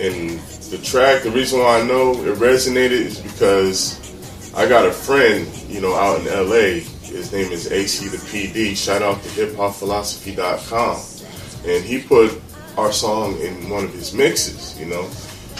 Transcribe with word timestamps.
and 0.00 0.38
the 0.70 0.78
track, 0.78 1.24
the 1.24 1.30
reason 1.30 1.60
why 1.60 1.80
I 1.80 1.84
know 1.84 2.12
it 2.12 2.38
resonated 2.38 2.90
is 2.90 3.20
because 3.20 4.00
I 4.54 4.66
got 4.66 4.86
a 4.86 4.92
friend, 4.92 5.46
you 5.68 5.80
know, 5.80 5.94
out 5.94 6.20
in 6.20 6.26
LA. 6.26 6.80
His 7.02 7.32
name 7.32 7.52
is 7.52 7.70
AC 7.70 8.08
the 8.08 8.16
PD. 8.16 8.76
Shout 8.76 9.02
out 9.02 9.22
to 9.22 9.28
hiphopphilosophy.com. 9.28 11.70
And 11.70 11.84
he 11.84 12.00
put 12.00 12.40
our 12.78 12.92
song 12.92 13.38
in 13.40 13.68
one 13.68 13.84
of 13.84 13.92
his 13.92 14.14
mixes, 14.14 14.78
you 14.80 14.86
know. 14.86 15.10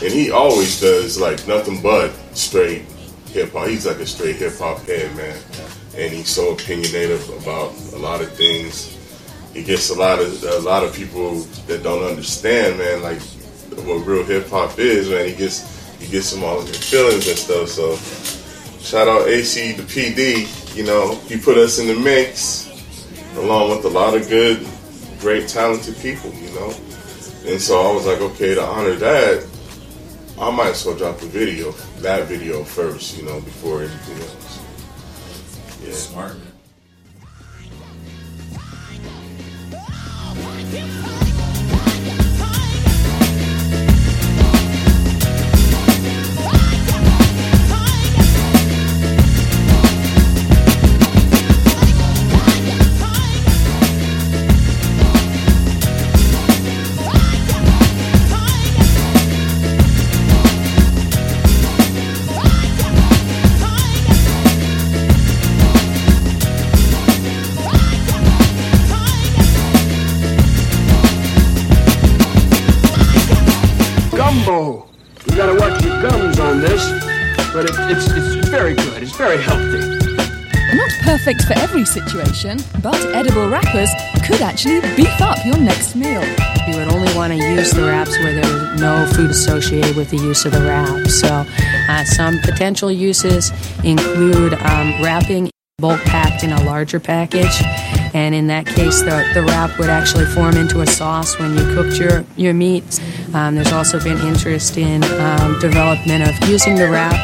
And 0.02 0.10
he 0.10 0.30
always 0.30 0.80
does 0.80 1.20
like 1.20 1.46
nothing 1.46 1.82
but 1.82 2.10
straight 2.34 2.86
hip 3.26 3.52
hop. 3.52 3.68
He's 3.68 3.86
like 3.86 3.98
a 3.98 4.06
straight 4.06 4.36
hip 4.36 4.56
hop 4.56 4.78
head, 4.86 5.14
man. 5.16 5.38
And 5.96 6.12
he's 6.12 6.30
so 6.30 6.54
opinionated 6.54 7.20
about 7.42 7.74
a 7.92 7.98
lot 7.98 8.22
of 8.22 8.32
things. 8.32 8.96
He 9.52 9.62
gets 9.64 9.90
a 9.90 9.94
lot 9.94 10.18
of 10.18 10.42
a 10.44 10.60
lot 10.60 10.82
of 10.82 10.94
people 10.94 11.40
that 11.66 11.82
don't 11.82 12.04
understand, 12.04 12.78
man, 12.78 13.02
like 13.02 13.20
what 13.78 14.06
real 14.06 14.24
hip 14.24 14.48
hop 14.48 14.78
is, 14.78 15.08
man. 15.08 15.28
He 15.28 15.34
gets 15.34 15.80
he 15.98 16.08
gets 16.08 16.32
them 16.32 16.44
all 16.44 16.60
in 16.60 16.66
their 16.66 16.74
feelings 16.74 17.28
and 17.28 17.38
stuff. 17.38 17.68
So 17.68 17.96
shout 18.80 19.08
out 19.08 19.28
AC 19.28 19.72
the 19.72 19.82
PD. 19.82 20.76
You 20.76 20.84
know, 20.84 21.16
he 21.26 21.38
put 21.38 21.58
us 21.58 21.78
in 21.78 21.86
the 21.86 21.94
mix 21.94 22.68
along 23.36 23.70
with 23.70 23.84
a 23.84 23.88
lot 23.88 24.14
of 24.14 24.28
good, 24.28 24.66
great, 25.20 25.48
talented 25.48 25.96
people. 25.98 26.32
You 26.34 26.50
know, 26.54 26.74
and 27.46 27.60
so 27.60 27.80
I 27.80 27.92
was 27.94 28.06
like, 28.06 28.20
okay, 28.20 28.54
to 28.54 28.62
honor 28.62 28.94
that, 28.96 29.46
I 30.40 30.50
might 30.50 30.70
as 30.70 30.84
well 30.84 30.96
drop 30.96 31.18
the 31.18 31.26
video, 31.26 31.72
that 32.00 32.26
video 32.26 32.64
first. 32.64 33.16
You 33.18 33.24
know, 33.24 33.40
before 33.40 33.82
anything 33.82 34.16
else. 34.16 34.60
Yeah, 35.82 35.92
smart. 35.92 36.49
Situation, 81.90 82.58
but 82.82 82.94
edible 83.14 83.48
wrappers 83.48 83.90
could 84.24 84.40
actually 84.40 84.80
beef 84.96 85.20
up 85.20 85.44
your 85.44 85.58
next 85.58 85.96
meal. 85.96 86.22
You 86.68 86.76
would 86.76 86.88
only 86.92 87.12
want 87.14 87.32
to 87.32 87.38
use 87.38 87.72
the 87.72 87.82
wraps 87.82 88.16
where 88.18 88.34
there 88.34 88.44
was 88.44 88.80
no 88.80 89.06
food 89.14 89.30
associated 89.30 89.96
with 89.96 90.10
the 90.10 90.18
use 90.18 90.44
of 90.44 90.52
the 90.52 90.60
wrap. 90.60 91.06
So, 91.08 91.44
uh, 91.88 92.04
some 92.04 92.38
potential 92.40 92.92
uses 92.92 93.50
include 93.82 94.54
um, 94.54 95.02
wrapping 95.02 95.50
bulk 95.80 96.00
packed 96.02 96.44
in 96.44 96.52
a 96.52 96.62
larger 96.64 97.00
package. 97.00 97.62
And 98.12 98.34
in 98.34 98.48
that 98.48 98.66
case, 98.66 99.00
the, 99.00 99.28
the 99.34 99.42
wrap 99.42 99.78
would 99.78 99.88
actually 99.88 100.26
form 100.26 100.56
into 100.56 100.80
a 100.80 100.86
sauce 100.86 101.38
when 101.38 101.56
you 101.56 101.64
cooked 101.74 101.96
your, 101.96 102.24
your 102.36 102.54
meats. 102.54 103.00
Um, 103.34 103.54
there's 103.54 103.72
also 103.72 104.02
been 104.02 104.18
interest 104.18 104.76
in 104.76 105.02
um, 105.04 105.58
development 105.60 106.28
of 106.28 106.48
using 106.48 106.74
the 106.74 106.88
wrap 106.90 107.14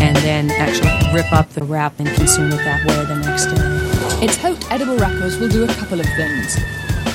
and 0.00 0.16
then 0.18 0.50
actually 0.52 0.90
rip 1.12 1.30
up 1.32 1.50
the 1.50 1.64
wrap 1.64 1.98
and 1.98 2.08
consume 2.08 2.48
it 2.52 2.56
that 2.56 2.84
way 2.86 3.04
the 3.04 3.16
next 3.16 3.46
day. 3.46 3.85
It's 4.22 4.36
hoped 4.36 4.70
edible 4.72 4.96
wrappers 4.96 5.38
will 5.38 5.48
do 5.48 5.64
a 5.64 5.68
couple 5.68 6.00
of 6.00 6.06
things 6.16 6.56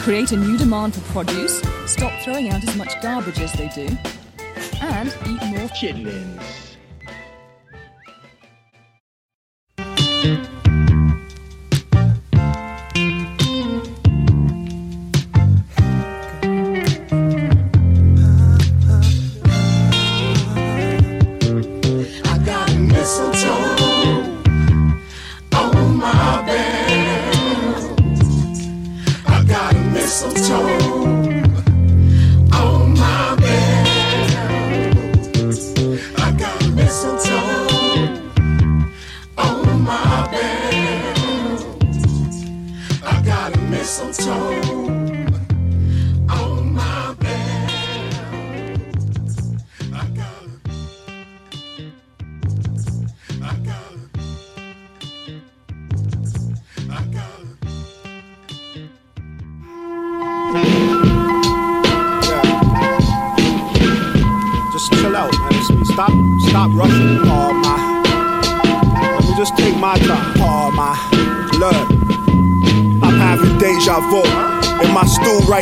create 0.01 0.31
a 0.31 0.38
new 0.38 0.57
demand 0.57 0.95
for 0.95 1.01
produce, 1.12 1.62
stop 1.85 2.12
throwing 2.23 2.50
out 2.50 2.63
as 2.67 2.75
much 2.75 3.00
garbage 3.03 3.39
as 3.39 3.53
they 3.53 3.67
do, 3.69 3.88
and 4.81 5.09
eat 5.28 5.41
more 5.44 5.67
chitlins. 5.69 6.60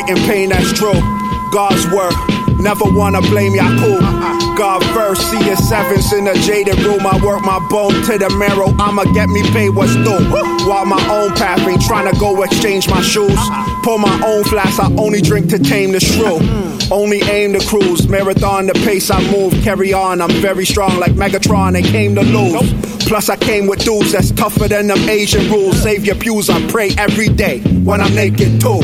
In 0.07 0.17
pain, 0.29 0.49
that's 0.49 0.71
true. 0.73 0.93
God's 1.51 1.83
work, 1.91 2.13
never 2.59 2.85
wanna 2.85 3.21
blame 3.21 3.55
ya, 3.55 3.67
cool. 3.79 3.99
God 4.55 4.83
first, 4.93 5.31
see 5.31 5.43
your 5.45 5.55
sevens 5.55 6.11
in 6.13 6.27
a 6.27 6.33
jaded 6.33 6.79
room. 6.83 7.05
I 7.05 7.19
work 7.23 7.41
my 7.43 7.59
bone 7.69 7.93
to 8.03 8.17
the 8.17 8.29
marrow, 8.37 8.73
I'ma 8.77 9.05
get 9.13 9.29
me 9.29 9.41
paid 9.51 9.69
what's 9.69 9.95
due. 9.95 10.19
While 10.67 10.85
my 10.85 11.01
own 11.09 11.33
path 11.35 11.65
ain't 11.67 11.81
trying 11.81 12.11
to 12.11 12.19
go 12.19 12.43
exchange 12.43 12.89
my 12.89 13.01
shoes. 13.01 13.39
Pull 13.83 13.97
my 13.97 14.21
own 14.25 14.43
flask, 14.43 14.79
I 14.79 14.91
only 14.97 15.21
drink 15.21 15.49
to 15.49 15.59
tame 15.59 15.93
the 15.93 15.99
shrew. 15.99 16.39
Only 16.91 17.21
aim 17.21 17.53
to 17.53 17.65
cruise, 17.65 18.07
marathon 18.07 18.67
the 18.67 18.73
pace 18.73 19.09
I 19.09 19.21
move. 19.31 19.53
Carry 19.63 19.93
on, 19.93 20.21
I'm 20.21 20.31
very 20.41 20.65
strong 20.65 20.99
like 20.99 21.13
Megatron 21.13 21.77
and 21.77 21.85
came 21.85 22.15
to 22.15 22.21
lose. 22.21 22.73
Plus, 23.07 23.29
I 23.29 23.37
came 23.37 23.67
with 23.67 23.83
dudes 23.83 24.11
that's 24.11 24.31
tougher 24.31 24.67
than 24.67 24.87
them 24.87 25.09
Asian 25.09 25.51
rules. 25.51 25.81
Save 25.81 26.05
your 26.05 26.15
pews, 26.15 26.49
I 26.49 26.65
pray 26.67 26.91
every 26.97 27.29
day 27.29 27.61
when 27.83 28.01
I'm 28.01 28.13
naked 28.13 28.59
too. 28.59 28.81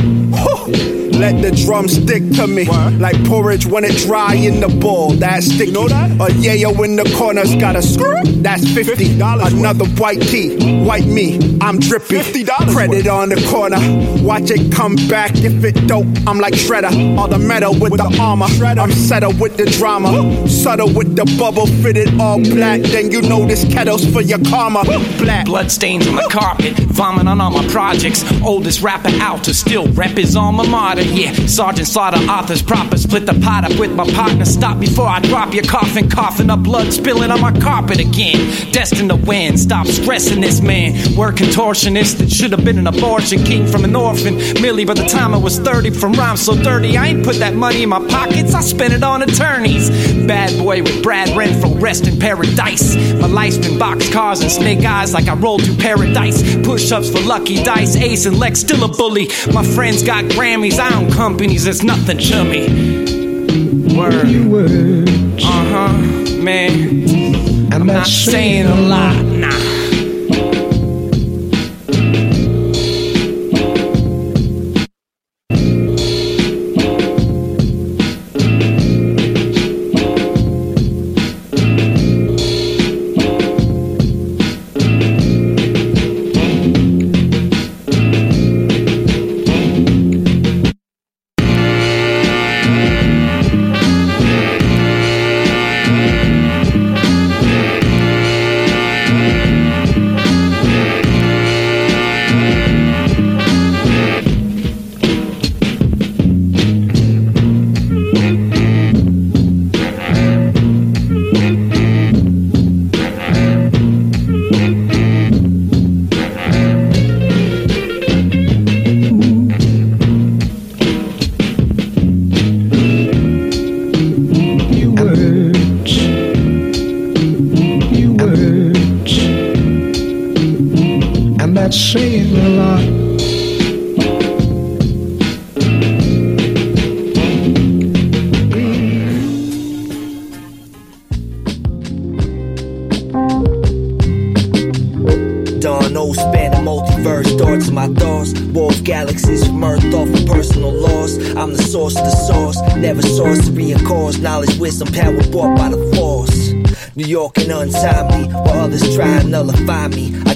Let 1.15 1.41
the 1.41 1.51
drum 1.65 1.87
stick 1.87 2.23
to 2.33 2.45
me 2.45 2.65
like 2.97 3.23
porridge 3.25 3.64
when 3.67 3.83
it 3.83 3.95
dry 3.97 4.35
in 4.35 4.59
the 4.59 4.67
bowl. 4.67 5.11
That's 5.11 5.45
sticky. 5.45 5.65
You 5.65 5.71
know 5.71 5.87
that? 5.87 6.11
A 6.11 6.33
yayo 6.33 6.83
in 6.85 6.95
the 6.95 7.03
corner's 7.17 7.55
got 7.55 7.75
a 7.75 7.81
screw. 7.81 8.21
That's 8.41 8.67
fifty 8.73 9.17
dollars. 9.17 9.53
Another 9.53 9.85
white 10.01 10.21
tee, 10.21 10.83
white 10.83 11.05
me. 11.05 11.57
I'm 11.61 11.79
drippy. 11.79 12.17
Fifty 12.17 12.43
dollars. 12.43 12.73
Credit 12.73 13.07
on 13.07 13.29
the 13.29 13.47
corner. 13.49 13.79
Watch 14.23 14.51
it 14.51 14.71
come 14.71 14.95
back. 15.07 15.31
If 15.35 15.63
it 15.63 15.87
dope, 15.87 16.07
I'm 16.27 16.39
like 16.39 16.53
Shredder. 16.53 17.17
All 17.17 17.27
the 17.27 17.39
metal 17.39 17.73
with, 17.73 17.91
with 17.91 18.01
the, 18.01 18.09
the, 18.09 18.21
armor. 18.21 18.47
Shredder. 18.47 18.79
I'm 18.79 18.91
settled 18.91 19.39
with 19.39 19.57
the 19.57 19.65
drama. 19.65 20.47
Subtle 20.47 20.93
with 20.93 21.15
the 21.15 21.25
bubble 21.37 21.67
fitted 21.67 22.19
all 22.19 22.39
black. 22.39 22.81
Then 22.81 23.11
you 23.11 23.21
know 23.21 23.45
this 23.45 23.63
kettle's 23.65 24.05
for 24.11 24.21
your 24.21 24.39
karma. 24.45 24.83
Black. 25.17 25.45
Blood 25.45 25.71
stains 25.71 26.07
on 26.07 26.15
the 26.15 26.27
carpet. 26.31 26.73
Vomit 26.73 27.27
on 27.27 27.41
all 27.41 27.51
my 27.51 27.67
projects. 27.67 28.23
Oldest 28.41 28.81
rapper 28.81 29.09
out 29.21 29.43
to 29.45 29.53
still 29.53 29.87
rep 29.93 30.17
his 30.17 30.35
alma 30.35 30.67
mater 30.67 31.01
yeah. 31.01 31.33
Sergeant 31.47 31.87
Slaughter, 31.87 32.17
authors, 32.29 32.61
proper, 32.61 32.97
split 32.97 33.25
the 33.25 33.33
pot 33.55 33.71
up 33.71 33.79
with 33.79 33.95
my 33.95 34.05
partner. 34.11 34.45
Stop 34.45 34.79
before 34.79 35.07
I 35.07 35.19
drop 35.21 35.53
your 35.53 35.63
coffin, 35.63 36.09
coughing 36.09 36.49
up 36.49 36.61
blood 36.63 36.91
spilling 36.91 37.31
on 37.31 37.39
my 37.39 37.57
carpet 37.59 37.99
again. 37.99 38.37
Destined 38.71 39.09
to 39.09 39.15
win, 39.15 39.57
stop 39.57 39.87
stressing 39.87 40.41
this 40.41 40.61
man. 40.61 41.15
Word 41.15 41.35
contortionist 41.35 42.17
that 42.17 42.29
should 42.29 42.51
have 42.51 42.65
been 42.65 42.77
an 42.77 42.87
abortion 42.87 43.43
king 43.43 43.65
from 43.65 43.83
an 43.85 43.95
orphan. 43.95 44.35
Millie, 44.61 44.85
by 44.85 44.93
the 44.93 45.05
time 45.05 45.33
I 45.33 45.37
was 45.37 45.57
30, 45.59 45.91
from 45.91 46.13
rhymes 46.13 46.41
so 46.41 46.55
dirty, 46.55 46.97
I 46.97 47.07
ain't 47.07 47.23
put 47.23 47.37
that 47.37 47.53
money 47.53 47.83
in 47.83 47.89
my 47.89 48.05
pockets, 48.07 48.53
I 48.53 48.61
spent 48.61 48.93
it 48.93 49.03
on 49.03 49.21
attorneys. 49.21 49.89
Bad 50.27 50.57
boy 50.59 50.83
with 50.83 51.01
Brad 51.01 51.29
Renfro, 51.29 51.79
rest 51.81 52.07
in 52.07 52.19
paradise. 52.19 52.95
My 53.21 53.27
life's 53.27 53.57
been 53.57 53.79
box 53.79 54.11
cars 54.11 54.41
and 54.41 54.51
snake 54.51 54.83
eyes 54.83 55.13
like 55.13 55.27
I 55.27 55.35
rolled 55.35 55.63
through 55.63 55.77
paradise. 55.77 56.41
Push 56.65 56.91
ups 56.91 57.09
for 57.09 57.21
lucky 57.21 57.63
dice, 57.63 57.95
ace 57.95 58.25
and 58.25 58.37
Lex, 58.37 58.59
still 58.59 58.83
a 58.83 58.89
bully. 58.89 59.29
My 59.53 59.63
friends 59.63 60.03
got 60.03 60.25
Grammys, 60.25 60.77
I 60.77 60.93
own 60.93 61.09
companies, 61.11 61.65
it's 61.67 61.83
nothing 61.83 62.17
to 62.17 62.43
me. 62.43 63.24
Word. 63.95 65.07
Uh 65.39 65.65
huh, 65.71 65.93
man. 66.43 67.71
I'm 67.73 67.87
not 67.87 68.07
saying 68.07 68.65
a 68.65 68.81
lot. 68.81 69.34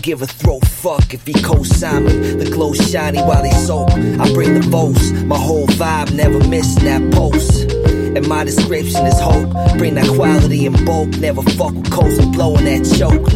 Give 0.09 0.23
a 0.23 0.25
throat 0.25 0.65
fuck 0.65 1.13
if 1.13 1.23
he 1.27 1.33
co-sign 1.33 2.03
me. 2.03 2.13
The 2.43 2.49
glow 2.49 2.73
shiny 2.73 3.19
while 3.19 3.43
they 3.43 3.51
soak. 3.51 3.91
I 3.91 4.33
bring 4.33 4.55
the 4.55 4.65
votes. 4.67 5.11
My 5.11 5.37
whole 5.37 5.67
vibe 5.67 6.13
never 6.13 6.39
missing 6.47 6.85
that 6.85 7.13
post. 7.13 7.71
And 8.17 8.27
my 8.27 8.43
description 8.43 9.05
is 9.05 9.19
hope. 9.19 9.51
Bring 9.77 9.93
that 9.95 10.07
quality 10.15 10.65
in 10.65 10.73
bulk. 10.83 11.09
Never 11.19 11.43
fuck 11.43 11.73
with 11.75 11.91
coast 11.91 12.19
and 12.19 12.33
blowing 12.33 12.65
that 12.65 12.89
choke. 12.97 13.31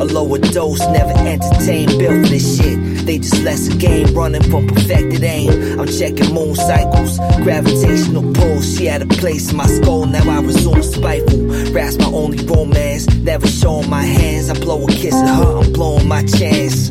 A 0.00 0.04
lower 0.04 0.38
dose, 0.38 0.80
never 0.88 1.12
entertain, 1.28 1.88
built 1.98 2.24
for 2.24 2.30
this 2.32 2.56
shit. 2.56 2.78
They 3.04 3.18
just 3.18 3.42
less 3.42 3.68
a 3.68 3.76
game, 3.76 4.14
running 4.14 4.42
from 4.50 4.68
perfected 4.68 5.22
aim. 5.22 5.78
I'm 5.78 5.86
checking 5.86 6.32
moon 6.32 6.54
cycles, 6.54 7.18
gravitational 7.44 8.32
pulls. 8.32 8.76
She 8.76 8.86
had 8.86 9.02
a 9.02 9.06
place 9.06 9.50
in 9.50 9.56
my 9.58 9.66
skull, 9.66 10.06
now 10.06 10.28
I 10.30 10.40
resume 10.40 10.82
spiteful. 10.82 11.45
Rap's 11.76 11.98
my 11.98 12.06
only 12.06 12.42
romance, 12.46 13.06
never 13.16 13.46
showing 13.46 13.90
my 13.90 14.00
hands. 14.00 14.48
I 14.48 14.54
blow 14.54 14.82
a 14.84 14.86
kiss 14.90 15.12
at 15.12 15.36
her, 15.36 15.58
I'm 15.58 15.74
blowing 15.74 16.08
my 16.08 16.24
chance. 16.24 16.88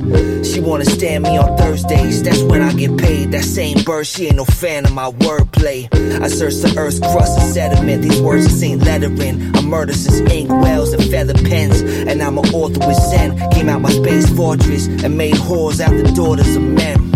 She 0.48 0.60
wanna 0.60 0.86
stand 0.86 1.24
me 1.24 1.36
on 1.40 1.58
Thursdays, 1.58 2.22
that's 2.22 2.44
when 2.44 2.62
I 2.62 2.72
get 2.72 2.96
paid. 2.96 3.32
That 3.32 3.46
same 3.46 3.84
bird, 3.84 4.06
she 4.06 4.28
ain't 4.28 4.36
no 4.36 4.46
fan 4.46 4.86
of 4.86 4.94
my 4.94 5.10
wordplay. 5.10 5.90
I 6.22 6.28
search 6.28 6.54
the 6.58 6.72
earth's 6.78 7.00
crust 7.00 7.40
and 7.40 7.52
sediment, 7.52 8.04
these 8.04 8.22
words 8.22 8.46
just 8.46 8.64
ain't 8.64 8.84
lettering. 8.84 9.56
I 9.56 9.62
murder 9.62 9.94
since 9.94 10.20
ink 10.32 10.52
wells 10.52 10.94
and 10.94 11.04
feather 11.10 11.34
pens, 11.34 11.82
and 11.82 12.22
I'm 12.22 12.38
an 12.38 12.46
author 12.54 12.88
with 12.88 13.02
zen. 13.10 13.40
Came 13.54 13.70
out 13.70 13.82
my 13.82 13.90
space 13.90 14.30
fortress 14.38 14.86
and 14.86 15.18
made 15.18 15.34
whores 15.34 15.80
out 15.80 15.98
the 15.98 16.12
daughters 16.12 16.56
of 16.56 16.62
men 16.62 17.12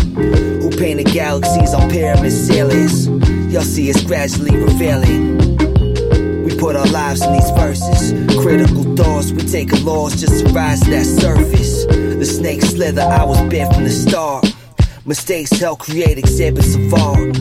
who 0.59 0.71
painted 0.71 1.11
galaxies 1.13 1.75
on 1.75 1.87
pyramid 1.91 2.31
ceilings. 2.31 3.07
Y'all 3.53 3.61
see 3.61 3.91
us 3.91 4.03
gradually 4.05 4.57
revealing. 4.57 5.28
Put 6.59 6.75
our 6.75 6.85
lives 6.87 7.21
in 7.21 7.31
these 7.31 7.49
verses. 7.51 8.11
Critical 8.41 8.83
thoughts, 8.95 9.31
we 9.31 9.43
take 9.43 9.71
a 9.71 9.77
loss 9.77 10.19
just 10.19 10.45
to 10.45 10.51
rise 10.51 10.81
to 10.81 10.89
that 10.91 11.05
surface. 11.05 11.85
The 11.85 12.25
snake 12.25 12.61
slither, 12.61 13.01
I 13.01 13.23
was 13.23 13.39
bent 13.49 13.73
from 13.73 13.85
the 13.85 13.89
start. 13.89 14.45
Mistakes 15.05 15.51
help 15.51 15.79
create 15.79 16.17
exhibits 16.17 16.75
of 16.75 16.93
art. 16.93 17.37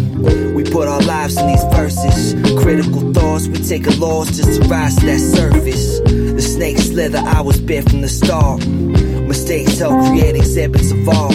We 0.54 0.62
put 0.62 0.86
our 0.86 1.02
lives 1.02 1.36
in 1.36 1.48
these 1.48 1.64
verses. 1.64 2.34
Critical 2.62 3.12
thoughts, 3.12 3.48
we 3.48 3.58
take 3.58 3.88
a 3.88 3.96
loss 3.96 4.36
just 4.36 4.62
to 4.62 4.68
rise 4.68 4.94
to 4.96 5.06
that 5.06 5.18
surface. 5.18 5.98
The 6.00 6.40
snake 6.40 6.78
slither, 6.78 7.18
I 7.18 7.40
was 7.40 7.60
bent 7.60 7.90
from 7.90 8.02
the 8.02 8.08
start. 8.08 8.62
Mistakes 9.28 9.78
help 9.78 10.00
create 10.08 10.36
exhibits 10.36 10.90
of 10.90 11.06
all. 11.06 11.32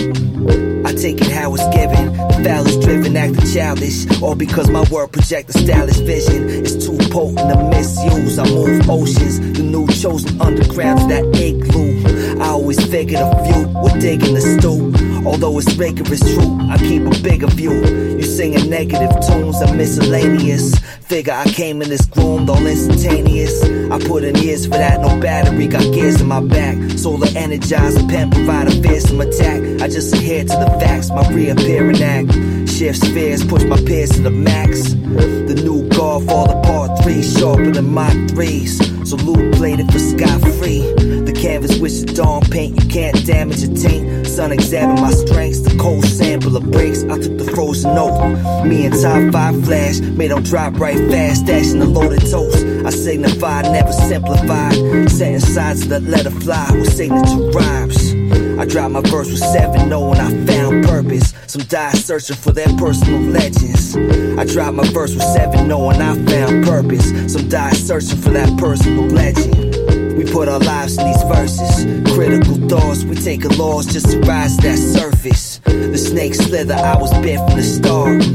I 0.86 0.94
take 0.94 1.22
it 1.22 1.31
how 1.31 1.54
it's 1.54 1.68
given. 1.75 2.13
Foul 2.44 2.68
is 2.68 2.84
driven, 2.84 3.16
acting 3.16 3.45
childish. 3.54 4.22
All 4.22 4.36
because 4.36 4.69
my 4.69 4.84
word 4.90 5.12
project 5.12 5.50
a 5.50 5.54
stylish 5.54 6.00
vision. 6.00 6.50
It's 6.50 6.86
too 6.86 6.98
potent 7.12 7.38
to 7.38 7.69
misuse. 7.69 8.40
I 8.40 8.45
move 8.45 8.90
oceans. 8.90 9.40
The 9.40 9.63
new 9.63 9.88
chosen 9.88 10.42
underground's 10.42 11.07
that 11.07 11.24
igloo. 11.40 12.42
I 12.42 12.48
always 12.48 12.84
figured 12.84 13.22
a 13.22 13.45
few 13.45 13.68
would 13.80 14.00
dig 14.01 14.24
in 14.24 14.34
the 14.34 14.42
stew. 14.42 14.92
Although 15.25 15.57
it's 15.60 15.74
rigorous 15.78 16.19
true, 16.19 16.60
I 16.69 16.78
keep 16.80 17.04
a 17.04 17.22
bigger 17.22 17.48
view. 17.48 17.74
You 18.18 18.24
singing 18.24 18.69
negative 18.69 19.12
tunes, 19.25 19.62
I'm 19.62 19.78
miscellaneous. 19.78 20.82
Figure 21.13 21.33
I 21.33 21.45
came 21.45 21.83
in 21.83 21.89
this 21.89 22.07
groomed, 22.07 22.50
all 22.50 22.65
instantaneous. 22.65 23.63
I 23.92 24.00
put 24.00 24.24
in 24.24 24.33
years 24.33 24.65
for 24.65 24.71
that, 24.71 25.00
no 25.00 25.15
battery, 25.21 25.68
got 25.68 25.83
gears 25.94 26.19
in 26.19 26.27
my 26.27 26.42
back. 26.42 26.75
Solar 26.98 27.27
energizer, 27.27 28.10
pen 28.10 28.31
provide 28.31 28.68
a 28.68 28.71
fearsome 28.81 29.21
attack. 29.21 29.62
I 29.80 29.88
just 29.89 30.12
adhere 30.12 30.42
to 30.42 30.48
the 30.48 30.75
facts, 30.81 31.12
my 31.12 31.21
reappearing 31.30 32.01
act. 32.01 32.30
Shift 32.74 33.06
spheres, 33.06 33.46
push 33.46 33.64
my 33.66 33.78
peers 33.78 34.10
to 34.10 34.22
the 34.22 34.31
max. 34.31 34.94
The 34.94 35.62
new 35.64 35.88
golf, 35.90 36.28
all 36.28 36.48
the 36.48 36.60
part 36.68 37.04
three, 37.04 37.22
sharper 37.22 37.70
than 37.70 37.94
my 37.94 38.10
threes. 38.30 38.80
So 39.08 39.16
loot 39.16 39.54
plated 39.54 39.92
for 39.92 40.00
sky 40.00 40.40
free. 40.57 40.81
The 41.21 41.38
canvas 41.40 41.78
with 41.78 42.04
the 42.04 42.14
dawn 42.14 42.42
paint, 42.42 42.81
you 42.81 42.90
can't 42.90 43.26
damage 43.28 43.62
a 43.62 43.68
taint. 43.76 44.26
Sun 44.26 44.52
examine 44.52 45.00
my 45.00 45.12
strengths, 45.12 45.59
the 45.59 45.78
cold 45.78 46.04
sample 46.04 46.57
of 46.57 46.71
breaks. 46.71 47.04
I 47.04 47.19
took 47.19 47.38
the 47.38 47.52
frozen 47.54 47.94
note. 47.94 48.66
Me 48.66 48.88
and 48.88 49.00
top 49.00 49.31
five 49.31 49.64
flash, 49.64 50.00
made 50.00 50.31
them 50.31 50.42
drop 50.42 50.80
right 50.80 50.97
fast, 51.12 51.45
dashing 51.45 51.78
the 51.78 51.86
loaded 51.86 52.21
toast. 52.21 52.66
I 52.66 52.90
signify, 52.90 53.62
never 53.62 53.94
simplified. 53.94 54.74
Setting 55.12 55.40
sides 55.40 55.88
that 55.90 56.02
let 56.02 56.26
it 56.26 56.31
fly 56.31 56.68
with 56.71 56.92
signature 56.92 57.52
rhymes. 57.52 58.22
I 58.64 58.66
dropped 58.66 58.94
my 58.94 59.02
verse 59.02 59.30
with 59.30 59.40
seven, 59.40 59.90
knowing 59.90 60.22
I 60.22 60.30
found 60.46 60.86
purpose. 60.86 61.34
Some 61.48 61.64
die 61.64 61.92
searching 61.92 62.38
for 62.38 62.54
their 62.54 62.74
personal 62.78 63.20
legends. 63.20 63.94
I 64.40 64.46
dropped 64.46 64.76
my 64.76 64.88
verse 64.88 65.14
with 65.14 65.24
seven, 65.36 65.68
knowing 65.68 66.02
I 66.02 66.16
found 66.24 66.64
purpose. 66.64 67.10
Some 67.34 67.50
die 67.50 67.74
searching 67.74 68.18
for 68.22 68.30
that 68.30 68.58
personal 68.58 69.08
legend. 69.08 69.76
We 70.18 70.24
put 70.24 70.48
our 70.48 70.60
lives 70.60 70.98
in 70.98 71.06
these 71.06 71.24
verses. 71.24 72.16
Critical 72.16 72.56
thoughts, 72.70 73.04
we 73.04 73.16
take 73.16 73.44
a 73.44 73.50
loss 73.50 73.86
just 73.86 74.10
to 74.12 74.22
rise 74.22 74.56
to 74.56 74.62
that 74.64 74.78
surface. 74.78 75.60
The 75.66 75.98
snake 75.98 76.34
slither, 76.34 76.76
I 76.76 76.96
was 76.96 77.12
bent 77.12 77.46
from 77.46 77.60
the 77.60 77.64
start. 77.64 78.26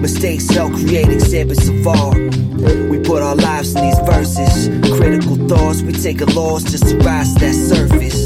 Mistakes 0.00 0.48
help 0.48 0.72
create 0.72 1.10
exhibits 1.10 1.68
of 1.68 1.86
art. 1.86 2.16
We 2.88 3.00
put 3.00 3.20
our 3.20 3.36
lives 3.36 3.74
in 3.74 3.82
these 3.82 3.98
verses. 3.98 4.68
Critical 4.96 5.36
thoughts, 5.46 5.82
we 5.82 5.92
take 5.92 6.22
a 6.22 6.26
loss 6.32 6.64
just 6.64 6.88
to 6.88 6.96
rise 7.00 7.34
to 7.34 7.40
that 7.40 7.52
surface. 7.52 8.23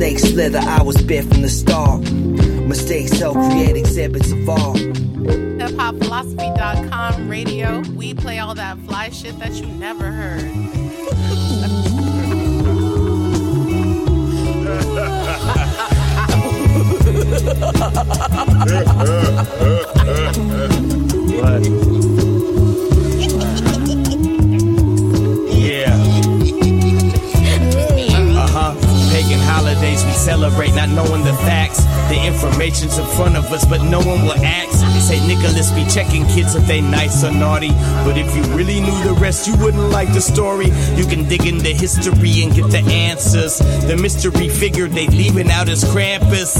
The 0.00 0.06
snake 0.06 0.18
slither, 0.18 0.60
I 0.60 0.82
was 0.82 0.96
bent 1.02 1.30
from 1.30 1.42
the 1.42 1.48
start. 1.50 2.10
Mistakes 2.10 3.18
help 3.18 3.34
create 3.34 3.76
exhibits 3.76 4.32
of 4.32 4.48
art. 4.48 4.78
HipHopPhilosophy.com 4.78 7.28
radio. 7.28 7.82
We 7.94 8.14
play 8.14 8.38
all 8.38 8.54
that 8.54 8.78
fly 8.78 9.10
shit 9.10 9.38
that 9.40 9.52
you 9.56 9.66
never 9.66 10.10
heard. 10.10 10.40
Yeah. 22.70 22.89
Holidays 29.40 30.04
we 30.04 30.12
celebrate, 30.12 30.74
not 30.74 30.88
knowing 30.88 31.24
the 31.24 31.34
facts. 31.44 31.84
The 32.08 32.20
information's 32.24 32.98
in 32.98 33.06
front 33.16 33.36
of 33.36 33.44
us, 33.52 33.64
but 33.64 33.82
no 33.82 33.98
one 33.98 34.22
will 34.22 34.38
ask. 34.44 34.80
St. 35.00 35.26
Nicholas 35.26 35.72
be 35.72 35.84
checking 35.86 36.26
kids 36.26 36.54
if 36.54 36.66
they 36.66 36.80
nice 36.80 37.24
or 37.24 37.32
naughty. 37.32 37.72
But 38.04 38.16
if 38.16 38.34
you 38.36 38.42
really 38.54 38.80
knew 38.80 39.02
the 39.02 39.14
rest, 39.14 39.48
you 39.48 39.56
wouldn't 39.56 39.90
like 39.90 40.12
the 40.12 40.20
story. 40.20 40.66
You 40.94 41.06
can 41.06 41.28
dig 41.28 41.46
into 41.46 41.70
history 41.70 42.42
and 42.42 42.54
get 42.54 42.70
the 42.70 42.84
answers. 42.90 43.58
The 43.58 43.96
mystery 43.96 44.48
figure 44.48 44.86
they 44.88 45.08
leaving 45.08 45.50
out 45.50 45.68
is 45.68 45.82
Krampus. 45.84 46.54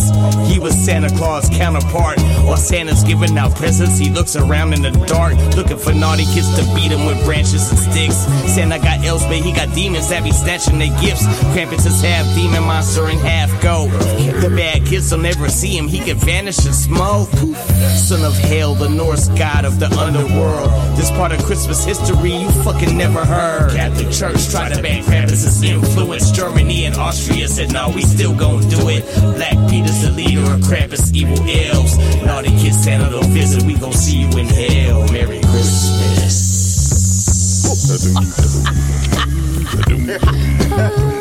He 0.50 0.58
was 0.58 0.74
Santa 0.74 1.10
Claus' 1.16 1.48
counterpart. 1.50 2.20
While 2.42 2.56
Santa's 2.56 3.04
giving 3.04 3.36
out 3.38 3.54
presents, 3.54 3.98
he 3.98 4.10
looks 4.10 4.34
around 4.36 4.72
in 4.72 4.82
the 4.82 4.90
dark, 5.06 5.36
looking 5.54 5.78
for 5.78 5.92
naughty 5.92 6.24
kids 6.24 6.50
to 6.56 6.64
beat 6.74 6.90
him 6.90 7.06
with 7.06 7.22
branches 7.24 7.70
and 7.70 7.78
sticks. 7.78 8.16
Santa 8.52 8.78
got 8.78 9.04
elves, 9.04 9.24
but 9.24 9.36
he 9.36 9.52
got 9.52 9.72
demons 9.74 10.08
that 10.08 10.24
be 10.24 10.32
snatching 10.32 10.78
their 10.78 10.94
gifts. 11.00 11.26
Krampus 11.52 11.86
is 11.86 12.00
half 12.00 12.26
demon 12.34 12.64
and 12.80 13.20
half 13.20 13.50
goat. 13.62 13.90
The 14.40 14.48
bad 14.56 14.86
kids 14.86 15.12
will 15.12 15.18
never 15.18 15.50
see 15.50 15.76
him, 15.76 15.86
he 15.86 15.98
can 15.98 16.16
vanish 16.16 16.64
in 16.64 16.72
smoke. 16.72 17.28
Son 17.94 18.24
of 18.24 18.34
hell, 18.38 18.74
the 18.74 18.88
Norse 18.88 19.28
god 19.28 19.66
of 19.66 19.78
the 19.78 19.86
underworld. 19.98 20.70
This 20.96 21.10
part 21.10 21.32
of 21.32 21.44
Christmas 21.44 21.84
history 21.84 22.34
you 22.34 22.50
fucking 22.64 22.96
never 22.96 23.22
heard. 23.22 23.72
Catholic 23.72 24.10
Church 24.10 24.48
tried 24.48 24.72
to 24.74 24.80
ban 24.82 25.04
Krampus' 25.04 25.62
influence. 25.62 26.30
Germany 26.30 26.86
and 26.86 26.96
Austria 26.96 27.48
said, 27.48 27.70
no, 27.70 27.90
we 27.94 28.00
still 28.00 28.34
gon' 28.34 28.66
do 28.70 28.88
it. 28.88 29.04
Black 29.36 29.58
Peter's 29.68 30.00
the 30.02 30.12
leader 30.12 30.40
of 30.40 30.60
Krampus' 30.60 31.14
evil 31.14 31.38
elves. 31.48 31.98
Naughty 32.24 32.50
kids 32.56 32.82
Santa 32.82 33.10
don't 33.10 33.28
visit, 33.30 33.62
we 33.64 33.74
gon' 33.74 33.92
see 33.92 34.22
you 34.22 34.28
in 34.38 34.46
hell. 34.46 35.06
Merry 35.12 35.40
Christmas. 35.40 36.56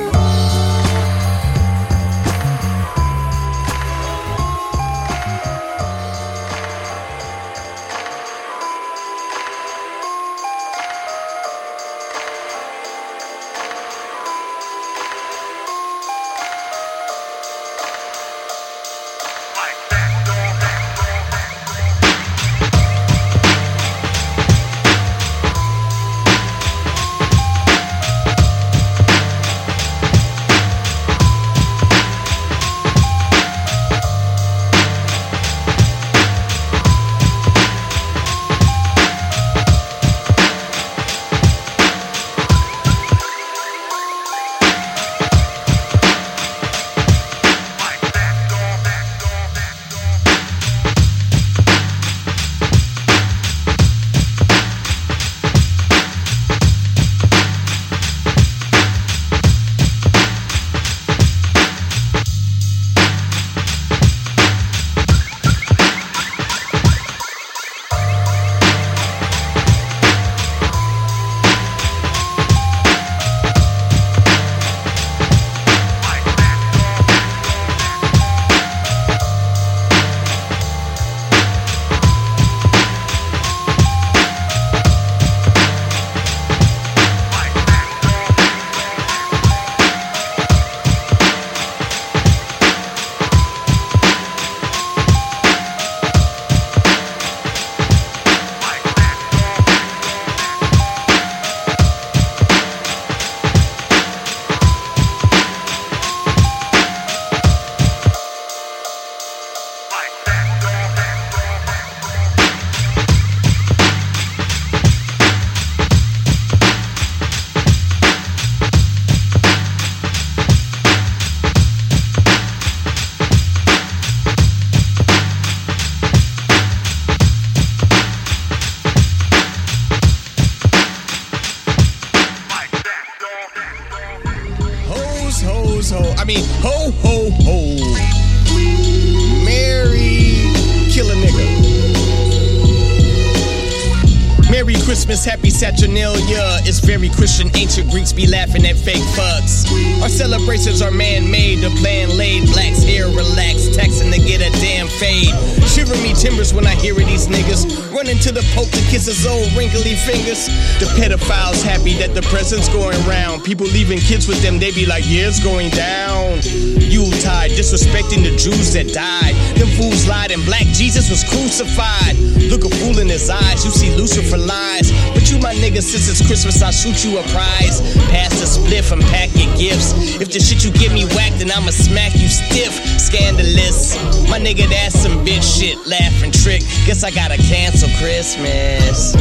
laughing 148.49 148.65
at 148.65 148.77
fake 148.77 149.03
fucks. 149.13 149.65
Our 150.01 150.09
celebrations 150.09 150.81
are 150.81 150.91
man 150.91 151.29
made. 151.29 151.59
The 151.59 151.69
plan 151.81 152.17
laid. 152.17 152.47
Blacks 152.47 152.81
here 152.81 153.07
relaxed. 153.07 153.73
Taxing 153.75 154.11
to 154.11 154.17
get 154.17 154.41
a 154.41 154.51
damn 154.59 154.87
fade. 154.87 155.33
Shiver 155.69 155.95
me 156.01 156.13
timbers 156.13 156.53
when 156.53 156.65
I 156.65 156.75
hear 156.75 156.93
of 156.93 157.05
these 157.05 157.27
niggas. 157.27 157.93
Running 157.93 158.17
to 158.19 158.31
the 158.31 158.41
Pope 158.55 158.69
to 158.71 158.81
kiss 158.89 159.05
his 159.05 159.25
old 159.25 159.51
wrinkly 159.53 159.95
fingers. 159.95 160.47
The 160.79 160.89
pedophiles 160.97 161.61
happy 161.63 161.93
that 161.99 162.15
the 162.15 162.21
present's 162.23 162.69
going 162.69 162.99
round. 163.05 163.43
People 163.43 163.67
leaving 163.67 163.99
kids 163.99 164.27
with 164.27 164.41
them, 164.41 164.57
they 164.59 164.71
be 164.71 164.85
like, 164.85 165.03
yeah, 165.05 165.27
it's 165.27 165.43
going 165.43 165.69
down. 165.71 166.41
Yuletide, 166.89 167.51
disrespecting 167.51 168.23
the 168.25 168.35
Jews 168.35 168.73
that 168.73 168.89
died. 168.93 169.35
Them 169.57 169.69
fools 169.77 170.07
lied 170.07 170.31
and 170.31 170.43
black 170.45 170.65
Jesus 170.73 171.09
was 171.09 171.23
crucified. 171.23 172.17
Look 172.49 172.65
a 172.65 172.69
fool 172.81 172.97
in 172.97 173.09
his 173.09 173.29
eyes, 173.29 173.63
you 173.63 173.69
see 173.69 173.93
Lucifer 173.95 174.37
lies. 174.37 174.89
But 175.13 175.29
you, 175.29 175.37
my 175.37 175.53
nigga, 175.53 175.83
since 175.83 176.09
it's 176.09 176.25
Christmas, 176.25 176.63
I'll 176.63 176.71
shoot 176.71 177.05
you 177.05 177.19
a 177.19 177.23
prize. 177.29 177.81
Pass 178.09 178.38
the 178.39 178.45
spliff 178.45 178.91
and 178.91 179.01
pack 179.11 179.29
your 179.35 179.51
gifts. 179.55 179.93
If 180.19 180.31
the 180.31 180.39
shit 180.39 180.63
you 180.63 180.71
give 180.71 180.93
me 180.93 181.05
whack, 181.15 181.33
then 181.37 181.51
I'ma 181.51 181.71
smack 181.71 182.15
you 182.15 182.27
stiff. 182.27 182.73
Scandalous. 182.99 183.95
My 184.29 184.39
nigga, 184.39 184.67
that's 184.69 184.97
some 184.99 185.25
bitch 185.25 185.43
shit. 185.43 185.77
Laughing 185.85 186.31
trick. 186.31 186.61
Guess 186.87 187.03
I 187.03 187.11
gotta 187.11 187.37
cancel 187.37 187.89
Christmas. 187.99 189.15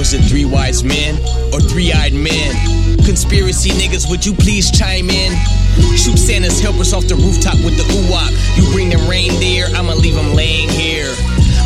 Was 0.00 0.14
it 0.14 0.22
three 0.30 0.46
wise 0.46 0.82
men 0.82 1.14
or 1.52 1.60
three 1.60 1.92
eyed 1.92 2.14
men? 2.14 2.56
Conspiracy 3.04 3.68
niggas, 3.70 4.08
would 4.08 4.24
you 4.24 4.32
please 4.32 4.70
chime 4.70 5.10
in? 5.10 5.59
Shoot 5.96 6.18
Santa's 6.18 6.60
helpers 6.60 6.92
off 6.92 7.06
the 7.06 7.16
rooftop 7.16 7.56
with 7.64 7.76
the 7.76 7.84
ooh 7.92 8.10
You 8.56 8.70
bring 8.72 8.90
them 8.90 9.08
reindeer, 9.08 9.66
I'ma 9.74 9.94
leave 9.94 10.14
them 10.14 10.34
laying 10.34 10.68
here. 10.68 11.14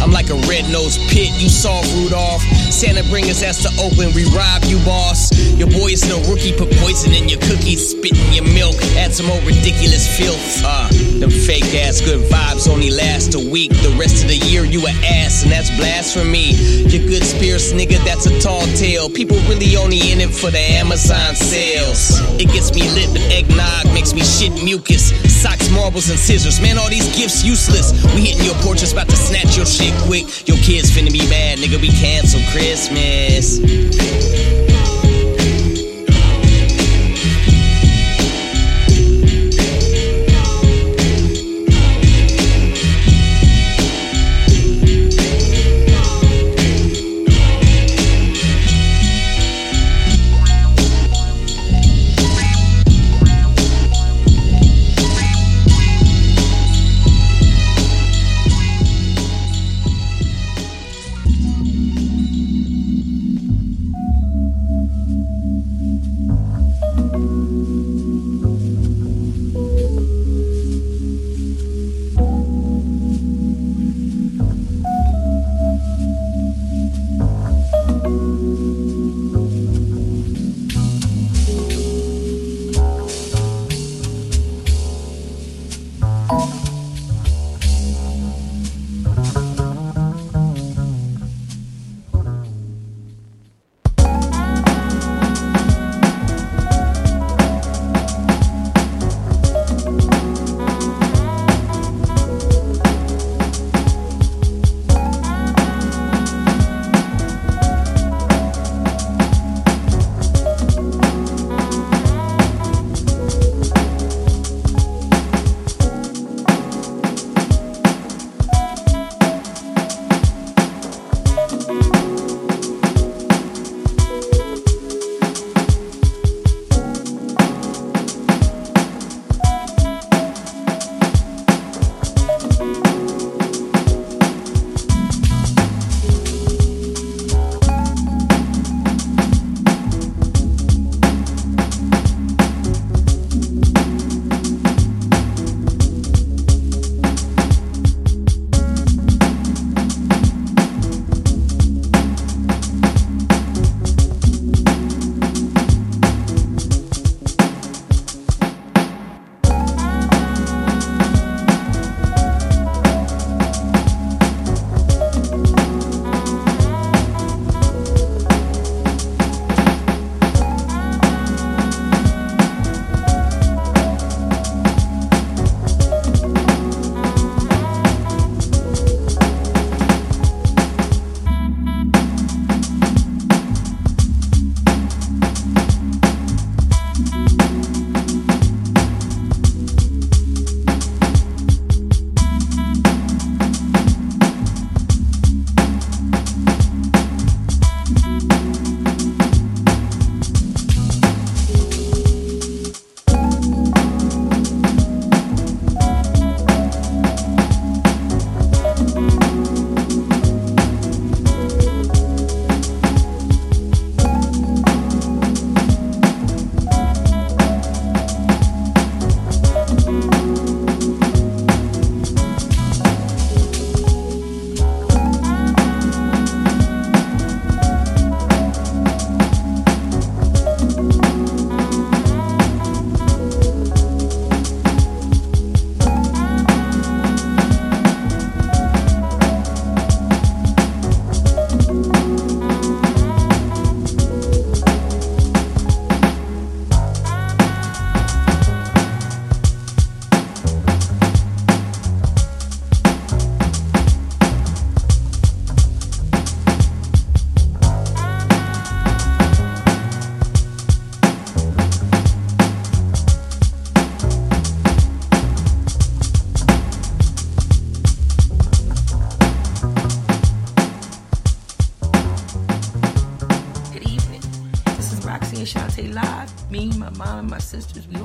I'm 0.04 0.12
like 0.12 0.28
a 0.28 0.37
red-nosed 0.44 1.00
pit, 1.08 1.32
you 1.40 1.49
saw 1.49 1.80
Rudolph. 1.96 2.42
Santa 2.68 3.02
bring 3.08 3.25
his 3.25 3.42
ass 3.42 3.62
to 3.64 3.73
Oakland, 3.80 4.14
we 4.14 4.28
rob 4.37 4.62
you, 4.64 4.76
boss. 4.84 5.32
Your 5.56 5.70
boy 5.70 5.96
is 5.96 6.04
no 6.06 6.20
rookie, 6.28 6.52
put 6.52 6.70
poison 6.84 7.14
in 7.14 7.26
your 7.26 7.40
cookies, 7.40 7.96
spit 7.96 8.12
in 8.12 8.44
your 8.44 8.44
milk, 8.52 8.76
add 9.00 9.14
some 9.14 9.25
more 9.25 9.40
ridiculous 9.49 10.04
filth. 10.04 10.61
Uh, 10.61 10.92
them 11.20 11.30
fake 11.30 11.73
ass 11.73 12.02
good 12.02 12.20
vibes 12.28 12.68
only 12.68 12.90
last 12.90 13.34
a 13.34 13.40
week. 13.40 13.73
The 13.80 13.96
rest 13.99 14.20
of 14.20 14.28
the 14.28 14.37
year 14.37 14.66
you 14.66 14.84
an 14.87 14.92
ass, 15.25 15.42
and 15.42 15.50
that's 15.50 15.73
blasphemy. 15.80 16.52
Your 16.92 17.08
good 17.08 17.25
spirits, 17.25 17.73
nigga, 17.73 17.96
that's 18.04 18.26
a 18.26 18.38
tall 18.40 18.66
tale. 18.76 19.08
People 19.08 19.38
really 19.49 19.75
only 19.76 20.12
in 20.12 20.20
it 20.20 20.28
for 20.28 20.50
the 20.50 20.61
Amazon 20.61 21.34
sales. 21.34 22.20
It 22.37 22.52
gets 22.52 22.75
me 22.75 22.84
lit, 22.92 23.08
but 23.08 23.25
eggnog 23.32 23.88
makes 23.94 24.12
me 24.12 24.20
shit 24.20 24.52
mucus. 24.62 25.16
Socks, 25.32 25.70
marbles, 25.70 26.11
and 26.11 26.18
scissors. 26.18 26.61
Man, 26.61 26.76
all 26.76 26.90
these 26.90 27.08
gifts 27.16 27.42
useless. 27.42 27.96
We 28.12 28.28
hitting 28.28 28.44
your 28.44 28.58
porch, 28.61 28.80
just 28.80 28.92
about 28.92 29.08
to 29.08 29.16
snatch 29.16 29.56
your 29.56 29.64
shit 29.64 29.93
quick. 30.02 30.48
Your 30.48 30.58
kids 30.58 30.90
finna 30.90 31.12
be 31.12 31.26
mad, 31.28 31.58
nigga. 31.58 31.80
We 31.80 31.88
cancel 31.88 32.40
Christmas. 32.52 33.58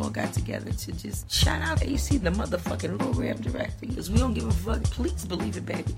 All 0.09 0.13
got 0.13 0.33
together 0.33 0.71
to 0.71 0.91
just 0.93 1.31
shout 1.31 1.61
out 1.61 1.83
AC, 1.83 2.17
the 2.17 2.31
motherfucking 2.31 3.15
rap 3.15 3.37
director. 3.37 3.73
Because 3.79 4.09
we 4.09 4.17
don't 4.17 4.33
give 4.33 4.47
a 4.47 4.51
fuck. 4.51 4.83
Please 4.83 5.25
believe 5.25 5.57
it, 5.57 5.65
baby. 5.65 5.95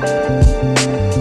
Pass 0.00 0.46
the 0.82 1.17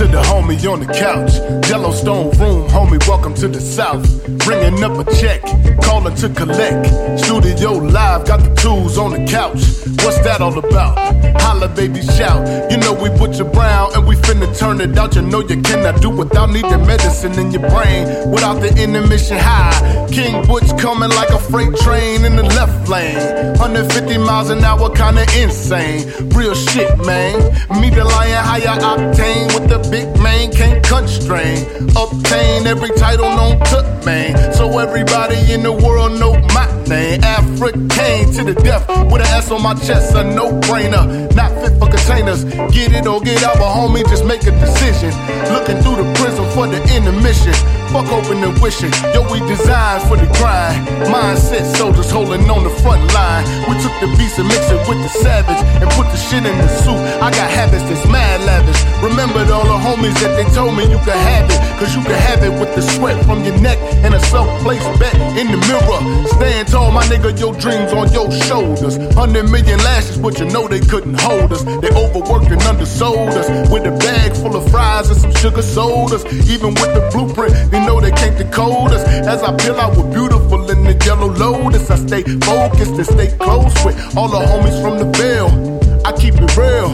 to 0.00 0.06
the 0.06 0.22
homie 0.22 0.56
on 0.72 0.80
the 0.80 0.86
couch. 0.86 1.34
Yellowstone 1.68 2.30
room, 2.38 2.66
homie, 2.70 3.06
welcome 3.06 3.34
to 3.34 3.46
the 3.46 3.60
south. 3.60 4.02
Bringing 4.46 4.82
up 4.82 4.96
a 4.96 5.04
check, 5.16 5.42
calling 5.82 6.14
to 6.14 6.30
collect. 6.30 7.20
Studio 7.20 7.72
live, 7.72 8.26
got 8.26 8.40
the 8.40 8.54
tools 8.54 8.96
on 8.96 9.10
the 9.10 9.30
couch. 9.30 9.60
What's 10.02 10.18
that 10.20 10.40
all 10.40 10.58
about? 10.58 11.09
Holla, 11.40 11.68
baby, 11.68 12.02
shout. 12.02 12.70
You 12.70 12.78
know 12.78 12.94
we 12.94 13.08
Butcher 13.10 13.44
Brown 13.44 13.94
and 13.94 14.06
we 14.06 14.16
finna 14.16 14.48
turn 14.58 14.80
it 14.80 14.96
out. 14.96 15.14
You 15.14 15.22
know 15.22 15.40
you 15.40 15.60
cannot 15.62 16.00
do 16.00 16.10
without 16.10 16.50
needing 16.50 16.86
medicine 16.86 17.38
in 17.38 17.50
your 17.50 17.68
brain. 17.70 18.30
Without 18.30 18.60
the 18.60 18.68
intermission 18.76 19.38
high. 19.38 20.08
King 20.10 20.46
Butch 20.46 20.68
coming 20.78 21.10
like 21.10 21.30
a 21.30 21.38
freight 21.38 21.74
train 21.76 22.24
in 22.24 22.36
the 22.36 22.42
left 22.42 22.88
lane. 22.88 23.16
150 23.58 24.18
miles 24.18 24.50
an 24.50 24.64
hour, 24.64 24.90
kinda 24.90 25.22
insane. 25.40 26.06
Real 26.30 26.54
shit, 26.54 26.98
man. 27.04 27.34
Me 27.80 27.90
the 27.90 28.04
lion, 28.04 28.44
higher 28.44 28.78
octane 28.80 29.46
with 29.54 29.68
the 29.68 29.78
big 29.90 30.08
man, 30.20 30.50
can't 30.52 30.82
constrain. 30.86 31.66
Obtain 31.96 32.66
every 32.66 32.90
title 32.96 33.28
known 33.36 33.58
to 33.70 34.00
man. 34.04 34.52
So 34.54 34.78
everybody 34.78 35.52
in 35.52 35.62
the 35.62 35.72
world 35.72 36.18
know 36.18 36.34
my 36.54 36.66
name. 36.86 37.22
African 37.22 38.32
to 38.34 38.44
the 38.44 38.54
death 38.62 38.88
with 39.10 39.22
an 39.22 39.28
S 39.28 39.50
on 39.50 39.62
my 39.62 39.74
chest, 39.74 40.14
a 40.14 40.24
no 40.24 40.52
brainer. 40.60 41.04
Not 41.34 41.50
fit 41.62 41.78
for 41.78 41.88
containers. 41.88 42.44
Get 42.74 42.92
it 42.92 43.06
or 43.06 43.20
get 43.20 43.42
out, 43.42 43.56
but 43.56 43.70
homie, 43.74 44.06
just 44.08 44.24
make 44.24 44.42
a 44.44 44.52
decision. 44.52 45.10
Looking 45.52 45.78
through 45.82 45.96
the 46.02 46.08
prism 46.14 46.48
for 46.50 46.66
the 46.66 46.80
intermission. 46.94 47.54
Fuck 47.90 48.06
open 48.12 48.38
and 48.44 48.54
wishing. 48.62 48.92
Yo, 49.10 49.26
we 49.32 49.40
designed 49.50 50.06
for 50.06 50.16
the 50.16 50.26
grind. 50.38 50.86
Mindset 51.10 51.66
soldiers 51.74 52.08
holding 52.08 52.48
on 52.48 52.62
the 52.62 52.70
front 52.86 53.02
line. 53.12 53.42
We 53.66 53.74
took 53.82 53.90
the 53.98 54.06
beast 54.14 54.38
and 54.38 54.46
mixed 54.46 54.70
it 54.70 54.78
with 54.86 55.02
the 55.02 55.10
savage 55.10 55.58
and 55.82 55.90
put 55.98 56.06
the 56.14 56.16
shit 56.16 56.46
in 56.46 56.56
the 56.56 56.68
soup. 56.86 57.02
I 57.18 57.34
got 57.34 57.50
habits 57.50 57.82
that's 57.90 58.06
mad 58.06 58.46
lavish. 58.46 58.78
Remembered 59.02 59.50
all 59.50 59.64
the 59.66 59.74
homies 59.74 60.14
that 60.22 60.38
they 60.38 60.46
told 60.54 60.76
me 60.78 60.86
you 60.86 61.02
could 61.02 61.18
have 61.18 61.50
it. 61.50 61.58
Cause 61.82 61.96
you 61.96 62.02
could 62.02 62.14
have 62.14 62.44
it 62.44 62.54
with 62.60 62.72
the 62.76 62.82
sweat 62.82 63.18
from 63.24 63.42
your 63.42 63.58
neck 63.58 63.78
and 64.06 64.14
a 64.14 64.20
self-placed 64.20 64.86
bet 65.00 65.16
in 65.34 65.50
the 65.50 65.58
mirror. 65.66 66.00
Stand 66.38 66.68
tall, 66.68 66.92
my 66.92 67.02
nigga, 67.10 67.34
your 67.40 67.54
dreams 67.58 67.90
on 67.92 68.12
your 68.12 68.30
shoulders. 68.46 69.02
Hundred 69.18 69.50
million 69.50 69.78
lashes, 69.80 70.16
but 70.16 70.38
you 70.38 70.46
know 70.46 70.68
they 70.68 70.78
couldn't 70.78 71.18
hold 71.18 71.50
us. 71.50 71.64
They 71.82 71.90
overworked 71.90 72.52
and 72.52 72.62
undersold 72.62 73.34
us 73.34 73.48
with 73.72 73.82
a 73.82 73.96
bag 73.98 74.36
full 74.36 74.54
of 74.54 74.70
fries 74.70 75.10
and 75.10 75.18
some 75.18 75.34
sugar 75.34 75.62
sodas. 75.62 76.22
Even 76.46 76.70
with 76.78 76.94
the 76.94 77.02
blueprint, 77.10 77.54
they 77.80 77.86
know 77.86 78.00
they 78.00 78.10
can't 78.10 78.36
decode 78.36 78.92
us. 78.92 79.02
As 79.26 79.42
I 79.42 79.56
peel 79.56 79.76
out 79.76 79.96
with 79.96 80.12
beautiful 80.12 80.70
in 80.70 80.84
the 80.84 80.94
yellow 81.04 81.28
lotus, 81.28 81.90
I 81.90 81.96
stay 81.96 82.22
focused 82.22 82.92
and 82.92 83.06
stay 83.06 83.36
close 83.38 83.74
with 83.84 84.16
all 84.16 84.28
the 84.28 84.38
homies 84.38 84.80
from 84.82 84.98
the 84.98 85.06
Ville. 85.16 85.80
I 86.04 86.12
keep 86.12 86.34
it 86.34 86.56
real, 86.56 86.90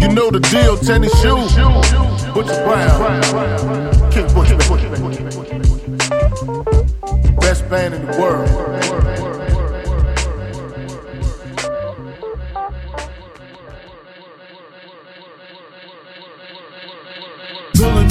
you 0.00 0.08
know 0.08 0.30
the 0.30 0.40
deal. 0.40 0.76
Tennis 0.78 1.12
shoes, 1.20 1.54
Butcher 2.34 2.64
Brown, 2.64 4.10
King 4.10 4.26
Butcher, 4.34 4.56
best 7.40 7.68
band 7.70 7.94
in 7.94 8.06
the 8.06 8.18
world. 8.18 8.95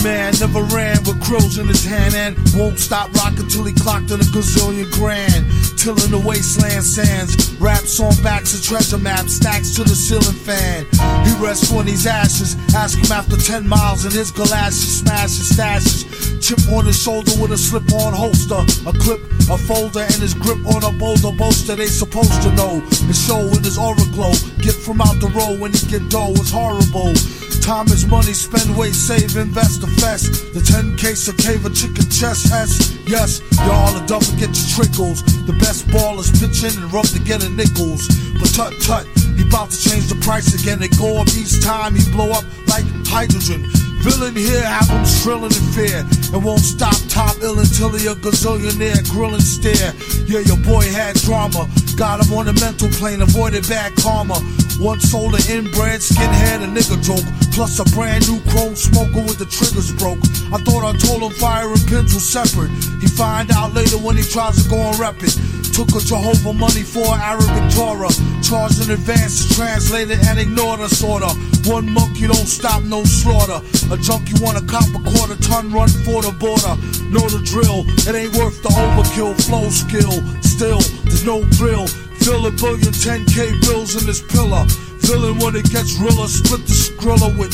Man 0.05 0.33
never 0.39 0.61
ran 0.69 1.01
with 1.01 1.19
crows 1.25 1.57
in 1.57 1.65
his 1.67 1.83
hand 1.83 2.13
and 2.13 2.37
won't 2.53 2.77
stop 2.77 3.11
rocking 3.15 3.47
till 3.49 3.65
he 3.65 3.73
clocked 3.73 4.11
in 4.11 4.21
a 4.21 4.27
gazillion 4.29 4.85
grand. 4.93 5.43
Tilling 5.81 6.13
the 6.13 6.21
wasteland 6.21 6.85
sands, 6.85 7.33
raps 7.57 7.99
on 7.99 8.13
backs 8.21 8.53
of 8.53 8.61
treasure 8.61 8.99
maps, 8.99 9.33
stacks 9.33 9.73
to 9.73 9.83
the 9.83 9.97
ceiling 9.97 10.37
fan. 10.45 10.85
He 11.25 11.33
rests 11.43 11.73
on 11.73 11.87
these 11.87 12.05
ashes, 12.05 12.53
ask 12.75 12.99
him 13.01 13.11
after 13.11 13.35
10 13.35 13.67
miles 13.67 14.05
and 14.05 14.13
his 14.13 14.29
galoshes 14.29 15.01
smashes 15.01 15.49
stashes. 15.57 16.05
Chip 16.37 16.61
on 16.69 16.85
his 16.85 17.01
shoulder 17.01 17.33
with 17.41 17.51
a 17.51 17.57
slip 17.57 17.89
on 17.93 18.13
holster, 18.13 18.61
a 18.85 18.93
clip, 18.93 19.21
a 19.49 19.57
folder, 19.57 20.05
and 20.05 20.21
his 20.21 20.35
grip 20.35 20.61
on 20.69 20.83
a 20.85 20.93
boulder 20.99 21.33
bolster. 21.35 21.75
They 21.75 21.87
supposed 21.87 22.41
to 22.43 22.53
know 22.53 22.79
the 23.09 23.13
show 23.13 23.41
in 23.57 23.63
his 23.65 23.79
aura 23.79 24.05
glow. 24.13 24.33
Get 24.61 24.77
from 24.77 25.01
out 25.01 25.17
the 25.17 25.33
road 25.33 25.59
when 25.59 25.73
he 25.73 25.81
get 25.89 26.07
dough 26.09 26.37
is 26.37 26.51
horrible. 26.51 27.17
Time 27.65 27.87
is 27.87 28.05
money, 28.05 28.31
spend, 28.31 28.77
wait, 28.77 28.93
save, 28.93 29.35
invest, 29.35 29.81
the 29.81 29.89
fest. 29.97 30.53
The 30.53 30.61
10 30.61 31.01
case 31.01 31.27
of 31.27 31.35
cave, 31.41 31.65
a 31.65 31.73
chicken 31.73 32.05
chest, 32.13 32.53
S. 32.53 32.93
Yes, 33.09 33.41
y'all 33.65 33.89
are 33.89 34.05
done 34.05 34.21
get 34.37 34.53
your 34.53 34.69
trickles. 34.69 35.25
The 35.49 35.57
best 35.57 35.89
ballers 35.89 36.29
pitch 36.37 36.61
in 36.61 36.77
and 36.77 37.25
get 37.25 37.41
a 37.41 37.49
nickels. 37.49 38.05
But 38.37 38.53
tut 38.53 38.69
tut, 38.85 39.09
he 39.33 39.49
bout 39.49 39.73
to 39.73 39.79
change 39.81 40.13
the 40.13 40.19
price 40.21 40.53
again. 40.53 40.77
They 40.77 40.93
go 40.93 41.17
up 41.17 41.25
each 41.33 41.57
time, 41.65 41.97
he 41.97 42.05
blow 42.13 42.29
up 42.37 42.45
like 42.69 42.85
hydrogen. 43.09 43.65
Villain 44.05 44.37
here, 44.37 44.61
have 44.61 44.85
him 44.85 45.01
shrilling 45.01 45.49
in 45.49 45.65
fear. 45.73 46.05
And 46.37 46.45
won't 46.45 46.61
stop 46.61 46.93
top 47.09 47.33
ill 47.41 47.57
until 47.57 47.89
he 47.97 48.05
a 48.05 48.13
gazillionaire, 48.13 49.01
grilling 49.09 49.41
stare. 49.41 49.89
Yeah, 50.29 50.45
your 50.45 50.61
boy 50.61 50.85
had 50.93 51.17
drama. 51.25 51.65
Got 51.97 52.21
him 52.21 52.29
on 52.37 52.45
the 52.45 52.53
mental 52.61 52.93
plane, 52.93 53.25
avoided 53.25 53.65
bad 53.65 53.97
karma. 53.97 54.37
One 54.79 54.99
sold 54.99 55.35
an 55.35 55.41
inbred 55.49 56.01
skinhead, 56.01 56.63
a 56.63 56.67
nigga 56.67 56.99
joke. 57.01 57.23
Plus 57.53 57.79
a 57.79 57.85
brand 57.95 58.27
new 58.27 58.41
chrome 58.51 58.75
smoker 58.75 59.23
with 59.23 59.39
the 59.39 59.45
triggers 59.45 59.93
broke. 59.95 60.19
I 60.51 60.59
thought 60.67 60.83
I 60.83 60.91
told 60.99 61.23
him 61.23 61.31
fire 61.39 61.71
and 61.71 61.79
pins 61.87 62.13
were 62.13 62.19
separate. 62.19 62.69
He 62.99 63.07
find 63.07 63.51
out 63.51 63.73
later 63.73 63.97
when 63.97 64.17
he 64.17 64.23
tries 64.23 64.61
to 64.61 64.69
go 64.69 64.75
and 64.75 64.99
rep 64.99 65.15
it. 65.23 65.31
Took 65.71 65.95
a 65.95 65.99
Jehovah 66.03 66.53
money 66.53 66.83
for 66.83 67.07
an 67.07 67.19
Arabic 67.23 67.71
Torah. 67.71 68.11
Charged 68.43 68.83
in 68.83 68.91
advance 68.91 69.47
to 69.47 69.55
translate 69.55 70.11
it 70.11 70.19
and 70.27 70.39
ignored 70.39 70.81
us 70.81 71.01
order. 71.03 71.31
One 71.71 71.87
monkey 71.89 72.27
don't 72.27 72.47
stop, 72.47 72.83
no 72.83 73.03
slaughter. 73.03 73.63
A 73.91 73.97
junkie 73.97 74.35
want 74.43 74.59
a 74.59 74.63
cop 74.67 74.87
a 74.91 75.01
quarter 75.07 75.39
ton 75.39 75.71
run 75.71 75.89
for 76.03 76.19
the 76.21 76.35
border. 76.35 76.75
Know 77.07 77.23
the 77.31 77.39
drill, 77.47 77.87
it 78.03 78.15
ain't 78.15 78.35
worth 78.35 78.61
the 78.61 78.69
overkill. 78.75 79.39
Flow 79.47 79.69
skill, 79.71 80.11
still, 80.43 80.79
there's 81.07 81.25
no 81.25 81.43
thrill. 81.55 81.87
Fill 82.23 82.45
a 82.47 82.51
billion 82.51 82.93
10k 82.93 83.61
bills 83.61 83.95
in 83.95 84.05
this 84.07 84.21
pillar. 84.21 84.65
Villain 85.05 85.37
when 85.39 85.55
it 85.55 85.69
gets 85.69 85.99
realer, 85.99 86.27
split 86.27 86.65
the 86.65 86.73
skrilla 86.73 87.37
with 87.37 87.53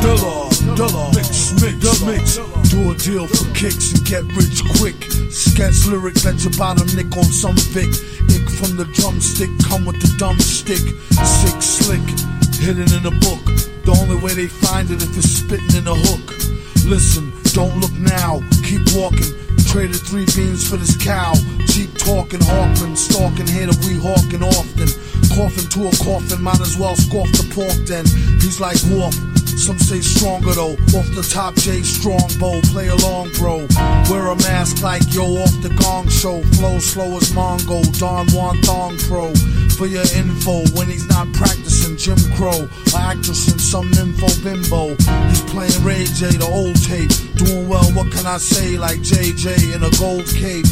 Dilla, 0.00 0.48
Dilla, 0.76 1.14
mix, 1.14 1.52
mix, 1.60 2.02
mix. 2.04 2.36
Do 2.70 2.90
a 2.90 2.94
deal 2.94 3.26
for 3.26 3.44
kicks 3.54 3.92
and 3.92 4.04
get 4.06 4.24
rich 4.36 4.62
quick. 4.78 4.96
Sketch 5.30 5.86
lyrics 5.86 6.22
that 6.22 6.40
your 6.44 6.52
bottom 6.56 6.86
nick 6.94 7.14
on 7.16 7.24
some 7.24 7.56
Vic. 7.74 7.88
Ink 8.30 8.48
from 8.48 8.76
the 8.76 8.84
drumstick, 8.92 9.50
come 9.68 9.84
with 9.84 10.00
the 10.00 10.14
dumb 10.18 10.38
stick. 10.38 10.80
Sick, 11.24 11.60
slick, 11.60 12.04
hidden 12.60 12.88
in 12.92 13.04
a 13.06 13.14
book. 13.20 13.44
The 13.84 13.96
only 14.00 14.16
way 14.16 14.34
they 14.34 14.46
find 14.46 14.90
it 14.90 15.02
if 15.02 15.16
it's 15.16 15.40
spitting 15.40 15.76
in 15.76 15.88
a 15.88 15.94
hook. 15.94 16.36
Listen, 16.84 17.32
don't 17.52 17.80
look 17.80 17.92
now, 17.92 18.40
keep 18.62 18.80
walking. 18.94 19.47
Traded 19.68 20.00
three 20.00 20.24
beans 20.34 20.66
for 20.66 20.78
this 20.78 20.96
cow. 20.96 21.34
Cheap 21.68 21.92
talking, 21.98 22.40
hawking, 22.40 22.96
stalking, 22.96 23.46
here 23.46 23.66
that 23.66 23.76
we 23.84 24.00
hawking 24.00 24.42
often. 24.42 24.88
Coughing 25.36 25.68
to 25.68 25.88
a 25.88 25.92
coffin, 26.02 26.42
might 26.42 26.58
as 26.60 26.78
well 26.78 26.96
scoff 26.96 27.28
the 27.32 27.44
pork 27.54 27.76
then. 27.86 28.06
He's 28.40 28.60
like 28.60 28.78
Wolf. 28.88 29.37
Some 29.58 29.78
say 29.80 30.00
stronger 30.00 30.52
though. 30.52 30.78
Off 30.94 31.10
the 31.18 31.26
top, 31.28 31.56
Jay 31.56 31.82
Strongbow, 31.82 32.60
play 32.70 32.86
along, 32.88 33.32
bro. 33.32 33.66
Wear 34.08 34.28
a 34.28 34.36
mask 34.36 34.82
like 34.82 35.02
yo 35.12 35.24
off 35.42 35.50
the 35.60 35.74
gong 35.82 36.06
show. 36.08 36.42
Flow 36.54 36.78
slow 36.78 37.16
as 37.16 37.32
Mongo, 37.32 37.82
Don 37.98 38.28
Juan 38.30 38.56
Thong 38.62 38.96
Pro. 39.10 39.34
For 39.74 39.86
your 39.86 40.06
info, 40.14 40.62
when 40.78 40.86
he's 40.86 41.08
not 41.08 41.26
practicing 41.34 41.96
Jim 41.96 42.18
Crow, 42.36 42.70
or 42.94 43.00
actress 43.00 43.52
in 43.52 43.58
some 43.58 43.90
nympho 43.90 44.30
bimbo. 44.44 44.94
He's 45.28 45.42
playing 45.50 45.82
Ray 45.82 46.04
J, 46.06 46.38
the 46.38 46.46
old 46.46 46.78
tape. 46.80 47.10
Doing 47.34 47.68
well, 47.68 47.90
what 47.98 48.12
can 48.12 48.26
I 48.26 48.38
say? 48.38 48.78
Like 48.78 49.00
JJ 49.00 49.74
in 49.74 49.82
a 49.82 49.90
gold 49.98 50.26
cape. 50.38 50.70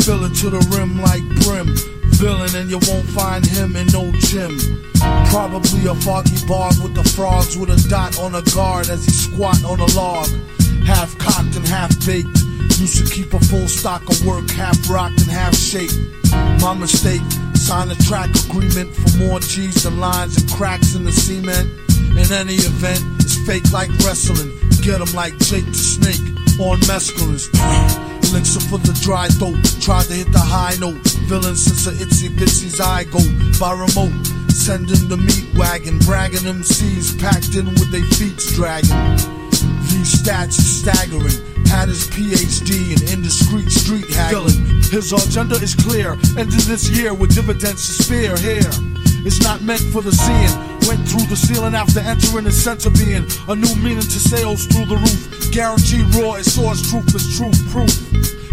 Fill 0.00 0.24
it 0.24 0.34
to 0.40 0.48
the 0.48 0.64
rim 0.72 1.00
like 1.00 1.24
brim. 1.44 1.76
Villain, 2.16 2.54
and 2.56 2.70
you 2.70 2.78
won't 2.88 3.08
find 3.10 3.44
him 3.44 3.76
in 3.76 3.86
no 3.88 4.10
gym. 4.30 4.56
Probably 5.30 5.86
a 5.86 5.94
foggy 5.94 6.46
bog 6.46 6.74
with 6.82 6.94
the 6.94 7.04
frogs 7.16 7.56
with 7.56 7.70
a 7.70 7.88
dot 7.88 8.18
on 8.18 8.34
a 8.34 8.42
guard 8.54 8.88
as 8.88 9.04
he 9.04 9.10
squat 9.10 9.62
on 9.64 9.80
a 9.80 9.86
log. 9.96 10.28
Half 10.86 11.18
cocked 11.18 11.56
and 11.56 11.66
half 11.66 11.90
baked. 12.06 12.38
Used 12.78 12.98
to 12.98 13.14
keep 13.14 13.32
a 13.34 13.40
full 13.40 13.68
stock 13.68 14.02
of 14.08 14.24
work, 14.26 14.50
half 14.50 14.78
rocked 14.90 15.20
and 15.20 15.30
half 15.30 15.54
shaped. 15.54 15.96
My 16.60 16.74
mistake. 16.74 17.22
Sign 17.54 17.90
a 17.90 17.94
track 17.94 18.28
agreement 18.44 18.94
for 18.94 19.16
more 19.16 19.40
G's 19.40 19.84
than 19.84 19.98
lines 19.98 20.36
and 20.36 20.50
cracks 20.52 20.94
in 20.94 21.04
the 21.04 21.12
cement. 21.12 21.70
In 22.10 22.30
any 22.30 22.56
event, 22.56 23.00
it's 23.20 23.38
fake 23.46 23.72
like 23.72 23.88
wrestling. 24.04 24.52
Get 24.82 25.00
'em 25.00 25.12
like 25.14 25.38
Jake 25.38 25.64
the 25.64 25.72
Snake 25.72 26.20
on 26.60 26.78
mescalines. 26.80 28.13
Elixir 28.34 28.66
for 28.66 28.78
the 28.78 28.92
dry 28.98 29.28
throat. 29.28 29.54
Tried 29.80 30.10
to 30.10 30.14
hit 30.14 30.32
the 30.32 30.42
high 30.42 30.74
note. 30.82 30.98
Villain 31.30 31.54
since 31.54 31.86
a 31.86 31.92
itsy 32.02 32.26
bitsy's 32.26 32.80
eye 32.80 33.04
go 33.04 33.22
by 33.62 33.70
remote. 33.70 34.10
Sending 34.50 35.06
the 35.06 35.16
meat 35.16 35.46
wagon, 35.54 36.00
bragging 36.00 36.42
them 36.42 36.64
C's 36.64 37.14
packed 37.14 37.54
in 37.54 37.66
with 37.78 37.94
their 37.94 38.02
feet 38.18 38.34
dragging. 38.58 38.90
These 39.86 40.18
stats 40.18 40.58
are 40.58 40.66
staggering. 40.82 41.38
Had 41.70 41.88
his 41.88 42.10
PhD 42.10 42.98
in 42.98 43.06
indiscreet 43.06 43.70
street 43.70 44.10
haggling. 44.10 44.82
His 44.90 45.14
agenda 45.14 45.54
is 45.62 45.76
clear. 45.76 46.18
Ending 46.34 46.66
this 46.66 46.90
year 46.90 47.14
with 47.14 47.38
dividends 47.38 47.86
to 47.86 48.02
spare 48.02 48.36
here. 48.42 48.74
Is 49.24 49.40
not 49.40 49.62
meant 49.62 49.82
for 49.92 50.02
the 50.02 50.12
seeing. 50.12 50.52
Went 50.88 51.08
through 51.08 51.26
the 51.26 51.36
ceiling 51.36 51.74
after 51.74 52.00
entering 52.00 52.44
the 52.44 52.52
center 52.52 52.90
being. 52.90 53.24
A 53.48 53.56
new 53.56 53.74
meaning 53.82 54.04
to 54.04 54.20
sales 54.20 54.66
through 54.66 54.86
the 54.86 54.96
roof. 54.96 55.50
Guaranteed 55.52 56.06
raw, 56.16 56.34
it 56.34 56.44
soars 56.44 56.82
truth 56.90 57.14
is 57.14 57.36
truth 57.36 57.58
proof. 57.70 57.92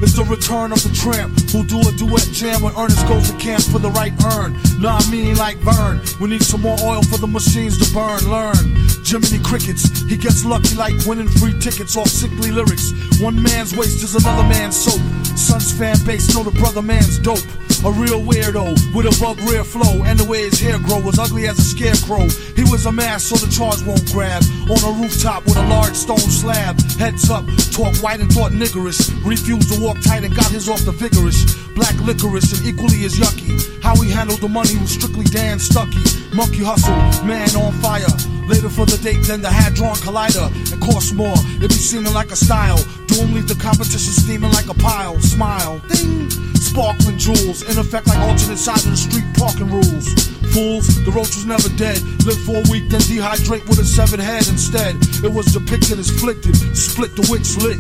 It's 0.02 0.18
the 0.18 0.26
return 0.26 0.72
of 0.72 0.82
the 0.82 0.90
tramp 0.98 1.38
who 1.54 1.62
do 1.62 1.78
a 1.78 1.92
duet 1.94 2.26
jam 2.34 2.64
when 2.64 2.74
Ernest 2.74 3.06
goes 3.08 3.30
to 3.30 3.38
camp 3.38 3.62
for 3.62 3.78
the 3.78 3.92
right 3.92 4.14
earn. 4.34 4.58
Nah, 4.82 4.98
I 4.98 5.12
mean 5.12 5.38
like 5.38 5.58
Vern. 5.62 6.02
We 6.20 6.28
need 6.30 6.42
some 6.42 6.62
more 6.62 6.78
oil 6.82 7.04
for 7.04 7.18
the 7.18 7.28
machines 7.28 7.78
to 7.78 7.86
burn. 7.94 8.26
Learn. 8.26 8.82
Jiminy 9.06 9.38
Crickets, 9.44 10.02
he 10.10 10.18
gets 10.18 10.44
lucky 10.44 10.74
like 10.74 10.98
winning 11.06 11.28
free 11.28 11.54
tickets 11.60 11.96
off 11.98 12.08
sickly 12.08 12.50
lyrics. 12.50 12.94
One 13.22 13.38
man's 13.38 13.78
waste 13.78 14.02
is 14.02 14.16
another 14.16 14.48
man's 14.50 14.76
soap. 14.76 15.02
Son's 15.38 15.72
fan 15.72 15.98
base 16.06 16.34
know 16.34 16.44
the 16.44 16.52
brother 16.58 16.82
man's 16.82 17.20
dope. 17.20 17.46
A 17.84 17.92
real 17.92 18.22
weirdo 18.22 18.78
with 18.94 19.08
a 19.08 19.18
bug 19.20 19.40
rear 19.50 19.64
flow, 19.64 20.04
and 20.04 20.20
the 20.20 20.26
way 20.26 20.44
his 20.44 20.60
hair 20.60 20.78
grow 20.78 21.00
was 21.00 21.18
ugly 21.18 21.48
as 21.48 21.58
a 21.58 21.64
scarecrow. 21.64 22.30
He 22.56 22.62
was 22.70 22.86
a 22.86 22.92
mass, 22.92 23.24
so 23.24 23.36
the 23.36 23.52
charge 23.52 23.82
won't 23.82 24.06
grab. 24.14 24.44
On 24.70 24.78
a 24.78 25.02
rooftop 25.02 25.46
with 25.46 25.58
a 25.58 25.66
large 25.66 25.96
stone 25.96 26.20
slab. 26.20 26.80
Heads 27.00 27.32
up, 27.32 27.44
talk 27.74 27.96
white 28.04 28.20
and 28.20 28.32
thought 28.32 28.52
niggerish. 28.52 29.10
Refused 29.26 29.74
to 29.74 29.82
walk 29.82 30.00
tight 30.02 30.24
and 30.24 30.36
got 30.36 30.52
his 30.52 30.70
off 30.70 30.86
the 30.86 30.92
vigorous. 30.92 31.61
Black 31.76 31.96
licorice 32.02 32.52
and 32.58 32.66
equally 32.68 33.06
as 33.06 33.16
yucky. 33.16 33.56
How 33.82 33.96
he 33.96 34.12
handled 34.12 34.42
the 34.42 34.50
money 34.50 34.78
was 34.78 34.92
strictly 34.92 35.26
Dan 35.26 35.60
Stucky. 35.60 36.04
Monkey 36.36 36.64
hustle, 36.64 36.96
man 37.26 37.50
on 37.56 37.74
fire. 37.82 38.12
Later 38.48 38.70
for 38.70 38.86
the 38.86 39.00
date 39.02 39.24
than 39.28 39.42
the 39.42 39.50
hand-drawn 39.50 39.96
collider. 39.96 40.52
It 40.72 40.80
costs 40.80 41.14
more, 41.14 41.36
it 41.64 41.70
be 41.70 41.76
seeming 41.76 42.14
like 42.14 42.32
a 42.32 42.36
style. 42.36 42.80
Doom 43.08 43.34
leave 43.34 43.48
the 43.48 43.56
competition 43.56 44.12
steaming 44.12 44.52
like 44.52 44.68
a 44.68 44.74
pile. 44.74 45.20
Smile, 45.20 45.80
ding. 45.88 46.30
Sparkling 46.56 47.18
jewels, 47.18 47.64
in 47.64 47.78
effect 47.78 48.08
like 48.08 48.20
alternate 48.20 48.58
sides 48.58 48.86
of 48.86 48.92
the 48.92 48.98
street 48.98 49.26
parking 49.36 49.70
rules. 49.72 50.08
Fools, 50.54 50.88
the 51.04 51.12
roach 51.12 51.36
was 51.36 51.46
never 51.46 51.68
dead. 51.76 52.00
Live 52.24 52.40
for 52.44 52.60
a 52.60 52.66
week, 52.72 52.88
then 52.88 53.02
dehydrate 53.02 53.68
with 53.68 53.80
a 53.80 53.86
severed 53.86 54.20
head 54.20 54.48
instead. 54.48 54.96
It 55.24 55.32
was 55.32 55.48
depicted 55.48 56.00
as 56.00 56.12
flicked, 56.12 56.48
split 56.76 57.16
the 57.16 57.28
wick 57.32 57.44
slit. 57.44 57.80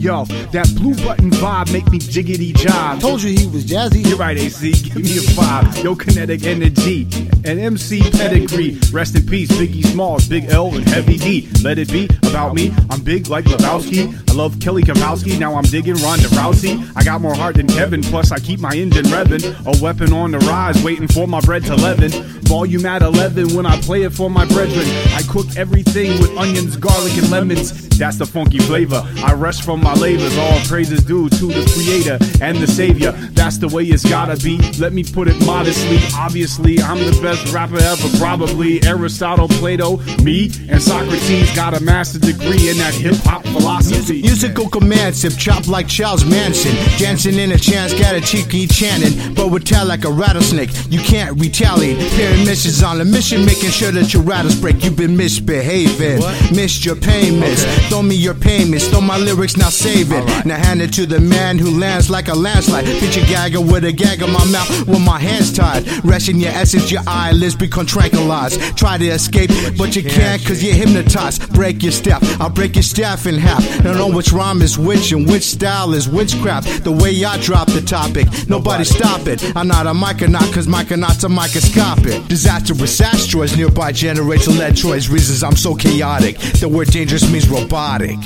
Yo, 0.00 0.24
that 0.50 0.66
blue 0.76 0.94
button 1.04 1.30
vibe 1.30 1.70
make 1.74 1.86
me 1.90 1.98
jiggity 1.98 2.54
jive. 2.54 2.98
Told 3.02 3.22
you 3.22 3.36
he 3.36 3.46
was 3.48 3.66
jazzy. 3.66 4.02
You're 4.08 4.16
right, 4.16 4.38
AC. 4.38 4.72
Give 4.72 4.96
me 4.96 5.18
a 5.18 5.20
five. 5.20 5.76
Yo, 5.84 5.94
kinetic 5.94 6.44
energy. 6.44 7.06
An 7.44 7.58
MC 7.58 8.00
pedigree. 8.12 8.78
Rest 8.92 9.14
in 9.14 9.26
peace, 9.26 9.50
Biggie 9.52 9.84
Smalls, 9.84 10.26
Big 10.26 10.46
L, 10.46 10.74
and 10.74 10.88
Heavy 10.88 11.18
D. 11.18 11.50
Let 11.62 11.78
it 11.78 11.92
be 11.92 12.08
about 12.22 12.54
me. 12.54 12.72
I'm 12.88 13.02
big 13.02 13.28
like 13.28 13.44
Lebowski. 13.44 14.30
I 14.30 14.32
love 14.32 14.58
Kelly 14.58 14.84
Kapowski. 14.84 15.38
Now 15.38 15.54
I'm 15.54 15.64
digging 15.64 15.96
Ronda 15.96 16.28
Rousey. 16.28 16.90
I 16.96 17.04
got 17.04 17.20
more 17.20 17.34
heart 17.34 17.56
than 17.56 17.66
Kevin. 17.68 18.00
Plus, 18.00 18.32
I 18.32 18.38
keep 18.38 18.58
my 18.58 18.72
engine 18.72 19.04
revving. 19.04 19.44
A 19.66 19.82
weapon 19.82 20.14
on 20.14 20.30
the 20.30 20.38
rise, 20.38 20.82
waiting 20.82 21.08
for 21.08 21.28
my 21.28 21.42
bread 21.42 21.62
to 21.64 21.76
leaven. 21.76 22.10
Volume 22.50 22.86
at 22.86 23.02
11 23.02 23.54
when 23.54 23.66
I 23.66 23.80
play 23.80 24.02
it 24.02 24.14
for 24.14 24.30
my 24.30 24.46
brethren. 24.46 24.86
I 25.14 25.22
cook 25.28 25.46
everything 25.56 26.18
with 26.20 26.36
onions, 26.38 26.76
garlic, 26.76 27.12
and 27.18 27.30
lemons. 27.30 27.88
That's 27.96 28.16
the 28.16 28.26
funky 28.26 28.58
flavor. 28.58 29.06
I 29.18 29.34
rush 29.34 29.60
from 29.60 29.82
my 29.82 29.89
labors. 29.94 30.36
All 30.38 30.58
praises 30.60 31.02
due 31.02 31.28
to 31.28 31.46
the 31.46 31.64
creator 31.74 32.18
and 32.42 32.58
the 32.58 32.66
savior. 32.66 33.12
That's 33.32 33.58
the 33.58 33.68
way 33.68 33.84
it's 33.84 34.08
gotta 34.08 34.36
be. 34.36 34.58
Let 34.78 34.92
me 34.92 35.04
put 35.04 35.28
it 35.28 35.44
modestly. 35.44 35.98
Obviously, 36.14 36.80
I'm 36.80 36.98
the 36.98 37.18
best 37.22 37.52
rapper 37.52 37.78
ever, 37.78 38.08
probably. 38.18 38.82
Aristotle, 38.84 39.48
Plato, 39.48 39.98
me, 40.22 40.50
and 40.68 40.82
Socrates 40.82 41.54
got 41.54 41.74
a 41.74 41.80
master's 41.82 42.20
degree 42.20 42.70
in 42.70 42.78
that 42.78 42.94
hip 42.94 43.16
hop 43.24 43.42
philosophy. 43.44 44.22
Musical 44.22 44.68
command 44.68 45.14
sip, 45.14 45.32
chop 45.36 45.66
like 45.68 45.88
Charles 45.88 46.24
Manson. 46.24 46.74
Dancing 46.98 47.38
in 47.38 47.52
a 47.52 47.58
chance, 47.58 47.92
got 47.94 48.14
a 48.14 48.20
cheeky 48.20 48.66
chanting. 48.66 49.34
But 49.34 49.50
would 49.50 49.66
tell 49.66 49.86
like 49.86 50.04
a 50.04 50.10
rattlesnake. 50.10 50.70
You 50.90 51.00
can't 51.00 51.38
retaliate. 51.40 51.98
Pairing 52.12 52.44
missions 52.44 52.82
on 52.82 53.00
a 53.00 53.04
mission, 53.04 53.44
making 53.44 53.70
sure 53.70 53.92
that 53.92 54.12
your 54.12 54.22
rattles 54.22 54.54
break. 54.60 54.84
You've 54.84 54.96
been 54.96 55.16
misbehaving. 55.16 56.20
Missed 56.54 56.84
your 56.84 56.96
payments. 56.96 57.64
Throw 57.88 58.02
me 58.02 58.14
your 58.14 58.34
payments. 58.34 58.86
Throw 58.88 59.00
my 59.00 59.18
lyrics, 59.18 59.56
now 59.56 59.68
save 59.80 60.12
it. 60.12 60.46
Now 60.46 60.56
hand 60.56 60.82
it 60.82 60.92
to 60.94 61.06
the 61.06 61.20
man 61.20 61.58
who 61.58 61.70
lands 61.70 62.10
like 62.10 62.28
a 62.28 62.34
landslide. 62.34 62.84
Picture 62.84 63.22
gagger 63.22 63.60
with 63.60 63.84
a 63.84 63.92
gag 63.92 64.20
in 64.22 64.30
my 64.30 64.44
mouth 64.44 64.68
with 64.86 65.00
my 65.00 65.18
hands 65.18 65.52
tied. 65.52 65.86
Resting 66.04 66.38
your 66.38 66.52
essence, 66.52 66.92
your 66.92 67.02
eyelids 67.06 67.56
become 67.56 67.86
tranquilized. 67.86 68.76
Try 68.76 68.98
to 68.98 69.06
escape, 69.06 69.50
but 69.78 69.96
you 69.96 70.02
can't 70.02 70.44
cause 70.44 70.62
you're 70.62 70.74
hypnotized. 70.74 71.52
Break 71.54 71.82
your 71.82 71.92
staff, 71.92 72.20
I'll 72.40 72.50
break 72.50 72.74
your 72.76 72.82
staff 72.82 73.26
in 73.26 73.36
half. 73.36 73.62
Don't 73.82 73.96
know 73.96 74.14
which 74.14 74.32
rhyme 74.32 74.60
is 74.60 74.78
which 74.78 75.12
and 75.12 75.26
which 75.26 75.44
style 75.44 75.94
is 75.94 76.08
witchcraft. 76.08 76.84
The 76.84 76.92
way 76.92 77.24
I 77.24 77.38
drop 77.38 77.68
the 77.68 77.80
topic, 77.80 78.26
nobody 78.48 78.84
stop 78.84 79.26
it. 79.26 79.40
I'm 79.56 79.68
not 79.68 79.86
a 79.86 79.92
micronaut 79.92 80.52
cause 80.52 80.66
micronauts 80.66 81.24
are 81.24 81.30
microscopic. 81.30 82.26
Disastrous 82.28 83.00
asteroids 83.00 83.56
nearby 83.56 83.92
generates 83.92 84.46
electroids. 84.46 85.10
Reasons 85.10 85.42
I'm 85.42 85.56
so 85.56 85.74
chaotic. 85.74 86.38
The 86.60 86.68
word 86.68 86.88
dangerous 86.88 87.30
means 87.32 87.48
robotic. 87.48 88.18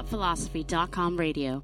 hiphopphilosophy.com 0.00 1.16
radio. 1.16 1.62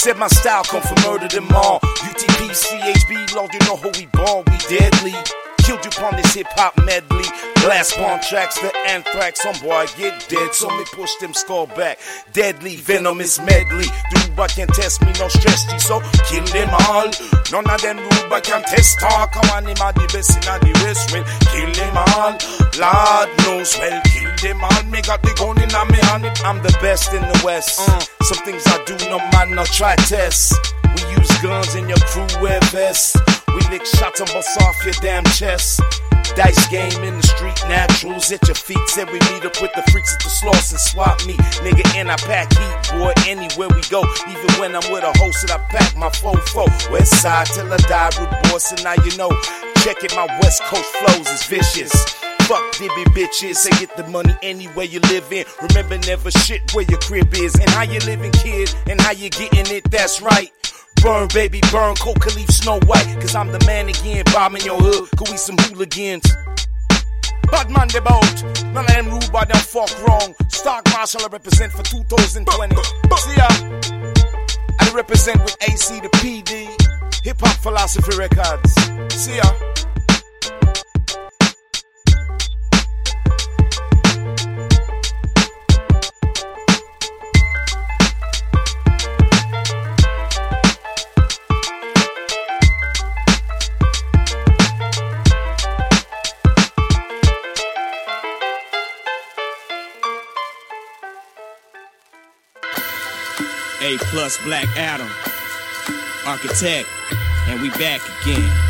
Said 0.00 0.16
my 0.16 0.28
style 0.28 0.64
come 0.64 0.80
from 0.80 0.96
murder 1.02 1.28
them 1.28 1.46
all. 1.52 1.78
UTP, 1.80 2.48
CHB, 2.48 3.34
Lord, 3.34 3.52
you 3.52 3.58
know 3.66 3.76
who 3.76 3.90
we 3.98 4.06
born, 4.06 4.44
we 4.46 4.56
deadly. 4.66 5.12
Killed 5.58 5.84
you 5.84 5.90
upon 5.90 6.16
this 6.16 6.32
hip 6.32 6.46
hop 6.56 6.72
medley. 6.86 7.49
Glass 7.60 7.94
pawn 7.94 8.20
tracks, 8.22 8.58
the 8.58 8.74
anthrax. 8.88 9.42
Some 9.42 9.58
boy 9.60 9.86
get 9.98 10.26
dead, 10.28 10.54
so 10.54 10.68
me 10.70 10.84
push 10.92 11.14
them 11.16 11.34
skull 11.34 11.66
back. 11.66 11.98
Deadly, 12.32 12.76
venomous 12.76 13.38
medley. 13.38 13.84
Dude, 14.10 14.34
but 14.34 14.50
can 14.50 14.66
test 14.68 15.02
me, 15.02 15.12
no 15.18 15.28
stress, 15.28 15.64
G, 15.70 15.78
so 15.78 16.00
kill 16.24 16.44
them 16.46 16.70
all. 16.88 17.10
None 17.52 17.68
of 17.68 17.82
them 17.82 17.98
rude, 17.98 18.30
but 18.30 18.44
can 18.44 18.62
test 18.62 18.98
talk. 18.98 19.32
Come 19.32 19.50
on, 19.50 19.66
him 19.66 19.76
are 19.82 19.92
the 19.92 20.08
best 20.10 20.36
in 20.36 20.40
the 20.40 20.72
wrestling. 20.80 21.24
Kill 21.52 21.70
them 21.76 21.96
all. 21.96 22.32
Lord 22.80 23.28
knows, 23.44 23.76
well, 23.76 24.00
kill 24.08 24.32
them 24.40 24.64
all. 24.64 24.82
Me 24.84 25.02
got 25.02 25.20
the 25.22 25.34
gun 25.36 25.60
in 25.60 25.70
my 25.70 25.96
hand, 26.08 26.24
I'm 26.44 26.62
the 26.62 26.76
best 26.80 27.12
in 27.12 27.20
the 27.20 27.42
West. 27.44 27.78
Uh, 27.78 28.00
some 28.22 28.42
things 28.44 28.62
I 28.66 28.82
do, 28.84 28.96
no 29.10 29.18
man, 29.32 29.54
no 29.54 29.64
try 29.64 29.96
test. 29.96 30.54
We 30.96 31.02
use 31.12 31.30
guns 31.42 31.74
in 31.74 31.88
your 31.88 32.00
crew 32.08 32.26
wear 32.40 32.60
vests. 32.72 33.16
We 33.48 33.60
lick 33.68 33.84
shots 33.84 34.20
and 34.20 34.30
bust 34.32 34.60
off 34.62 34.82
your 34.84 34.94
damn 35.02 35.24
chest. 35.24 35.80
Dice 36.40 36.68
game 36.68 37.04
in 37.04 37.18
the 37.18 37.26
street, 37.26 37.60
naturals 37.68 38.32
at 38.32 38.40
your 38.48 38.54
feet. 38.54 38.80
Said 38.88 39.08
we 39.08 39.20
meet 39.28 39.44
up 39.44 39.60
with 39.60 39.74
the 39.74 39.82
freaks 39.92 40.14
at 40.14 40.20
the 40.20 40.30
Slauson 40.32 40.78
swap 40.78 41.20
meet. 41.26 41.36
Nigga, 41.60 41.84
and 41.94 42.10
I 42.10 42.16
pack 42.16 42.48
heat, 42.56 42.98
boy, 42.98 43.12
anywhere 43.28 43.68
we 43.68 43.82
go. 43.92 44.00
Even 44.26 44.48
when 44.58 44.74
I'm 44.74 44.90
with 44.90 45.04
a 45.04 45.12
host, 45.18 45.46
that 45.46 45.52
I 45.52 45.58
pack 45.68 45.94
my 45.98 46.08
fofo. 46.08 46.64
West 46.90 47.20
side 47.20 47.44
till 47.48 47.70
I 47.70 47.76
die, 47.76 48.08
root 48.18 48.30
boss, 48.44 48.72
and 48.72 48.82
now 48.82 48.94
you 49.04 49.14
know. 49.18 49.28
Check 49.84 50.02
it, 50.02 50.16
my 50.16 50.24
West 50.40 50.62
Coast 50.62 50.88
flows 50.96 51.28
is 51.28 51.44
vicious. 51.44 51.92
Fuck 52.48 52.64
dibby 52.80 53.04
bitches, 53.12 53.56
say 53.56 53.70
get 53.78 53.94
the 53.98 54.08
money 54.08 54.34
anywhere 54.42 54.86
you 54.86 55.00
live 55.12 55.30
in. 55.30 55.44
Remember 55.60 55.98
never 56.08 56.30
shit 56.30 56.74
where 56.74 56.86
your 56.88 57.00
crib 57.00 57.34
is 57.34 57.54
and 57.54 57.68
how 57.68 57.82
you 57.82 58.00
living, 58.08 58.32
kid, 58.32 58.74
and 58.88 58.98
how 58.98 59.12
you 59.12 59.28
getting 59.28 59.76
it. 59.76 59.90
That's 59.90 60.22
right. 60.22 60.50
Burn, 61.02 61.28
baby, 61.28 61.60
burn, 61.72 61.94
Coca 61.96 62.28
Leaf, 62.36 62.50
Snow 62.50 62.78
White. 62.80 63.16
Cause 63.20 63.34
I'm 63.34 63.50
the 63.52 63.62
man 63.66 63.88
again, 63.88 64.22
bombing 64.32 64.62
your 64.62 64.76
hood. 64.78 65.08
Cause 65.16 65.30
we 65.30 65.36
some 65.38 65.56
hooligans. 65.58 66.24
Bad 67.50 67.70
man, 67.70 67.88
they 67.88 68.00
bout. 68.00 68.44
None 68.74 68.84
of 68.84 68.86
them 68.86 69.08
rude, 69.08 69.32
but 69.32 69.48
them 69.48 69.56
fuck 69.56 69.90
wrong. 70.06 70.34
Stock 70.48 70.84
Marshall, 70.92 71.22
I 71.22 71.28
represent 71.28 71.72
for 71.72 71.82
2020. 71.82 72.76
See 73.16 73.36
ya. 73.36 73.48
I 74.78 74.92
represent 74.94 75.42
with 75.42 75.56
AC 75.62 76.00
the 76.00 76.08
PD. 76.20 76.68
Hip 77.24 77.40
Hop 77.40 77.56
Philosophy 77.62 78.16
Records. 78.16 78.74
See 79.14 79.36
ya. 79.36 79.70
A 103.82 103.96
plus 103.98 104.36
Black 104.44 104.68
Adam, 104.76 105.08
architect, 106.26 106.88
and 107.48 107.62
we 107.62 107.70
back 107.70 108.02
again. 108.22 108.69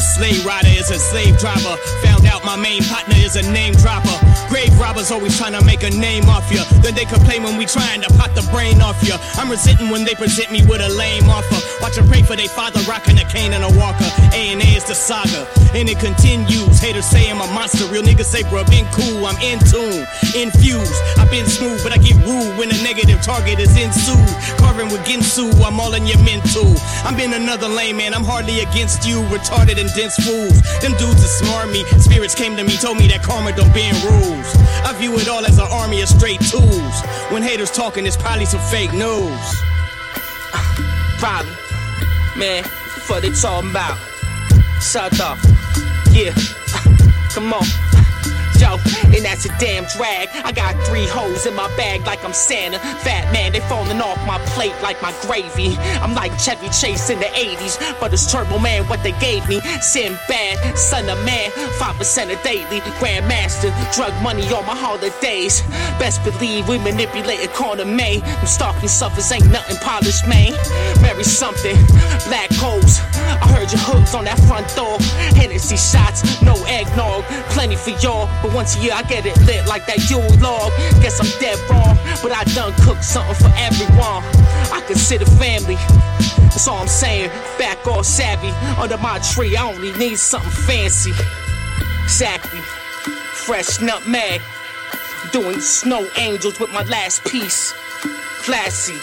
The 0.00 0.06
slave 0.16 0.46
rider 0.46 0.72
is 0.80 0.88
a 0.88 0.98
slave 0.98 1.36
driver. 1.36 1.76
Found 2.08 2.24
out 2.24 2.42
my 2.42 2.56
main 2.56 2.82
partner 2.84 3.16
is 3.18 3.36
a 3.36 3.44
name 3.52 3.74
dropper. 3.74 4.16
Grave 4.48 4.72
robbers 4.80 5.10
always 5.10 5.36
trying 5.36 5.52
to 5.52 5.62
make 5.62 5.82
a 5.82 5.90
name 5.90 6.24
off 6.24 6.50
you. 6.50 6.64
Then 6.80 6.94
they 6.94 7.04
complain 7.04 7.42
when 7.42 7.58
we 7.58 7.66
trying 7.66 8.00
to 8.00 8.08
pot 8.16 8.34
the 8.34 8.40
brain 8.48 8.80
off 8.80 8.96
you. 9.04 9.12
I'm 9.36 9.50
resenting 9.50 9.90
when 9.90 10.08
they 10.08 10.14
present 10.14 10.50
me 10.50 10.64
with 10.64 10.80
a 10.80 10.88
lame 10.88 11.28
offer. 11.28 11.60
Watch 11.84 11.96
them 11.96 12.08
pray 12.08 12.22
for 12.22 12.34
their 12.34 12.48
father 12.48 12.80
rocking 12.88 13.18
a 13.18 13.28
cane 13.28 13.52
and 13.52 13.60
a 13.60 13.68
walker. 13.76 14.08
A 14.32 14.56
and 14.56 14.64
A 14.64 14.68
is 14.72 14.88
the 14.88 14.96
saga, 14.96 15.44
and 15.76 15.84
it 15.86 16.00
continues. 16.00 16.80
Haters 16.80 17.04
say 17.04 17.28
I'm 17.28 17.44
a 17.44 17.46
monster. 17.52 17.84
Real 17.92 18.02
niggas 18.02 18.32
say, 18.32 18.40
bro, 18.48 18.64
been 18.72 18.88
cool. 18.96 19.28
I'm 19.28 19.36
in 19.44 19.60
tune, 19.68 20.08
infused. 20.32 20.96
I've 21.20 21.30
been 21.30 21.44
smooth, 21.44 21.84
but 21.84 21.92
I 21.92 22.00
get 22.00 22.16
rude 22.24 22.56
when 22.56 22.72
a 22.72 22.78
negative 22.80 23.20
target 23.20 23.60
is 23.60 23.76
ensued. 23.76 24.32
Carving 24.56 24.88
with 24.88 25.04
Ginsu, 25.04 25.52
I'm 25.60 25.78
all 25.78 25.92
in 25.92 26.08
your 26.08 26.24
mental. 26.24 26.72
I'm 27.04 27.20
been 27.20 27.34
another 27.34 27.68
lame 27.68 27.98
man. 27.98 28.14
I'm 28.14 28.24
hardly 28.24 28.64
against 28.64 29.06
you. 29.06 29.20
Retarded 29.28 29.76
and 29.76 29.89
dense 29.94 30.16
fools. 30.16 30.60
Them 30.80 30.92
dudes 30.98 31.24
are 31.24 31.34
smart 31.44 31.70
me. 31.70 31.84
Spirits 31.98 32.34
came 32.34 32.56
to 32.56 32.64
me, 32.64 32.76
told 32.76 32.98
me 32.98 33.06
that 33.08 33.22
karma 33.22 33.52
don't 33.52 33.72
bend 33.72 33.96
rules. 34.04 34.48
I 34.84 34.92
view 34.98 35.18
it 35.18 35.28
all 35.28 35.44
as 35.44 35.58
an 35.58 35.68
army 35.70 36.00
of 36.02 36.08
straight 36.08 36.40
tools. 36.40 36.94
When 37.30 37.42
haters 37.42 37.70
talking, 37.70 38.06
it's 38.06 38.16
probably 38.16 38.46
some 38.46 38.60
fake 38.70 38.92
news. 38.92 39.46
Probably. 41.18 41.52
man, 42.36 42.64
what 43.06 43.22
they 43.22 43.30
talking 43.30 43.70
about? 43.70 43.98
Shut 44.80 45.20
up, 45.20 45.38
yeah, 46.10 46.32
come 47.34 47.52
on, 47.52 47.66
myself, 48.80 49.04
and 49.14 49.24
that's 49.24 49.44
a 49.44 49.48
damn 49.58 49.84
drag. 49.96 50.28
I 50.44 50.52
got 50.52 50.74
three 50.86 51.06
hoes 51.06 51.46
in 51.46 51.54
my 51.54 51.68
bag 51.76 52.06
like 52.06 52.24
I'm 52.24 52.32
Santa. 52.32 52.78
Fat 52.78 53.32
man, 53.32 53.52
they 53.52 53.60
falling 53.60 54.00
off 54.00 54.18
my 54.26 54.38
plate 54.54 54.74
like 54.82 55.00
my 55.02 55.14
gravy. 55.22 55.76
I'm 56.00 56.14
like 56.14 56.38
Chevy 56.38 56.68
Chase 56.68 57.10
in 57.10 57.18
the 57.18 57.26
80s, 57.26 57.78
but 58.00 58.12
it's 58.12 58.30
Turbo 58.30 58.58
Man 58.58 58.84
what 58.88 59.02
they 59.02 59.12
gave 59.20 59.48
me. 59.48 59.60
Sinbad, 59.80 60.76
son 60.76 61.08
of 61.08 61.22
man, 61.24 61.50
5% 61.50 62.38
a 62.38 62.42
daily. 62.42 62.80
Grandmaster, 63.00 63.70
drug 63.94 64.12
money 64.22 64.44
on 64.52 64.66
my 64.66 64.76
holidays. 64.76 65.62
Best 65.98 66.22
believe 66.24 66.68
we 66.68 66.78
manipulate 66.78 67.44
a 67.44 67.48
corner 67.48 67.84
May. 67.84 68.20
Them 68.20 68.46
stalking 68.46 68.88
suffers 68.88 69.30
ain't 69.32 69.50
nothing 69.50 69.76
polished, 69.78 70.26
man. 70.26 70.52
Marry 71.02 71.24
something, 71.24 71.76
black 72.28 72.50
holes. 72.52 73.00
I 73.38 73.46
heard 73.54 73.70
your 73.70 73.80
hooks 73.80 74.14
on 74.14 74.24
that 74.24 74.38
front 74.48 74.66
door. 74.74 74.98
Hennessy 75.38 75.76
shots, 75.76 76.42
no 76.42 76.54
eggnog, 76.66 77.24
plenty 77.54 77.76
for 77.76 77.90
y'all. 78.02 78.28
But 78.42 78.52
once 78.52 78.76
a 78.76 78.80
year 78.80 78.92
I 78.94 79.02
get 79.02 79.26
it 79.26 79.38
lit 79.46 79.66
like 79.66 79.86
that 79.86 80.10
Yule 80.10 80.26
log. 80.40 80.72
Guess 81.02 81.20
I'm 81.20 81.30
dead 81.40 81.58
wrong, 81.70 81.96
but 82.22 82.32
I 82.32 82.44
done 82.54 82.72
cooked 82.82 83.04
something 83.04 83.34
for 83.36 83.52
everyone. 83.56 84.22
I 84.72 84.82
consider 84.86 85.26
family. 85.38 85.78
That's 86.50 86.66
all 86.66 86.78
I'm 86.78 86.88
saying. 86.88 87.30
Back 87.58 87.86
all 87.86 88.02
savvy. 88.02 88.50
Under 88.80 88.98
my 88.98 89.18
tree, 89.20 89.56
I 89.56 89.64
only 89.64 89.92
need 89.92 90.18
something 90.18 90.50
fancy. 90.50 91.12
Exactly. 92.04 92.60
Fresh 93.32 93.80
nutmeg. 93.80 94.42
Doing 95.32 95.60
snow 95.60 96.08
angels 96.18 96.58
with 96.58 96.72
my 96.72 96.82
last 96.84 97.24
piece. 97.24 97.72
Classy. 98.42 98.98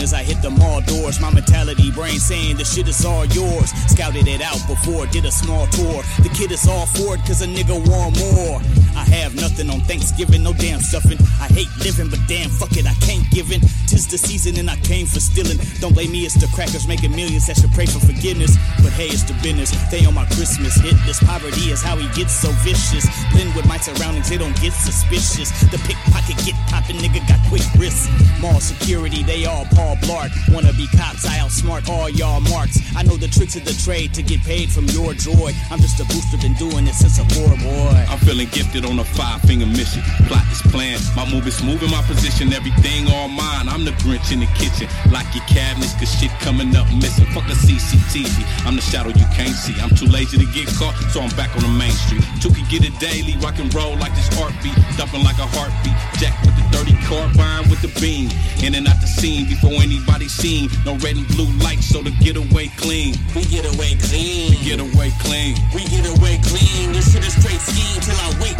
As 0.00 0.14
I 0.14 0.22
hit 0.22 0.40
the 0.42 0.50
mall 0.50 0.80
doors, 0.82 1.20
my 1.20 1.30
mentality 1.30 1.90
brain 1.90 2.18
saying 2.18 2.56
the 2.56 2.64
shit 2.64 2.88
is 2.88 3.04
all 3.04 3.24
yours. 3.26 3.70
Scouted 3.90 4.28
it 4.28 4.40
out 4.40 4.60
before, 4.66 5.06
did 5.06 5.24
a 5.24 5.30
small 5.30 5.66
tour. 5.68 6.02
The 6.22 6.30
kid 6.32 6.52
is 6.52 6.66
all 6.68 6.86
for 6.86 7.14
it 7.14 7.20
cause 7.26 7.42
a 7.42 7.46
nigga 7.46 7.76
want 7.90 8.16
more. 8.18 8.60
I 8.98 9.04
have 9.22 9.36
nothing 9.36 9.70
on 9.70 9.78
Thanksgiving, 9.86 10.42
no 10.42 10.52
damn 10.52 10.80
stuffing. 10.80 11.18
I 11.38 11.46
hate 11.54 11.70
living, 11.86 12.10
but 12.10 12.18
damn 12.26 12.50
fuck 12.50 12.74
it, 12.74 12.82
I 12.82 12.94
can't 13.06 13.22
give 13.30 13.52
in. 13.54 13.60
Tis 13.86 14.10
the 14.10 14.18
season 14.18 14.58
and 14.58 14.68
I 14.68 14.74
came 14.82 15.06
for 15.06 15.20
stealing. 15.20 15.56
Don't 15.78 15.94
blame 15.94 16.10
me, 16.10 16.26
it's 16.26 16.34
the 16.34 16.50
crackers 16.50 16.88
making 16.88 17.14
millions 17.14 17.46
that 17.46 17.62
should 17.62 17.70
pray 17.78 17.86
for 17.86 18.02
forgiveness. 18.02 18.58
But 18.82 18.90
hey, 18.98 19.06
it's 19.06 19.22
the 19.22 19.38
business. 19.38 19.70
They 19.94 20.02
on 20.04 20.14
my 20.18 20.26
Christmas 20.34 20.74
hit 20.82 20.98
list. 21.06 21.22
Poverty 21.22 21.70
is 21.70 21.80
how 21.80 21.94
he 21.94 22.10
gets 22.18 22.34
so 22.34 22.50
vicious. 22.66 23.06
Blend 23.30 23.54
with 23.54 23.70
my 23.70 23.78
surroundings, 23.78 24.28
they 24.28 24.36
don't 24.36 24.58
get 24.58 24.74
suspicious. 24.74 25.54
The 25.70 25.78
pickpocket 25.86 26.34
get 26.42 26.58
poppin', 26.66 26.98
nigga 26.98 27.22
got 27.30 27.38
quick 27.46 27.62
wrists. 27.78 28.10
Mall 28.42 28.58
security, 28.58 29.22
they 29.22 29.46
all 29.46 29.64
Paul 29.78 29.94
Blart. 30.02 30.34
Wanna 30.50 30.74
be 30.74 30.90
cops, 30.98 31.22
I 31.22 31.38
outsmart 31.38 31.86
all 31.86 32.10
y'all 32.10 32.42
marks. 32.50 32.82
I 32.98 33.06
know 33.06 33.14
the 33.14 33.30
tricks 33.30 33.54
of 33.54 33.64
the 33.64 33.78
trade 33.86 34.12
to 34.18 34.26
get 34.26 34.42
paid 34.42 34.70
from 34.74 34.90
your 34.90 35.14
joy. 35.14 35.54
I'm 35.70 35.78
just 35.78 36.02
a 36.02 36.06
booster, 36.10 36.38
been 36.42 36.58
doing 36.58 36.90
it 36.90 36.98
since 36.98 37.22
a 37.22 37.26
poor 37.38 37.54
boy. 37.62 37.94
I'm 38.10 38.18
feeling 38.26 38.48
gifted 38.50 38.87
on 38.88 38.98
a 38.98 39.04
five 39.04 39.40
finger 39.42 39.66
mission. 39.66 40.02
Plot 40.26 40.44
is 40.50 40.62
planned. 40.72 41.02
My 41.14 41.28
move 41.28 41.46
is 41.46 41.62
moving 41.62 41.90
my 41.90 42.02
position. 42.02 42.52
Everything 42.52 43.06
all 43.12 43.28
mine. 43.28 43.68
I'm 43.68 43.84
the 43.84 43.92
Grinch 44.02 44.32
in 44.32 44.40
the 44.40 44.50
kitchen. 44.56 44.88
Lock 45.12 45.28
your 45.36 45.44
cabinets, 45.44 45.92
cause 46.00 46.08
shit 46.08 46.32
coming 46.40 46.74
up 46.74 46.88
missing. 46.96 47.26
Fuck 47.36 47.46
the 47.46 47.54
CCTV. 47.54 48.44
I'm 48.66 48.76
the 48.76 48.82
shadow 48.82 49.10
you 49.10 49.28
can't 49.36 49.54
see. 49.54 49.76
I'm 49.80 49.92
too 49.94 50.06
lazy 50.06 50.38
to 50.38 50.48
get 50.52 50.66
caught, 50.80 50.96
so 51.12 51.20
I'm 51.20 51.30
back 51.36 51.54
on 51.56 51.62
the 51.62 51.74
main 51.76 51.92
street. 51.92 52.24
Two 52.40 52.50
can 52.50 52.64
get 52.68 52.82
it 52.84 52.96
daily. 52.98 53.36
Rock 53.44 53.58
and 53.58 53.72
roll 53.74 53.96
like 53.96 54.14
this 54.16 54.28
art 54.40 54.52
beat. 54.62 54.76
Dumping 54.96 55.22
like 55.22 55.38
a 55.38 55.48
heartbeat. 55.52 55.96
Jack 56.16 56.34
with 56.42 56.56
the 56.56 56.64
dirty 56.72 56.96
carbine 57.04 57.68
with 57.68 57.82
the 57.84 57.92
beam. 58.00 58.32
In 58.64 58.74
and 58.74 58.88
out 58.88 59.00
the 59.00 59.06
scene 59.08 59.46
before 59.46 59.76
anybody 59.84 60.28
seen. 60.28 60.70
No 60.84 60.96
red 61.04 61.16
and 61.16 61.28
blue 61.36 61.50
lights, 61.60 61.86
so 61.86 62.02
the 62.02 62.10
getaway 62.24 62.72
clean. 62.80 63.14
We 63.36 63.44
get 63.44 63.68
away 63.68 64.00
clean. 64.08 64.56
We 64.56 64.58
get 64.64 64.80
away 64.80 65.12
clean. 65.20 65.60
We 65.74 65.84
get 65.92 66.08
away 66.08 66.40
clean. 66.48 66.92
This 66.96 67.12
shit 67.12 67.24
is 67.24 67.36
straight 67.36 67.60
scheme 67.60 68.00
till 68.00 68.16
I 68.16 68.28
wake 68.40 68.58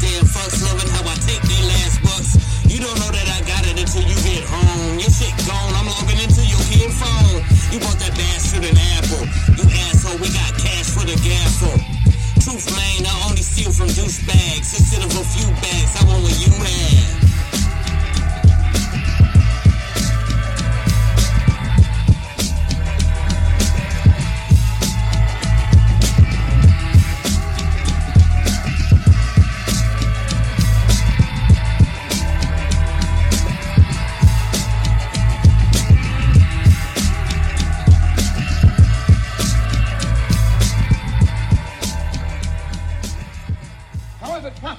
Damn 0.00 0.24
fucks 0.24 0.64
loving 0.64 0.88
how 0.96 1.04
I 1.04 1.14
take 1.28 1.42
they 1.44 1.60
last 1.68 2.00
bucks. 2.00 2.40
You 2.64 2.80
don't 2.80 2.96
know 2.96 3.12
that 3.12 3.28
I 3.36 3.44
got 3.44 3.68
it 3.68 3.76
until 3.76 4.00
you 4.00 4.16
get 4.24 4.44
home. 4.48 4.96
Your 4.96 5.12
shit 5.12 5.34
gone, 5.44 5.72
I'm 5.76 5.86
logging 5.92 6.20
into 6.24 6.40
your 6.48 6.62
kid 6.72 6.88
phone. 6.88 7.44
You 7.68 7.84
bought 7.84 8.00
that 8.00 8.16
bastard 8.16 8.64
an 8.64 8.76
apple. 8.96 9.24
You 9.60 9.68
asshole, 9.88 10.16
we 10.24 10.32
got 10.32 10.56
cash 10.56 10.88
for 10.88 11.04
the 11.04 11.16
gaffle. 11.20 11.76
Truth, 12.40 12.72
man, 12.72 13.04
I 13.04 13.12
only 13.28 13.44
steal 13.44 13.72
from 13.72 13.88
douchebags. 13.92 14.72
Instead 14.72 15.04
of 15.04 15.12
a 15.12 15.24
few 15.36 15.48
bags, 15.60 15.92
I 16.00 16.04
want 16.08 16.22
what 16.24 16.36
you 16.40 16.52
have. 16.52 17.19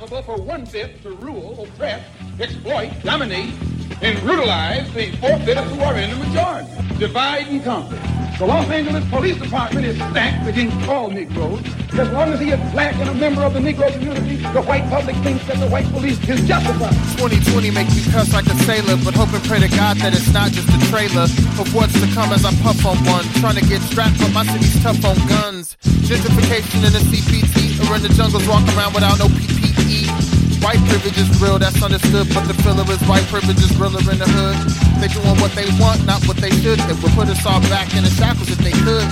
For 0.07 0.41
one 0.41 0.65
fifth 0.65 1.03
to 1.03 1.11
rule, 1.11 1.63
oppress, 1.63 2.03
exploit, 2.39 2.91
dominate, 3.03 3.53
and 4.01 4.19
brutalize 4.21 4.91
the 4.93 5.11
four 5.17 5.37
fifths 5.39 5.71
who 5.71 5.81
are 5.81 5.95
in 5.95 6.09
the 6.09 6.15
majority? 6.25 6.69
Divide 6.97 7.47
and 7.47 7.63
conquer. 7.63 8.20
The 8.41 8.47
Los 8.47 8.67
Angeles 8.71 9.07
Police 9.11 9.37
Department 9.37 9.85
is 9.85 9.95
stacked 9.97 10.49
against 10.49 10.89
all 10.89 11.11
Negroes. 11.11 11.61
As 11.93 12.09
long 12.09 12.33
as 12.33 12.39
he 12.39 12.49
is 12.49 12.59
black 12.71 12.95
and 12.95 13.07
a 13.07 13.13
member 13.13 13.43
of 13.43 13.53
the 13.53 13.59
Negro 13.59 13.93
community, 13.93 14.37
the 14.37 14.63
white 14.63 14.81
public 14.89 15.15
thinks 15.17 15.45
that 15.45 15.59
the 15.59 15.69
white 15.69 15.85
police 15.93 16.17
is 16.27 16.41
justified. 16.47 16.89
2020 17.21 17.69
makes 17.69 17.93
me 17.93 18.01
cuss 18.11 18.33
like 18.33 18.47
a 18.47 18.57
sailor, 18.65 18.97
but 19.05 19.13
hope 19.13 19.29
and 19.29 19.43
pray 19.45 19.59
to 19.59 19.69
God 19.69 19.97
that 19.97 20.17
it's 20.17 20.33
not 20.33 20.49
just 20.49 20.65
a 20.73 20.79
trailer 20.89 21.29
of 21.61 21.69
what's 21.75 21.93
to 22.01 22.07
come 22.17 22.33
as 22.33 22.43
I 22.43 22.49
puff 22.65 22.83
on 22.83 22.97
one. 23.05 23.25
Trying 23.45 23.61
to 23.61 23.65
get 23.69 23.79
strapped, 23.93 24.17
but 24.17 24.33
my 24.33 24.43
city's 24.49 24.81
tough 24.81 25.05
on 25.05 25.21
guns. 25.29 25.77
Gentrification 26.09 26.81
in 26.81 26.97
the 26.97 27.03
CPT, 27.13 27.77
or 27.85 27.95
in 27.97 28.01
the 28.01 28.09
jungles, 28.09 28.47
walk 28.47 28.65
around 28.73 28.95
without 28.97 29.19
no 29.19 29.29
PPE. 29.37 30.40
White 30.61 30.81
privilege 30.85 31.17
is 31.17 31.29
real, 31.41 31.57
that's 31.57 31.81
understood, 31.81 32.29
but 32.33 32.45
the 32.45 32.53
filler 32.61 32.85
is 32.85 33.01
white 33.09 33.25
privilege 33.33 33.57
is 33.57 33.73
realer 33.81 34.05
in 34.05 34.21
the 34.21 34.29
hood. 34.29 34.57
They 35.01 35.09
doing 35.09 35.37
what 35.41 35.51
they 35.57 35.65
want, 35.81 36.05
not 36.05 36.21
what 36.29 36.37
they 36.37 36.53
should. 36.61 36.77
They 36.85 36.93
would 37.01 37.13
put 37.17 37.27
us 37.33 37.41
all 37.45 37.61
back 37.65 37.97
in 37.97 38.05
the 38.05 38.13
shackles 38.13 38.49
if 38.53 38.61
they 38.61 38.71
could. 38.85 39.09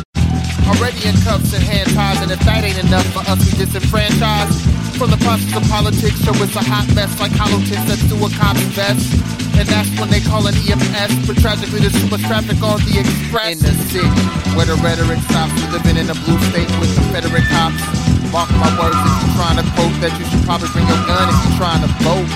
Already 0.69 1.01
in 1.09 1.17
cuffs 1.25 1.49
and 1.57 1.65
hand 1.65 1.89
ties, 1.97 2.21
and 2.21 2.29
if 2.29 2.39
that 2.45 2.61
ain't 2.61 2.77
enough 2.85 3.05
for 3.09 3.25
us, 3.25 3.41
we 3.41 3.57
disenfranchised. 3.57 4.61
From 5.01 5.09
the 5.09 5.17
process 5.25 5.49
of 5.57 5.65
politics, 5.65 6.21
show 6.21 6.37
it's 6.37 6.53
a 6.53 6.61
hot 6.61 6.85
mess 6.93 7.09
like 7.17 7.33
hollow 7.33 7.57
tips 7.65 7.81
that 7.89 7.97
do 8.05 8.21
a 8.21 8.29
cop's 8.37 8.61
vest. 8.77 9.09
And 9.57 9.65
that's 9.67 9.89
when 9.97 10.13
they 10.13 10.21
call 10.21 10.45
an 10.45 10.53
EMS. 10.53 11.25
But 11.25 11.41
tragically, 11.41 11.81
there's 11.81 11.97
too 11.97 12.13
much 12.13 12.21
traffic 12.29 12.61
on 12.61 12.77
the 12.85 13.01
express. 13.01 13.57
In 13.57 13.59
the 13.65 13.73
city, 13.89 14.05
where 14.53 14.69
the 14.69 14.77
rhetoric 14.85 15.17
stops, 15.25 15.57
we 15.57 15.65
living 15.73 15.97
in 15.97 16.13
a 16.13 16.17
blue 16.29 16.37
state 16.53 16.69
with 16.77 16.93
Confederate 16.93 17.49
cops. 17.49 18.18
Mark 18.29 18.49
my 18.61 18.69
words 18.77 18.93
if 18.93 19.13
you're 19.25 19.35
trying 19.41 19.57
to 19.57 19.65
quote 19.73 19.95
that 20.05 20.13
you 20.21 20.25
should 20.29 20.45
probably 20.45 20.69
bring 20.69 20.85
your 20.85 21.01
gun 21.09 21.25
if 21.33 21.37
you're 21.49 21.57
trying 21.57 21.81
to 21.81 21.89
vote. 22.05 22.29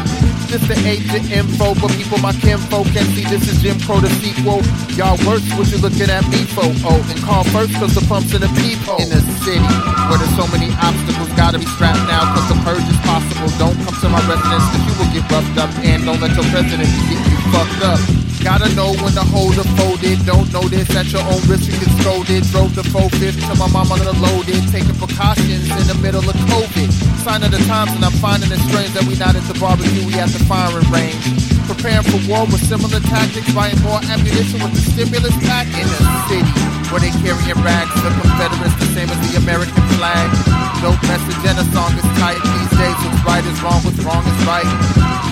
Just 0.49 0.65
the 0.65 0.77
agent 0.89 1.29
info, 1.29 1.77
but 1.77 1.93
people 1.93 2.17
my 2.17 2.33
kinfolk 2.33 2.89
can't 2.93 3.05
see 3.13 3.21
this 3.29 3.45
is 3.45 3.61
Jim 3.61 3.77
Crow 3.85 4.01
the 4.01 4.09
sequel. 4.17 4.65
Y'all 4.97 5.17
worse 5.21 5.45
what 5.53 5.69
you 5.69 5.77
looking 5.77 6.09
at 6.09 6.25
me 6.33 6.49
for. 6.49 6.65
Oh, 6.81 6.97
and 6.97 7.21
call 7.21 7.45
first 7.53 7.77
cause 7.77 7.93
the 7.93 8.01
pump's 8.09 8.33
in 8.33 8.41
the 8.41 8.49
people. 8.57 8.97
In 9.05 9.13
the 9.13 9.21
city, 9.45 9.61
where 10.09 10.17
there's 10.17 10.33
so 10.33 10.49
many 10.49 10.73
obstacles, 10.81 11.29
gotta 11.37 11.61
be 11.61 11.69
strapped 11.77 12.01
now 12.09 12.25
cause 12.33 12.49
the 12.49 12.57
purge 12.65 12.85
is 12.89 12.97
possible. 13.05 13.49
Don't 13.61 13.77
come 13.85 13.93
to 13.93 14.09
my 14.09 14.21
residence 14.25 14.65
cause 14.73 14.83
you 14.89 14.93
will 14.97 15.11
get 15.13 15.25
roughed 15.29 15.57
up. 15.61 15.69
And 15.85 16.09
don't 16.09 16.17
let 16.17 16.33
your 16.33 16.45
president 16.49 16.89
get 16.89 17.21
you 17.21 17.37
fucked 17.53 17.81
up. 17.85 18.22
Gotta 18.43 18.67
know 18.75 18.91
when 18.99 19.15
to 19.15 19.23
hold 19.23 19.57
or 19.57 19.63
fold 19.79 20.03
it. 20.03 20.19
Don't 20.25 20.51
know 20.51 20.67
this 20.67 20.91
at 20.95 21.07
your 21.15 21.23
own 21.23 21.39
risk, 21.47 21.71
you 21.71 21.79
get 21.79 21.87
scolded. 22.03 22.43
Drove 22.51 22.75
the 22.75 22.83
4-5 22.83 23.39
to 23.47 23.55
my 23.55 23.71
mama 23.71 23.95
it. 23.95 24.67
Taking 24.67 24.95
precautions 24.99 25.71
in 25.71 25.87
the 25.87 25.97
middle 26.03 26.27
of 26.27 26.35
COVID. 26.51 26.91
Sign 27.23 27.43
of 27.43 27.51
the 27.51 27.63
times, 27.71 27.95
and 27.95 28.03
I'm 28.03 28.11
finding 28.19 28.51
it 28.51 28.59
strange 28.67 28.91
that 28.99 29.07
we 29.07 29.15
not 29.15 29.35
at 29.35 29.47
the 29.47 29.57
barbecue, 29.59 30.05
we 30.05 30.19
at 30.19 30.27
the 30.29 30.43
firing 30.43 30.83
range. 30.91 31.23
Preparing 31.71 32.03
for 32.03 32.19
war 32.27 32.43
with 32.45 32.59
similar 32.67 32.99
tactics, 32.99 33.47
buying 33.55 33.79
more 33.79 34.03
ammunition 34.11 34.59
with 34.59 34.75
the 34.75 34.83
stimulus 34.91 35.35
pack 35.47 35.67
in 35.79 35.87
the 35.87 36.03
city. 36.27 36.82
Where 36.93 37.01
they 37.01 37.09
carrying 37.25 37.57
rags, 37.65 37.89
the 38.05 38.13
Confederates, 38.21 38.77
the 38.77 38.85
same 38.93 39.09
as 39.09 39.17
the 39.25 39.41
American 39.41 39.81
flag. 39.97 40.29
Dope 40.77 41.01
message 41.09 41.41
and 41.41 41.57
a 41.57 41.65
song 41.73 41.89
is 41.97 42.05
tight. 42.21 42.37
These 42.37 42.69
days, 42.77 42.93
what's 43.01 43.17
right 43.25 43.41
is 43.41 43.57
wrong, 43.65 43.81
what's 43.81 43.97
wrong 44.05 44.21
is 44.21 44.37
right. 44.45 44.69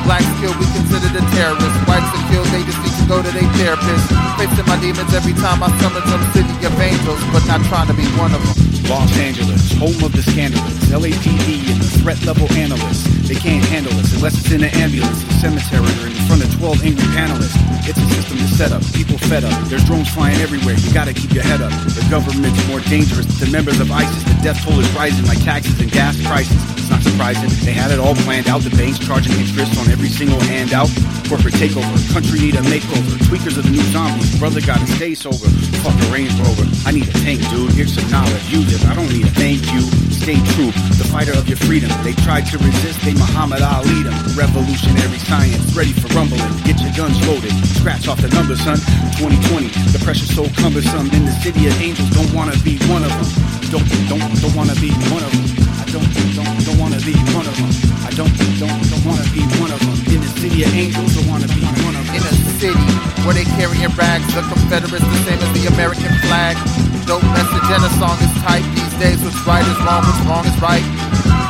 Blacks 0.02 0.26
killed, 0.42 0.58
we 0.58 0.66
considered 0.74 1.14
a 1.14 1.22
terrorist. 1.38 1.78
Whites 1.86 2.10
are 2.18 2.26
killed, 2.34 2.50
they 2.50 2.66
just 2.66 2.82
need 2.82 2.98
to 2.98 3.06
go 3.06 3.22
to 3.22 3.30
their 3.30 3.46
therapist. 3.62 4.10
Facing 4.42 4.66
my 4.66 4.82
demons 4.82 5.14
every 5.14 5.38
time 5.38 5.62
I 5.62 5.70
summon 5.78 6.02
some 6.10 6.26
city 6.34 6.66
of 6.66 6.74
angels, 6.82 7.22
but 7.30 7.46
not 7.46 7.62
trying 7.70 7.86
to 7.86 7.94
be 7.94 8.10
one 8.18 8.34
of 8.34 8.42
them. 8.42 8.71
Los 8.92 9.18
Angeles, 9.20 9.72
home 9.80 10.04
of 10.04 10.12
the 10.12 10.22
scandalous, 10.22 10.76
LAPD 10.92 11.80
threat 12.04 12.20
level 12.26 12.52
analysts. 12.60 13.08
They 13.24 13.36
can't 13.36 13.64
handle 13.72 13.94
us 13.96 14.12
unless 14.14 14.36
it's 14.36 14.52
in 14.52 14.64
an 14.68 14.74
ambulance, 14.84 15.24
the 15.24 15.34
cemetery, 15.40 15.88
or 16.04 16.12
in 16.12 16.20
front 16.28 16.44
of 16.44 16.52
12 16.60 16.84
angry 16.84 17.08
panelists. 17.16 17.56
It's 17.88 17.98
a 17.98 18.08
system 18.12 18.38
to 18.40 18.48
set 18.50 18.72
up, 18.74 18.84
people 18.92 19.18
fed 19.18 19.46
up. 19.46 19.56
There's 19.70 19.86
drones 19.86 20.10
flying 20.12 20.36
everywhere, 20.42 20.76
you 20.76 20.94
gotta 20.94 21.14
keep 21.14 21.32
your 21.32 21.44
head 21.44 21.62
up. 21.62 21.72
The 21.72 22.06
government's 22.12 22.60
more 22.68 22.82
dangerous 22.92 23.28
than 23.40 23.50
members 23.54 23.80
of 23.80 23.90
ISIS. 23.90 24.24
The 24.28 24.36
death 24.44 24.60
toll 24.60 24.78
is 24.82 24.92
rising 24.92 25.26
like 25.26 25.40
taxes 25.40 25.80
and 25.80 25.90
gas 25.90 26.20
prices. 26.28 26.60
It's 26.76 26.90
not 26.90 27.02
surprising, 27.02 27.48
they 27.64 27.72
had 27.72 27.92
it 27.92 28.00
all 28.00 28.16
planned 28.28 28.50
out. 28.50 28.60
The 28.60 28.76
banks 28.76 29.00
charging 29.00 29.32
interest 29.40 29.72
on 29.80 29.88
every 29.88 30.10
single 30.10 30.42
handout. 30.42 30.92
Corporate 31.32 31.56
takeover, 31.64 31.96
country 32.12 32.44
need 32.44 32.60
a 32.60 32.64
makeover. 32.68 33.16
Tweakers 33.32 33.56
are 33.56 33.64
the 33.64 33.72
new 33.72 33.80
zombies, 33.96 34.36
brother 34.36 34.60
gotta 34.60 34.84
stay 35.00 35.16
sober. 35.16 35.48
Fuck 35.80 35.96
a 35.96 36.08
Range 36.12 36.28
Rover, 36.44 36.68
I 36.84 36.92
need 36.92 37.08
a 37.08 37.16
tank, 37.24 37.40
dude. 37.48 37.72
Here's 37.72 37.96
some 37.96 38.04
knowledge, 38.12 38.52
use 38.52 38.68
it. 38.68 38.84
I 38.84 38.92
don't 38.92 39.08
need 39.08 39.24
a 39.24 39.32
thank 39.40 39.64
you. 39.72 39.80
Stay 40.12 40.36
true, 40.60 40.76
the 41.00 41.08
fighter 41.08 41.32
of 41.32 41.48
your 41.48 41.56
freedom. 41.56 41.88
They 42.04 42.12
tried 42.28 42.52
to 42.52 42.60
resist, 42.60 43.00
they 43.08 43.16
Muhammad 43.16 43.64
Ali 43.64 44.04
them. 44.04 44.12
Revolutionary 44.36 45.24
science, 45.24 45.72
ready 45.72 45.96
for 45.96 46.12
rumbling. 46.12 46.44
Get 46.68 46.84
your 46.84 46.92
guns 47.00 47.16
loaded, 47.24 47.56
scratch 47.80 48.12
off 48.12 48.20
the 48.20 48.28
numbers, 48.36 48.60
son. 48.60 48.76
2020, 49.16 49.72
the 49.96 50.04
pressure's 50.04 50.36
so 50.36 50.44
cumbersome. 50.60 51.08
In 51.16 51.24
the 51.24 51.36
city 51.40 51.64
of 51.64 51.80
angels, 51.80 52.12
don't 52.12 52.28
wanna 52.36 52.60
be 52.60 52.76
one 52.92 53.08
of 53.08 53.14
them. 53.16 53.28
Don't, 53.72 53.88
don't, 54.12 54.20
don't 54.44 54.52
wanna 54.52 54.76
be 54.84 54.92
one 55.08 55.24
of 55.24 55.32
them. 55.32 55.48
I 55.80 55.88
don't, 55.96 56.12
don't, 56.36 56.60
don't 56.68 56.76
wanna 56.76 57.00
be 57.08 57.16
one 57.32 57.48
of 57.48 57.56
them. 57.56 57.72
I 58.04 58.12
don't, 58.20 58.36
don't, 58.60 58.84
don't 58.92 59.06
wanna 59.08 59.24
be 59.32 59.48
one 59.64 59.72
of 59.72 59.80
them. 59.80 60.21
In 60.42 60.50
the 60.50 60.58
city 60.58 60.66
of 60.66 60.74
angels, 60.74 61.14
don't 61.14 61.30
wanna 61.30 61.46
be 61.54 61.62
one 61.86 61.94
of 61.94 62.02
them. 62.02 62.18
In 62.18 62.26
a 62.26 62.34
city 62.58 62.90
where 63.22 63.38
they 63.38 63.46
carrying 63.62 63.94
rags, 63.94 64.26
the 64.34 64.42
Confederates 64.42 65.06
the 65.06 65.20
same 65.22 65.38
as 65.38 65.52
the 65.54 65.70
American 65.70 66.10
flag. 66.26 66.58
Dope 67.06 67.22
message 67.30 67.70
and 67.70 67.86
a 67.86 67.92
song 68.02 68.18
is 68.18 68.34
tight. 68.42 68.66
These 68.74 68.96
days, 68.98 69.22
what's 69.22 69.38
right 69.46 69.62
is 69.62 69.78
wrong, 69.86 70.02
what's 70.02 70.18
wrong 70.26 70.42
is 70.50 70.58
right. 70.58 70.82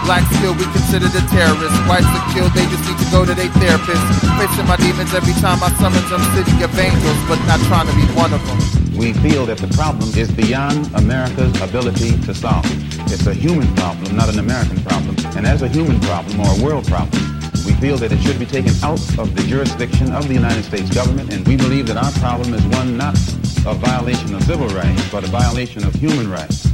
Blacks 0.04 0.28
killed, 0.44 0.60
we 0.60 0.68
considered 0.76 1.16
a 1.16 1.24
terrorist. 1.32 1.72
Whites 1.88 2.12
are 2.12 2.26
killed, 2.36 2.52
they 2.52 2.68
just 2.68 2.84
need 2.84 3.00
to 3.00 3.08
go 3.16 3.24
to 3.24 3.32
their 3.32 3.48
therapist. 3.64 4.04
Facing 4.36 4.68
my 4.68 4.76
demons 4.76 5.16
every 5.16 5.40
time 5.40 5.64
I 5.64 5.72
summon 5.80 6.04
some 6.12 6.24
city 6.36 6.60
of 6.60 6.76
angels, 6.76 7.20
but 7.32 7.40
not 7.48 7.64
trying 7.72 7.88
to 7.88 7.96
be 7.96 8.04
one 8.12 8.36
of 8.36 8.44
them. 8.44 8.60
We 9.00 9.16
feel 9.24 9.48
that 9.48 9.64
the 9.64 9.72
problem 9.72 10.12
is 10.20 10.28
beyond 10.36 10.92
America's 11.00 11.56
ability 11.64 12.20
to 12.28 12.36
solve. 12.36 12.68
It's 13.08 13.24
a 13.24 13.34
human 13.34 13.72
problem, 13.80 14.20
not 14.20 14.28
an 14.28 14.40
American 14.40 14.84
problem. 14.84 15.16
And 15.40 15.48
as 15.48 15.64
a 15.64 15.70
human 15.72 15.96
problem 16.04 16.44
or 16.44 16.52
a 16.52 16.60
world 16.60 16.84
problem, 16.92 17.31
we 17.66 17.74
feel 17.74 17.98
that 17.98 18.12
it 18.12 18.22
should 18.22 18.40
be 18.40 18.46
taken 18.46 18.74
out 18.84 19.00
of 19.20 19.36
the 19.36 19.44
jurisdiction 19.44 20.12
of 20.14 20.28
the 20.28 20.34
United 20.34 20.64
States 20.64 20.90
government, 20.94 21.32
and 21.32 21.48
we 21.48 21.56
believe 21.56 21.88
that 21.88 21.98
our 21.98 22.12
problem 22.14 22.54
is 22.54 22.64
one 22.78 22.98
not 22.98 23.18
a 23.66 23.74
violation 23.76 24.34
of 24.34 24.44
civil 24.44 24.68
rights, 24.70 25.10
but 25.12 25.24
a 25.24 25.28
violation 25.28 25.86
of 25.86 25.94
human 25.94 26.30
rights. 26.30 26.68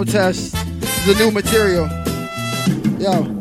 Sound 0.00 0.12
test. 0.12 0.52
The 1.04 1.14
new 1.18 1.30
material. 1.30 1.86
Yo. 2.98 3.36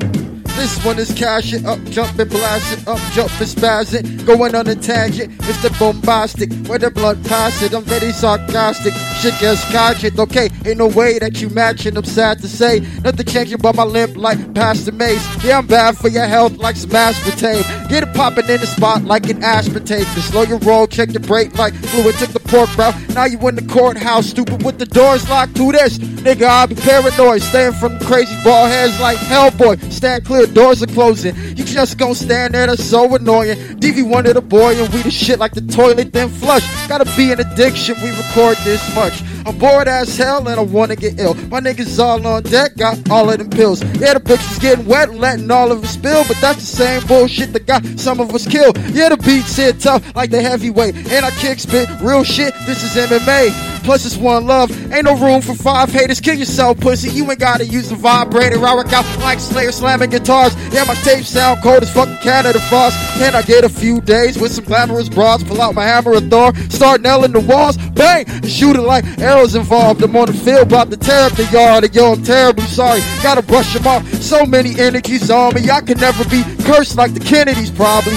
This 0.57 0.83
one 0.83 0.99
is 0.99 1.13
cashing 1.13 1.65
up, 1.65 1.79
jumping, 1.85 2.27
blasting, 2.27 2.85
up, 2.85 2.99
jumping, 3.13 3.47
spazzing, 3.47 4.25
going 4.25 4.55
on 4.55 4.67
a 4.67 4.75
tangent. 4.75 5.33
It's 5.43 5.61
the 5.61 5.73
bombastic, 5.79 6.51
where 6.67 6.77
the 6.77 6.91
blood 6.91 7.23
passes. 7.25 7.73
I'm 7.73 7.83
very 7.83 8.11
sarcastic, 8.11 8.93
shit 9.21 9.39
gets 9.39 9.63
conscious. 9.71 10.19
Okay, 10.19 10.49
ain't 10.65 10.79
no 10.79 10.87
way 10.87 11.17
that 11.19 11.39
you 11.39 11.49
matching. 11.49 11.95
I'm 11.95 12.03
sad 12.03 12.39
to 12.41 12.49
say, 12.49 12.81
nothing 13.05 13.25
changing 13.25 13.59
but 13.59 13.75
my 13.75 13.83
limp 13.83 14.17
like 14.17 14.53
Pastor 14.53 14.91
Mase. 14.91 15.25
Yeah, 15.45 15.59
I'm 15.59 15.67
bad 15.67 15.97
for 15.97 16.09
your 16.09 16.25
health 16.25 16.57
like 16.57 16.75
some 16.75 16.89
aspartame. 16.89 17.78
Get 17.89 18.03
it 18.03 18.13
popping 18.13 18.47
in 18.47 18.59
the 18.61 18.67
spot 18.67 19.03
like 19.03 19.27
an 19.29 19.41
aspartame. 19.41 20.05
To 20.13 20.21
slow 20.21 20.43
your 20.43 20.59
roll, 20.59 20.85
check 20.85 21.09
the 21.09 21.19
brake 21.19 21.57
like 21.57 21.73
fluid 21.73 22.15
took 22.15 22.29
the 22.29 22.39
pork 22.39 22.69
bro. 22.75 22.91
Now 23.15 23.25
you 23.25 23.39
in 23.47 23.55
the 23.55 23.63
courthouse, 23.63 24.27
stupid 24.27 24.63
with 24.63 24.77
the 24.77 24.85
doors 24.85 25.27
locked. 25.27 25.55
To 25.55 25.71
this, 25.71 25.97
nigga, 25.97 26.43
I'll 26.43 26.67
be 26.67 26.75
paranoid, 26.75 27.41
staying 27.41 27.73
from 27.73 27.97
crazy 27.99 28.35
ball 28.43 28.67
heads 28.67 28.99
like 28.99 29.17
Hellboy. 29.17 29.91
Stand 29.91 30.23
clear, 30.23 30.45
doors 30.45 30.83
are 30.83 30.87
closing. 30.87 31.35
You 31.57 31.63
just 31.65 31.97
gon' 31.97 32.13
stand 32.13 32.53
there, 32.53 32.67
that's 32.67 32.83
so 32.83 33.15
annoying. 33.15 33.57
DV 33.79 34.07
wanted 34.07 34.37
a 34.37 34.41
boy 34.41 34.75
and 34.79 34.93
we 34.93 35.01
the 35.01 35.09
shit 35.09 35.39
like 35.39 35.53
the 35.53 35.61
toilet, 35.61 36.13
then 36.13 36.29
flush. 36.29 36.63
Gotta 36.87 37.05
be 37.17 37.31
an 37.31 37.39
addiction, 37.39 37.95
we 38.03 38.09
record 38.11 38.57
this 38.63 38.83
much. 38.93 39.23
I'm 39.45 39.57
bored 39.57 39.87
as 39.87 40.17
hell 40.17 40.47
and 40.47 40.59
I 40.59 40.63
wanna 40.63 40.95
get 40.95 41.19
ill. 41.19 41.33
My 41.49 41.59
niggas 41.59 41.99
all 41.99 42.25
on 42.25 42.43
deck, 42.43 42.75
got 42.75 43.09
all 43.09 43.29
of 43.29 43.37
them 43.37 43.49
pills. 43.49 43.81
Yeah, 43.99 44.17
the 44.17 44.33
is 44.33 44.59
getting 44.59 44.85
wet, 44.85 45.13
letting 45.13 45.49
all 45.51 45.71
of 45.71 45.83
it 45.83 45.87
spill, 45.87 46.23
but 46.27 46.37
that's 46.41 46.59
the 46.59 46.77
same 46.77 47.07
bullshit 47.07 47.53
that 47.53 47.65
got 47.65 47.85
some 47.99 48.19
of 48.19 48.33
us 48.33 48.47
killed. 48.47 48.77
Yeah, 48.91 49.09
the 49.09 49.17
beats 49.17 49.55
hit 49.55 49.79
tough 49.79 50.03
like 50.15 50.29
the 50.29 50.41
heavyweight, 50.41 50.95
and 50.95 51.25
I 51.25 51.31
kick 51.31 51.59
spit 51.59 51.89
real 52.01 52.23
shit. 52.23 52.53
This 52.65 52.83
is 52.83 52.95
MMA. 52.95 53.78
Plus 53.79 54.05
it's 54.05 54.17
one 54.17 54.45
love. 54.45 54.69
Ain't 54.93 55.05
no 55.05 55.17
room 55.17 55.41
for 55.41 55.55
five 55.55 55.91
haters. 55.91 56.19
Kill 56.19 56.35
yourself, 56.35 56.79
pussy. 56.79 57.09
You 57.09 57.29
ain't 57.29 57.39
gotta 57.39 57.65
use 57.65 57.89
the 57.89 57.95
vibrator. 57.95 58.57
I 58.57 58.75
rock 58.75 58.91
out 58.93 59.05
like 59.19 59.39
Slayer 59.39 59.71
slamming 59.71 60.09
guitars. 60.09 60.55
Yeah, 60.73 60.83
my 60.85 60.95
tapes 60.95 61.29
sound 61.29 61.61
cold 61.61 61.83
as 61.83 61.93
fucking 61.93 62.17
Canada 62.17 62.59
Frost. 62.61 62.97
Can 63.17 63.35
I 63.35 63.41
get 63.41 63.63
a 63.63 63.69
few 63.69 64.01
days 64.01 64.37
with 64.37 64.51
some 64.51 64.65
glamorous 64.65 65.09
bras? 65.09 65.43
Pull 65.43 65.61
out 65.61 65.75
my 65.75 65.85
hammer 65.85 66.13
of 66.13 66.29
Thor. 66.29 66.55
Start 66.69 67.01
nailing 67.01 67.31
the 67.31 67.39
walls. 67.39 67.77
Bang! 67.77 68.25
And 68.27 68.49
shoot 68.49 68.75
it 68.75 68.81
like 68.81 69.05
arrows 69.19 69.55
involved. 69.55 70.01
I'm 70.03 70.15
on 70.15 70.27
the 70.27 70.33
field, 70.33 70.67
about 70.67 70.91
to 70.91 70.97
tear 70.97 71.25
up 71.25 71.33
the 71.33 71.45
yard. 71.45 71.83
And 71.83 71.95
yo, 71.95 72.13
I'm 72.13 72.23
terribly 72.23 72.65
sorry. 72.65 73.01
Gotta 73.23 73.41
brush 73.41 73.73
them 73.73 73.87
off. 73.87 74.07
So 74.13 74.45
many 74.45 74.79
energies 74.79 75.29
on 75.29 75.53
me. 75.55 75.69
I 75.69 75.81
can 75.81 75.97
never 75.99 76.23
be 76.29 76.43
cursed 76.63 76.95
like 76.95 77.13
the 77.13 77.19
Kennedys, 77.19 77.71
probably. 77.71 78.13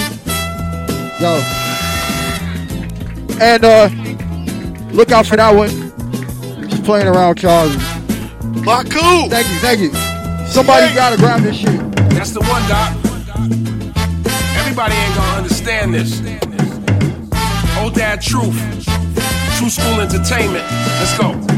Yo. 1.19 1.41
And, 3.41 3.65
uh, 3.65 3.89
Look 4.93 5.11
out 5.11 5.25
for 5.25 5.35
that 5.35 5.55
one. 5.55 5.69
Just 6.69 6.83
playing 6.83 7.07
around, 7.07 7.37
Charles. 7.37 7.75
Baku! 8.63 9.27
Thank 9.27 9.49
you, 9.49 9.59
thank 9.59 9.79
you. 9.79 9.91
Somebody 10.47 10.87
hey. 10.87 10.95
gotta 10.95 11.17
grab 11.17 11.41
this 11.41 11.57
shit. 11.57 11.95
That's 12.11 12.29
the 12.29 12.41
one, 12.41 12.61
Doc. 12.69 12.95
Everybody 14.59 14.93
ain't 14.93 15.15
gonna 15.15 15.37
understand 15.37 15.95
this. 15.95 16.19
Old 17.79 17.95
Dad 17.95 18.21
Truth. 18.21 18.55
True 19.57 19.69
School 19.69 19.99
Entertainment. 19.99 20.63
Let's 20.99 21.17
go. 21.17 21.52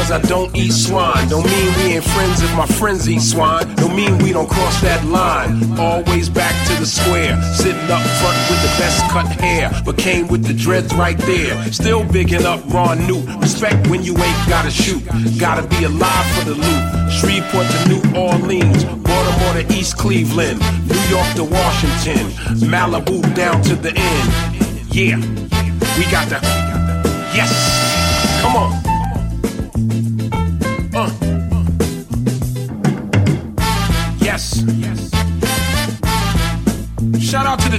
Because 0.00 0.24
I 0.24 0.28
don't 0.30 0.56
eat 0.56 0.72
swine, 0.72 1.28
don't 1.28 1.44
mean 1.44 1.74
we 1.76 1.92
ain't 1.92 2.04
friends 2.04 2.42
if 2.42 2.50
my 2.56 2.64
friends 2.64 3.06
eat 3.06 3.20
swine. 3.20 3.68
Don't 3.74 3.94
mean 3.94 4.16
we 4.16 4.32
don't 4.32 4.48
cross 4.48 4.80
that 4.80 5.04
line. 5.04 5.78
Always 5.78 6.30
back 6.30 6.54
to 6.68 6.80
the 6.80 6.86
square, 6.86 7.36
sitting 7.52 7.90
up 7.90 8.00
front 8.16 8.38
with 8.48 8.62
the 8.62 8.72
best 8.80 9.04
cut 9.10 9.26
hair, 9.26 9.70
but 9.84 9.98
came 9.98 10.26
with 10.28 10.46
the 10.46 10.54
dreads 10.54 10.94
right 10.94 11.18
there. 11.18 11.54
Still 11.70 12.02
bigging 12.02 12.46
up 12.46 12.62
Ron 12.72 13.06
new. 13.06 13.20
Respect 13.40 13.88
when 13.88 14.02
you 14.02 14.16
ain't 14.16 14.48
gotta 14.48 14.70
shoot. 14.70 15.04
Gotta 15.38 15.68
be 15.68 15.84
alive 15.84 16.26
for 16.32 16.44
the 16.46 16.54
loot. 16.54 17.12
Shreveport 17.12 17.66
to 17.68 17.88
New 17.90 18.18
Orleans, 18.18 18.84
Baltimore 19.04 19.60
to 19.60 19.66
East 19.74 19.98
Cleveland, 19.98 20.60
New 20.88 21.02
York 21.12 21.28
to 21.34 21.44
Washington, 21.44 22.30
Malibu 22.72 23.20
down 23.36 23.60
to 23.64 23.76
the 23.76 23.92
end. 23.94 24.96
Yeah, 24.96 25.16
we 25.98 26.10
got 26.10 26.30
the. 26.30 26.40
Yes, 27.36 28.40
come 28.40 28.56
on. 28.56 28.89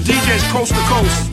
DJs 0.03 0.51
coast 0.51 0.73
to 0.73 0.81
coast. 0.81 1.30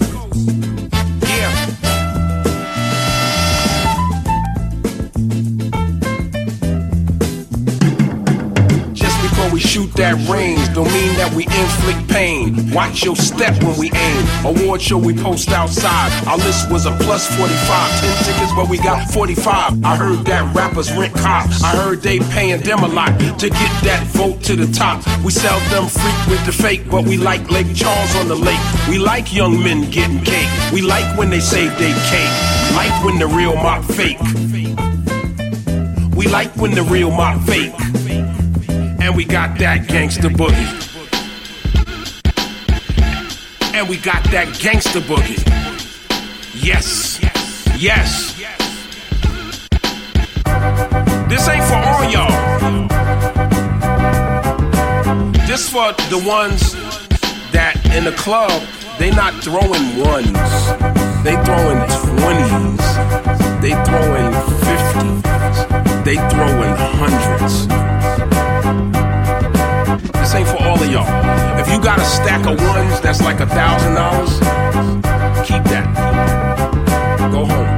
That 9.99 10.15
range, 10.31 10.63
don't 10.75 10.87
mean 10.95 11.15
that 11.19 11.35
we 11.35 11.43
inflict 11.43 12.09
pain. 12.09 12.71
Watch 12.71 13.05
your 13.05 13.17
step 13.17 13.61
when 13.63 13.77
we 13.77 13.91
aim. 13.91 14.23
Award 14.47 14.81
show 14.81 14.97
we 14.97 15.13
post 15.13 15.51
outside. 15.51 16.11
Our 16.27 16.39
list 16.39 16.71
was 16.71 16.87
a 16.87 16.93
plus 17.03 17.27
45. 17.37 17.51
10 18.01 18.25
tickets, 18.25 18.53
but 18.55 18.69
we 18.69 18.79
got 18.79 19.11
45. 19.11 19.85
I 19.85 19.97
heard 19.97 20.25
that 20.27 20.55
rappers 20.55 20.93
rent 20.93 21.15
cops. 21.15 21.63
I 21.65 21.75
heard 21.75 22.01
they 22.01 22.21
paying 22.31 22.63
them 22.63 22.85
a 22.85 22.89
lot 22.89 23.19
to 23.19 23.51
get 23.51 23.73
that 23.83 24.07
vote 24.15 24.41
to 24.45 24.55
the 24.55 24.71
top. 24.73 25.03
We 25.25 25.33
sell 25.33 25.59
them 25.71 25.91
freak 25.91 26.19
with 26.31 26.47
the 26.47 26.53
fake, 26.53 26.89
but 26.89 27.05
we 27.05 27.17
like 27.17 27.51
Lake 27.51 27.75
Charles 27.75 28.15
on 28.17 28.29
the 28.29 28.37
lake. 28.37 28.63
We 28.89 28.99
like 28.99 29.35
young 29.35 29.59
men 29.59 29.91
getting 29.91 30.23
cake. 30.23 30.49
We 30.73 30.81
like 30.81 31.19
when 31.19 31.29
they 31.29 31.41
save 31.41 31.77
they 31.77 31.93
cake. 32.07 32.35
We 32.71 32.77
like 32.79 33.05
when 33.05 33.19
the 33.19 33.27
real 33.27 33.57
mock 33.57 33.83
fake. 33.83 34.23
We 36.15 36.29
like 36.29 36.55
when 36.57 36.73
the 36.73 36.83
real 36.85 37.11
mock 37.11 37.43
fake. 37.43 37.75
And 39.09 39.17
we 39.17 39.25
got 39.25 39.59
that 39.59 39.89
gangster 39.89 40.29
boogie. 40.29 40.69
And 43.75 43.89
we 43.89 43.97
got 43.97 44.23
that 44.25 44.59
gangster 44.61 45.01
boogie. 45.01 45.41
Yes. 46.63 47.19
Yes. 47.79 48.37
This 51.27 51.49
ain't 51.49 51.65
for 51.65 51.81
all 51.89 52.05
y'all. 52.13 52.89
This 55.47 55.71
for 55.71 55.95
the 56.11 56.23
ones 56.29 56.75
that 57.53 57.81
in 57.97 58.05
the 58.05 58.13
club, 58.13 58.63
they 58.99 59.11
not 59.11 59.33
throwing 59.43 59.97
ones. 60.05 60.37
They 61.25 61.33
throwing 61.49 61.81
twenties. 61.97 62.85
They 63.65 63.73
throwing 63.89 64.33
fifties. 64.69 65.23
They 66.05 66.17
throwing 66.29 66.75
hundreds. 66.77 67.98
For 70.45 70.63
all 70.63 70.81
of 70.81 70.91
y'all. 70.91 71.59
If 71.59 71.69
you 71.69 71.81
got 71.81 71.99
a 71.99 72.05
stack 72.05 72.47
of 72.47 72.61
ones 72.61 73.01
that's 73.01 73.21
like 73.21 73.41
a 73.41 73.47
thousand 73.47 73.95
dollars, 73.95 74.39
keep 75.47 75.65
that. 75.65 77.31
Go 77.33 77.45
home. 77.45 77.78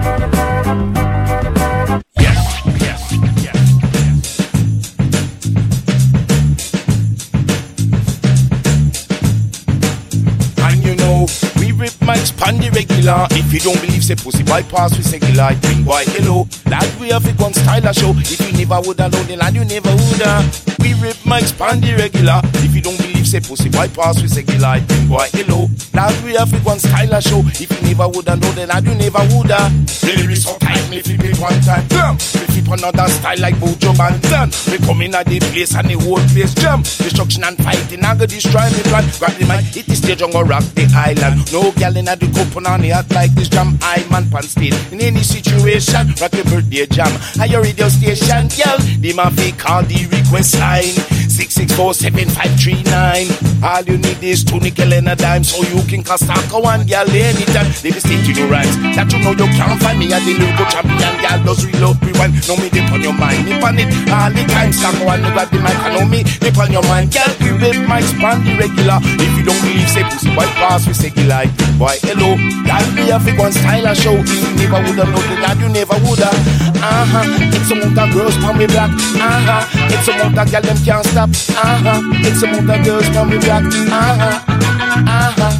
Pan 12.51 12.61
the 12.61 12.71
regular. 12.71 13.27
If 13.31 13.53
you 13.53 13.61
don't 13.61 13.81
believe, 13.81 14.05
say 14.05 14.15
pussy 14.15 14.43
bypass, 14.43 14.97
we 14.97 15.03
say 15.03 15.21
like 15.35 15.61
bring 15.61 15.85
boy 15.85 16.03
hello. 16.07 16.45
That 16.67 16.89
we 17.01 17.09
have 17.11 17.27
it 17.27 17.39
one 17.39 17.55
style 17.55 17.87
a 17.87 17.95
show. 17.95 18.11
If 18.17 18.41
you 18.41 18.53
never 18.59 18.81
woulda 18.81 19.09
know 19.09 19.23
the 19.25 19.37
land, 19.37 19.57
you 19.57 19.65
never 19.65 19.91
woulda. 19.91 20.43
We 20.81 20.95
rip 20.95 21.17
mics 21.25 21.57
pan 21.57 21.81
the 21.81 21.95
regular. 21.95 22.41
If 22.65 22.75
you 22.75 22.83
don't 22.83 22.97
believe, 22.99 23.10
say 23.31 23.39
pussy 23.39 23.71
bypass, 23.71 24.21
we 24.21 24.27
say 24.27 24.43
like 24.59 24.83
bring 24.89 25.07
boy 25.07 25.29
hello. 25.31 25.71
That 25.95 26.11
we 26.27 26.35
one 26.67 26.81
style 26.81 27.15
a 27.15 27.23
show. 27.23 27.47
If 27.63 27.71
you 27.71 27.81
never 27.87 28.09
woulda 28.09 28.35
know 28.35 28.51
the 28.59 28.67
land, 28.67 28.87
you 28.87 28.95
never 28.99 29.23
woulda. 29.31 29.71
Baby, 30.03 30.35
so 30.35 30.59
time 30.59 30.91
me 30.91 30.99
flip 30.99 31.23
it 31.23 31.39
one 31.39 31.55
time. 31.63 31.87
Damn, 31.87 32.19
we 32.19 32.45
flip 32.51 32.75
another 32.75 33.07
style 33.07 33.39
like 33.39 33.55
Buju 33.63 33.95
Banton. 33.95 34.51
We 34.67 34.79
come 34.83 35.03
in 35.03 35.15
at 35.15 35.27
the 35.27 35.39
place 35.39 35.75
and 35.79 35.87
the 35.87 35.95
whole 35.95 36.19
place 36.35 36.55
jam. 36.55 36.83
Destruction 36.83 37.45
and 37.45 37.57
fighting, 37.63 38.03
I 38.03 38.17
go 38.19 38.27
destroy 38.27 38.67
me 38.75 38.83
plan. 38.91 39.07
Grab 39.23 39.35
the 39.39 39.47
mic, 39.47 39.63
hit 39.71 39.87
the 39.87 39.95
stage 39.95 40.23
and 40.23 40.33
go 40.33 40.43
rock 40.43 40.67
the 40.75 40.91
island. 40.91 41.47
No 41.53 41.71
gal 41.79 41.95
in 41.95 42.11
the 42.11 42.27
cup 42.35 42.51
on 42.57 42.81
the 42.83 42.91
hot 42.91 43.07
like 43.15 43.31
this 43.39 43.49
jam. 43.49 43.79
I 43.83 44.03
man 44.11 44.27
pan 44.27 44.43
stage 44.43 44.75
in 44.91 45.01
any 45.01 45.23
situation. 45.23 46.19
Rock 46.19 46.35
your 46.35 46.51
birthday 46.51 46.87
jam. 46.87 47.13
At 47.39 47.51
your 47.51 47.63
radio 47.63 47.87
station, 47.87 48.51
gal. 48.59 48.79
The 48.99 49.13
mafia 49.15 49.55
call 49.55 49.83
the 49.87 50.03
request 50.11 50.59
line. 50.59 50.99
Six 51.31 51.55
six 51.55 51.71
four 51.77 51.95
seven 51.95 52.27
five 52.31 52.59
three 52.59 52.83
nine. 52.91 53.20
All 53.63 53.83
you 53.85 53.99
need 53.99 54.23
is 54.25 54.45
two 54.45 54.59
nickel 54.61 54.93
and 54.93 55.09
a 55.09 55.17
dime, 55.17 55.45
so 55.45 55.61
you 55.69 55.83
can 55.85 56.03
cast 56.03 56.25
taco 56.25 56.65
and 56.69 56.89
gal 56.89 57.05
anytime. 57.11 57.69
They 57.83 57.93
just 57.93 58.07
take 58.07 58.25
to 58.25 58.33
the 58.33 58.49
rhymes 58.49 58.73
that 58.97 59.13
you 59.13 59.21
know 59.21 59.37
you 59.37 59.49
can't 59.53 59.77
find 59.83 59.99
me 60.01 60.09
at 60.13 60.25
the 60.25 60.33
lyrical 60.33 60.65
champion. 60.73 61.13
Gal 61.21 61.45
does 61.45 61.67
reload 61.67 62.01
rewind. 62.01 62.33
No 62.49 62.57
me 62.57 62.73
dip 62.73 62.89
on 62.89 63.03
your 63.05 63.13
mind, 63.13 63.45
nip 63.45 63.61
on 63.61 63.77
it 63.77 63.93
all 64.09 64.33
the 64.33 64.41
time. 64.49 64.73
Taco 64.73 65.05
and 65.13 65.25
grab 65.37 65.53
the 65.53 65.61
mic 65.61 65.77
I 65.85 65.93
know 65.93 66.09
me 66.09 66.25
dip 66.41 66.57
on 66.57 66.73
your 66.73 66.85
mind. 66.89 67.13
Gal, 67.13 67.29
we 67.45 67.53
rip 67.61 67.77
mic 67.85 68.09
span 68.09 68.41
the 68.49 68.57
regular. 68.57 68.99
If 69.21 69.33
you 69.37 69.45
don't 69.45 69.61
believe, 69.61 69.91
say 69.93 70.05
pussy 70.09 70.33
white 70.33 70.53
pass, 70.57 70.89
we 70.89 70.95
say 70.97 71.13
like 71.29 71.53
boy 71.77 72.01
hello. 72.09 72.41
That 72.65 72.89
be 72.97 73.13
a 73.13 73.21
fake 73.21 73.37
one 73.37 73.53
style 73.53 73.85
a 73.85 73.93
show. 73.93 74.17
you 74.17 74.49
never 74.57 74.81
woulda 74.81 75.05
know 75.05 75.21
that 75.45 75.61
you 75.61 75.69
never 75.69 75.99
woulda. 76.09 76.33
Uh 76.81 77.05
huh. 77.05 77.29
It's 77.53 77.69
some 77.69 77.85
of 77.85 77.93
girls 77.93 78.37
from 78.41 78.57
me 78.57 78.67
black. 78.67 78.89
Uh 79.21 79.41
huh. 79.45 79.69
It's 79.93 80.09
a 80.09 80.17
the 80.17 80.45
girl 80.49 80.65
them 80.65 80.79
can't 80.81 81.05
stop. 81.05 81.29
Uh 81.53 81.77
huh. 81.85 82.01
It's 82.25 82.41
a 82.41 82.49
the 82.49 82.77
girls 82.81 83.10
from 83.13 83.31
me 83.31 83.39
black. 83.39 83.65
Uh 83.65 84.15
huh. 84.21 84.41
Uh 84.49 85.33
huh. 85.37 85.53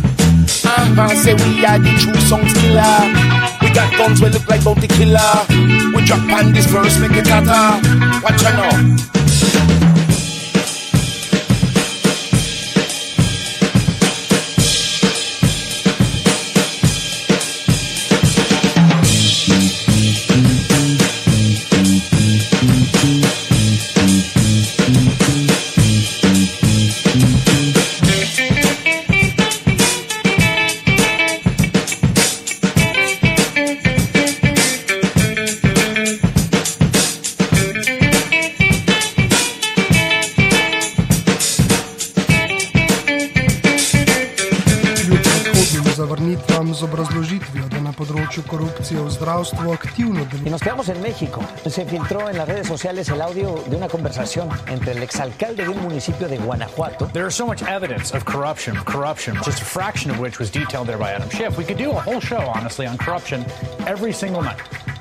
Uh 0.65 0.95
huh. 0.95 1.09
Say 1.17 1.35
we 1.35 1.65
are 1.65 1.79
the 1.79 1.93
true 1.99 2.21
songs 2.29 2.53
killer. 2.55 2.97
We 3.63 3.71
got 3.73 3.91
guns 3.97 4.21
we 4.21 4.29
look 4.31 4.49
like 4.49 4.65
bounty 4.65 4.89
killer. 4.89 5.47
We 5.95 6.05
drop 6.05 6.21
on 6.33 6.53
this 6.53 6.67
verse, 6.67 6.99
make 6.99 7.13
it 7.13 7.27
hotter. 7.27 7.81
Watch 8.23 8.45
out 8.45 8.55
now. 8.55 10.00
Zavrnitvam 46.71 46.75
z 46.75 46.83
obrazložitvijo, 46.83 47.69
da 47.69 47.81
na 47.81 47.93
področju 47.93 48.43
korupcije 48.47 49.01
v 49.03 49.11
zdravstvu 49.11 49.73
aktivno 49.73 50.27
Y 50.45 50.51
nos 50.51 50.63
quedamos 50.63 50.89
en 50.89 51.01
México. 51.03 51.43
Se 51.67 51.85
filtró 51.85 52.29
en 52.29 52.37
las 52.39 52.49
redes 52.49 52.69
sociales 52.69 53.09
el 53.09 53.21
audio 53.21 53.63
de 53.67 53.77
una 53.77 53.89
conversación 53.89 54.49
entre 54.69 54.93
el 54.93 55.03
exalcalde 55.03 55.65
de 55.65 55.69
un 55.69 55.83
municipio 55.83 56.29
de 56.29 56.39
Guanajuato. 56.39 57.07
There 57.13 57.27
is 57.27 57.35
so 57.35 57.47
much 57.47 57.63
evidence 57.63 58.15
of 58.15 58.25
corruption, 58.25 58.77
corruption, 58.85 59.37
just 59.45 59.61
a 59.61 59.65
fraction 59.65 60.11
of 60.11 60.19
which 60.19 60.39
was 60.39 60.51
detailed 60.51 60.87
there 60.87 60.99
by 60.99 61.13
Adam 61.13 61.29
Schiff. 61.31 61.57
We 61.59 61.65
could 61.65 61.79
do 61.79 61.91
a 61.91 62.01
whole 62.01 62.21
show, 62.21 62.41
honestly, 62.55 62.87
on 62.87 62.99
corruption 62.99 63.45
every 63.87 64.13
single 64.13 64.43
night. 64.43 64.61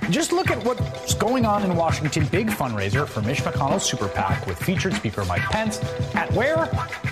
Just 0.09 0.31
look 0.31 0.49
at 0.49 0.63
what's 0.65 1.13
going 1.13 1.45
on 1.45 1.63
in 1.63 1.75
Washington. 1.75 2.25
Big 2.31 2.47
fundraiser 2.47 3.07
for 3.07 3.21
Mitch 3.21 3.43
McConnell's 3.43 3.85
super 3.85 4.07
PAC 4.07 4.47
with 4.47 4.57
featured 4.57 4.95
Speaker 4.95 5.23
Mike 5.25 5.43
Pence 5.43 5.79
at 6.15 6.31
where? 6.33 6.65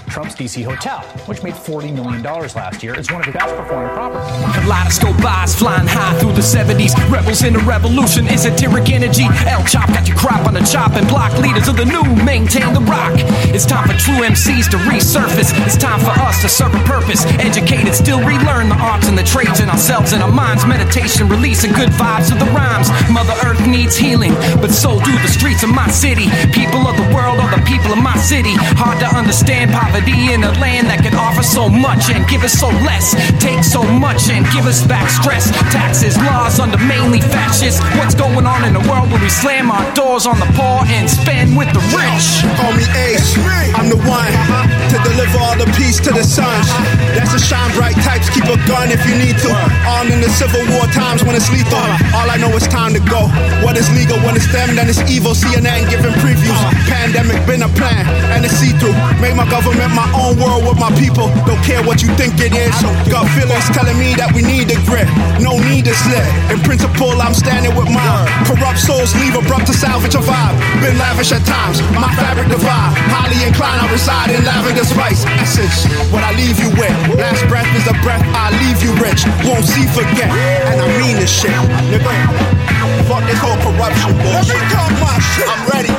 Trump's 0.10 0.34
DC 0.34 0.64
hotel, 0.64 1.02
which 1.28 1.44
made 1.44 1.54
$40 1.54 1.94
million 1.94 2.24
last 2.24 2.82
year. 2.82 2.96
It's 2.96 3.12
one 3.12 3.22
of 3.22 3.28
the 3.28 3.38
best 3.38 3.54
performing 3.54 3.94
properties. 3.94 4.26
Kaleidoscope 4.58 5.24
eyes 5.24 5.54
flying 5.54 5.86
high 5.86 6.18
through 6.18 6.34
the 6.34 6.42
70s. 6.42 6.98
Rebels 7.12 7.44
in 7.44 7.54
the 7.54 7.60
revolution, 7.60 8.26
esoteric 8.28 8.90
energy. 8.90 9.30
El 9.46 9.64
Chop 9.66 9.90
got 9.90 10.08
your 10.08 10.18
crop 10.18 10.48
on 10.48 10.56
the 10.56 10.66
chopping 10.66 11.06
block. 11.06 11.38
Leaders 11.38 11.68
of 11.68 11.78
the 11.78 11.86
new 11.86 12.02
maintain 12.26 12.74
the 12.74 12.82
rock. 12.90 13.14
It's 13.54 13.66
time 13.66 13.86
for 13.88 13.94
true 13.94 14.26
MCs 14.26 14.72
to 14.72 14.78
resurface. 14.90 15.54
It's 15.68 15.78
time 15.78 16.00
for 16.00 16.18
us 16.26 16.42
to 16.42 16.50
serve 16.50 16.74
a 16.74 16.82
purpose. 16.90 17.22
Educated, 17.38 17.94
still 17.94 18.20
relearn 18.26 18.70
the 18.70 18.80
arts 18.82 19.08
and 19.08 19.18
the 19.18 19.24
trades 19.24 19.60
in 19.60 19.70
ourselves 19.70 20.14
and 20.14 20.24
our 20.24 20.32
minds. 20.32 20.66
Meditation, 20.66 21.30
releasing 21.30 21.74
good 21.74 21.90
vibes 21.94 22.32
of 22.32 22.40
the 22.40 22.50
rhymes. 22.58 22.87
Mother 23.12 23.36
Earth 23.46 23.66
needs 23.68 23.96
healing, 23.98 24.34
but 24.62 24.72
so 24.72 25.00
do 25.04 25.14
the 25.20 25.28
streets 25.28 25.64
of 25.64 25.72
my 25.74 25.88
city. 25.90 26.30
People 26.54 26.88
of 26.88 26.96
the 26.96 27.08
world 27.14 27.40
are 27.40 27.52
the 27.52 27.64
people 27.66 27.92
of 27.92 28.00
my 28.00 28.16
city. 28.18 28.56
Hard 28.80 29.00
to 29.00 29.10
understand 29.12 29.72
poverty 29.72 30.32
in 30.34 30.44
a 30.44 30.52
land 30.64 30.88
that 30.88 31.04
can 31.04 31.16
offer 31.16 31.44
so 31.44 31.68
much 31.68 32.10
and 32.10 32.28
give 32.28 32.44
us 32.44 32.54
so 32.54 32.68
less. 32.88 33.16
Take 33.44 33.64
so 33.64 33.84
much 33.84 34.30
and 34.30 34.46
give 34.56 34.66
us 34.66 34.86
back 34.86 35.10
stress. 35.10 35.52
Taxes, 35.74 36.16
laws 36.18 36.60
under 36.60 36.80
mainly 36.88 37.20
fascists. 37.20 37.82
What's 37.98 38.16
going 38.16 38.46
on 38.46 38.64
in 38.64 38.76
a 38.76 38.84
world 38.88 39.12
where 39.12 39.22
we 39.22 39.30
slam 39.30 39.72
our 39.72 39.84
doors 39.92 40.26
on 40.26 40.40
the 40.40 40.50
poor 40.56 40.86
and 40.88 41.10
spend 41.10 41.58
with 41.58 41.68
the 41.74 41.84
rich? 41.92 42.46
Call 42.56 42.72
me 42.78 42.86
Ace. 43.12 43.36
I'm 43.76 43.90
the 43.90 44.00
one 44.08 44.32
to 44.94 44.98
deliver 45.04 45.38
all 45.44 45.58
the 45.58 45.70
peace 45.76 46.00
to 46.08 46.12
the 46.14 46.24
sons. 46.24 46.68
That's 47.18 47.34
the 47.34 47.42
shine 47.42 47.72
bright 47.76 47.98
types. 48.06 48.30
Keep 48.30 48.48
a 48.48 48.58
gun 48.70 48.94
if 48.94 49.02
you 49.10 49.16
need 49.18 49.38
to. 49.44 49.52
Armed 49.98 50.12
in 50.14 50.22
the 50.22 50.30
Civil 50.30 50.64
War 50.78 50.86
times 50.94 51.24
when 51.26 51.36
it's 51.36 51.50
lethal. 51.52 51.82
All 52.16 52.30
I 52.30 52.38
know 52.38 52.54
is 52.56 52.68
time 52.68 52.77
to 52.78 53.02
go. 53.10 53.26
What 53.66 53.74
is 53.74 53.90
legal 53.98 54.22
when 54.22 54.38
it's 54.38 54.46
them, 54.54 54.78
then 54.78 54.86
it's 54.86 55.02
evil. 55.10 55.34
CNN 55.34 55.90
giving 55.90 56.14
previews. 56.22 56.58
Pandemic 56.86 57.42
been 57.50 57.66
a 57.66 57.72
plan 57.74 58.06
and 58.30 58.46
it's 58.46 58.54
see 58.54 58.72
through. 58.78 58.94
Make 59.18 59.34
my 59.34 59.50
government 59.50 59.90
my 59.98 60.06
own 60.14 60.38
world 60.38 60.62
with 60.70 60.78
my 60.78 60.94
people. 60.94 61.34
Don't 61.50 61.62
care 61.66 61.82
what 61.82 62.06
you 62.06 62.10
think 62.14 62.38
it 62.38 62.54
is. 62.54 62.78
Got 63.10 63.26
feelings 63.34 63.66
telling 63.74 63.98
me 63.98 64.14
that 64.22 64.30
we 64.32 64.46
need 64.46 64.70
the 64.70 64.78
grit. 64.86 65.10
No 65.42 65.58
need 65.58 65.90
to 65.90 65.96
slip. 66.06 66.22
In 66.54 66.62
principle, 66.62 67.18
I'm 67.18 67.34
standing 67.34 67.74
with 67.74 67.90
mine. 67.90 68.30
Corrupt 68.46 68.78
souls 68.78 69.12
leave 69.18 69.34
abrupt 69.34 69.66
to 69.68 69.76
salvage 69.76 70.14
a 70.14 70.22
vibe. 70.22 70.56
Been 70.80 70.98
lavish 71.02 71.34
at 71.34 71.42
times. 71.50 71.82
My 71.98 72.14
fabric 72.14 72.48
divide. 72.54 72.94
Highly 73.10 73.42
inclined, 73.42 73.82
I 73.82 73.90
reside 73.90 74.30
in 74.30 74.46
lavender 74.46 74.86
spice. 74.86 75.26
Essence, 75.42 75.90
what 76.14 76.22
I 76.22 76.32
leave 76.38 76.62
you 76.62 76.70
with. 76.78 76.94
Last 77.18 77.42
breath 77.50 77.68
is 77.74 77.90
a 77.90 77.98
breath 78.06 78.22
I 78.38 78.54
leave 78.62 78.80
you 78.86 78.94
rich. 79.02 79.26
Won't 79.44 79.66
see, 79.66 79.86
forget. 79.90 80.30
And 80.70 80.78
I 80.82 80.88
mean 81.02 81.18
this 81.18 81.34
shit. 81.34 81.52
Nigga, 81.90 82.57
fuck 83.08 83.24
this 83.26 83.40
whole 83.40 83.58
corruption 83.62 84.12
bullshit. 84.18 84.56
Let 84.56 84.62
me 84.62 84.74
talk 84.74 84.92
my 85.00 85.20
shit. 85.20 85.48
I'm 85.48 85.64
ready. 85.70 85.94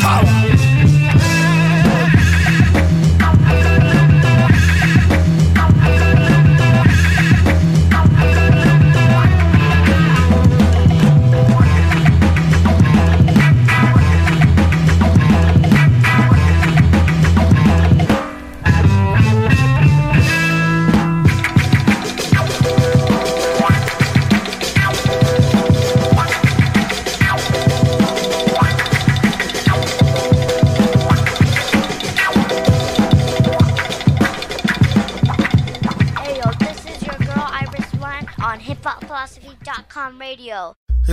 Power. 0.00 0.73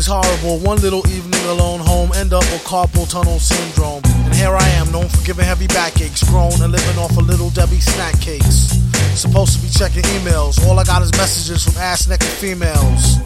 It's 0.01 0.09
horrible. 0.09 0.57
One 0.65 0.81
little 0.81 1.05
evening 1.13 1.45
alone 1.45 1.79
home, 1.79 2.09
end 2.15 2.33
up 2.33 2.41
with 2.49 2.65
carpal 2.65 3.07
tunnel 3.07 3.37
syndrome. 3.37 4.01
And 4.25 4.33
here 4.33 4.49
I 4.49 4.67
am, 4.81 4.91
known 4.91 5.07
for 5.07 5.23
giving 5.23 5.45
heavy 5.45 5.67
backaches, 5.67 6.23
grown 6.23 6.57
and 6.57 6.73
living 6.73 6.97
off 6.97 7.15
of 7.15 7.29
little 7.29 7.51
Debbie 7.51 7.79
snack 7.79 8.19
cakes. 8.19 8.81
Supposed 9.13 9.53
to 9.53 9.61
be 9.61 9.69
checking 9.69 10.01
emails. 10.17 10.57
All 10.65 10.79
I 10.79 10.85
got 10.85 11.03
is 11.03 11.11
messages 11.21 11.65
from 11.65 11.77
ass 11.77 12.07
naked 12.07 12.33
females. 12.41 13.21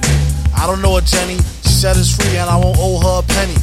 I 0.51 0.67
don't 0.67 0.82
know 0.82 0.95
her, 0.95 1.01
Jenny. 1.07 1.39
She 1.63 1.80
said 1.80 1.95
it's 1.95 2.11
free 2.11 2.36
and 2.36 2.49
I 2.49 2.57
won't 2.57 2.76
owe 2.78 2.99
her 2.99 3.23
a 3.23 3.26
penny. 3.39 3.55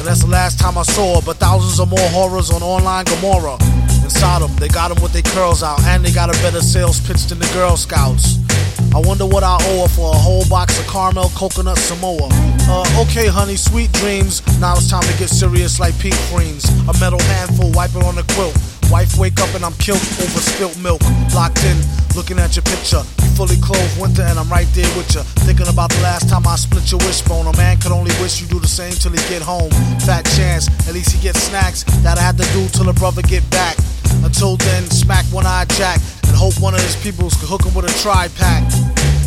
And 0.00 0.08
that's 0.08 0.24
the 0.24 0.32
last 0.32 0.58
time 0.58 0.78
I 0.78 0.84
saw 0.84 1.20
her, 1.20 1.20
but 1.20 1.36
thousands 1.36 1.78
of 1.80 1.90
more 1.90 2.08
horrors 2.16 2.48
on 2.48 2.62
online 2.62 3.04
Gomorrah. 3.04 3.60
In 4.00 4.08
Sodom, 4.08 4.56
they 4.56 4.68
got 4.68 4.88
them 4.88 5.02
with 5.02 5.12
their 5.12 5.28
curls 5.36 5.62
out, 5.62 5.84
and 5.84 6.02
they 6.02 6.12
got 6.12 6.30
a 6.30 6.36
better 6.40 6.62
sales 6.62 6.98
pitch 6.98 7.26
than 7.26 7.40
the 7.40 7.50
Girl 7.52 7.76
Scouts. 7.76 8.45
I 8.96 8.98
wonder 9.00 9.26
what 9.26 9.44
I 9.44 9.60
owe 9.60 9.82
her 9.84 9.92
for 9.92 10.08
a 10.08 10.16
whole 10.16 10.48
box 10.48 10.80
of 10.80 10.86
caramel 10.88 11.28
coconut 11.36 11.76
Samoa. 11.76 12.32
Uh, 12.64 13.04
okay, 13.04 13.28
honey, 13.28 13.54
sweet 13.54 13.92
dreams. 13.92 14.40
Now 14.56 14.72
it's 14.72 14.88
time 14.88 15.04
to 15.04 15.12
get 15.20 15.28
serious 15.28 15.78
like 15.78 15.92
pink 16.00 16.16
greens. 16.32 16.64
A 16.88 16.96
metal 16.96 17.20
handful, 17.36 17.70
wipe 17.76 17.92
it 17.92 18.00
on 18.00 18.16
the 18.16 18.24
quilt. 18.32 18.56
Wife 18.88 19.20
wake 19.20 19.36
up 19.38 19.52
and 19.52 19.68
I'm 19.68 19.76
killed 19.76 20.00
over 20.00 20.40
spilt 20.40 20.80
milk. 20.80 21.04
Locked 21.36 21.60
in, 21.68 21.76
looking 22.16 22.40
at 22.40 22.56
your 22.56 22.64
picture. 22.64 23.04
You 23.20 23.28
fully 23.36 23.60
clothed 23.60 24.00
winter 24.00 24.24
and 24.24 24.40
I'm 24.40 24.48
right 24.48 24.68
there 24.72 24.88
with 24.96 25.12
you. 25.12 25.20
Thinking 25.44 25.68
about 25.68 25.92
the 25.92 26.00
last 26.00 26.32
time 26.32 26.48
I 26.48 26.56
split 26.56 26.88
your 26.88 27.04
wishbone. 27.04 27.52
A 27.52 27.56
man 27.60 27.76
could 27.76 27.92
only 27.92 28.16
wish 28.16 28.40
you 28.40 28.48
do 28.48 28.58
the 28.58 28.66
same 28.80 28.96
till 28.96 29.12
he 29.12 29.20
get 29.28 29.44
home. 29.44 29.68
Fat 30.08 30.24
chance, 30.40 30.72
at 30.88 30.96
least 30.96 31.12
he 31.12 31.20
gets 31.20 31.44
snacks 31.44 31.84
that 32.00 32.16
I 32.16 32.22
had 32.24 32.40
to 32.40 32.48
do 32.56 32.64
till 32.72 32.88
a 32.88 32.96
brother 32.96 33.20
get 33.20 33.44
back. 33.52 33.76
Until 34.26 34.56
then, 34.56 34.82
smack 34.90 35.24
one 35.30 35.46
eye 35.46 35.66
jack 35.78 36.02
and 36.26 36.34
hope 36.34 36.58
one 36.58 36.74
of 36.74 36.82
his 36.82 36.96
peoples 36.96 37.38
could 37.38 37.46
hook 37.46 37.62
him 37.62 37.72
with 37.78 37.86
a 37.86 37.94
tri 38.02 38.26
pack. 38.34 38.66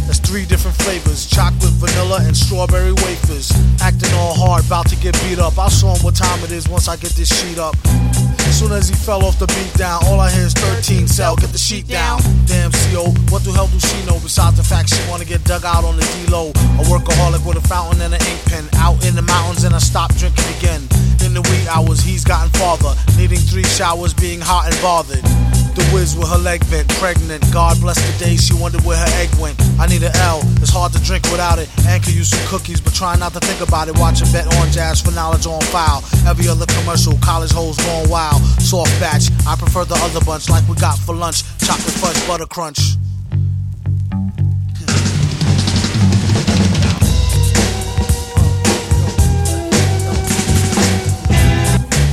That's 0.04 0.20
three 0.20 0.44
different 0.44 0.76
flavors 0.84 1.24
chocolate, 1.26 1.72
vanilla, 1.80 2.20
and 2.28 2.36
strawberry 2.36 2.92
wafers. 2.92 3.48
Acting 3.80 4.12
all 4.20 4.36
hard, 4.36 4.68
about 4.68 4.92
to 4.92 4.98
get 4.98 5.16
beat 5.24 5.40
up. 5.40 5.58
I'll 5.58 5.72
show 5.72 5.96
him 5.96 6.04
what 6.04 6.20
time 6.20 6.44
it 6.44 6.52
is 6.52 6.68
once 6.68 6.90
I 6.90 6.98
get 6.98 7.16
this 7.16 7.32
sheet 7.32 7.58
up. 7.58 7.80
As 8.44 8.60
soon 8.60 8.74
as 8.74 8.90
he 8.90 8.96
fell 8.96 9.24
off 9.24 9.40
the 9.40 9.48
beat 9.48 9.72
down, 9.80 10.04
all 10.04 10.20
I 10.20 10.32
hear 10.32 10.44
is 10.44 10.54
13 10.54 11.08
cell, 11.08 11.38
get 11.38 11.56
the 11.56 11.58
sheet 11.58 11.88
down. 11.88 12.20
Damn 12.44 12.72
CO, 12.92 13.16
what 13.32 13.48
the 13.48 13.56
hell 13.56 13.72
do 13.72 13.80
she 13.80 14.04
know 14.04 14.20
besides 14.20 14.58
the 14.58 14.68
fact 14.68 14.92
she 14.92 15.00
wanna 15.08 15.24
get 15.24 15.46
dug 15.46 15.64
out 15.64 15.86
on 15.86 15.96
the 15.96 16.04
D-low? 16.04 16.52
A 16.52 16.84
workaholic 16.92 17.48
with 17.48 17.56
a 17.56 17.66
fountain 17.70 18.02
and 18.02 18.14
an 18.14 18.20
ink 18.20 18.42
pen. 18.52 18.68
Out 18.84 19.00
in 19.08 19.16
the 19.16 19.24
mountains 19.24 19.64
and 19.64 19.74
I 19.74 19.80
stop 19.80 20.14
drinking 20.16 20.44
again. 20.60 21.09
In 21.26 21.34
the 21.34 21.42
wee 21.42 21.68
hours, 21.70 22.02
he's 22.02 22.24
gotten 22.24 22.50
farther, 22.60 22.96
needing 23.18 23.40
three 23.40 23.64
showers, 23.64 24.14
being 24.14 24.40
hot 24.42 24.72
and 24.72 24.82
bothered. 24.82 25.24
the 25.76 25.84
whiz 25.94 26.16
with 26.16 26.28
her 26.30 26.38
leg 26.38 26.60
bent, 26.70 26.88
pregnant. 27.00 27.44
God 27.52 27.80
bless 27.80 27.98
the 28.00 28.14
day 28.24 28.36
she 28.36 28.54
wondered 28.54 28.82
where 28.84 28.98
her 28.98 29.12
egg 29.22 29.30
went. 29.40 29.56
I 29.80 29.88
need 29.88 30.04
an 30.04 30.16
L, 30.28 30.42
it's 30.60 30.72
hard 30.72 30.92
to 30.94 31.00
drink 31.04 31.24
without 31.32 31.60
it. 31.60 31.70
And 31.88 32.04
could 32.04 32.14
use 32.14 32.30
some 32.30 32.46
cookies, 32.48 32.82
but 32.82 32.94
try 32.94 33.16
not 33.16 33.34
to 33.34 33.40
think 33.40 33.62
about 33.66 33.88
it. 33.88 33.98
Watching 33.98 34.32
Bet 34.32 34.48
on 34.58 34.72
Jazz 34.72 35.02
for 35.02 35.12
knowledge 35.12 35.48
on 35.48 35.62
file. 35.72 36.04
Every 36.28 36.48
other 36.48 36.66
commercial, 36.66 37.18
college 37.22 37.52
hoes 37.52 37.78
going 37.78 38.10
wild. 38.10 38.42
Soft 38.60 38.92
batch, 39.00 39.32
I 39.48 39.56
prefer 39.56 39.86
the 39.86 39.96
other 40.04 40.24
bunch 40.26 40.50
like 40.50 40.68
we 40.68 40.76
got 40.76 41.00
for 41.00 41.16
lunch. 41.16 41.44
Chocolate 41.64 41.96
fudge 41.96 42.20
butter 42.28 42.46
crunch. 42.46 42.99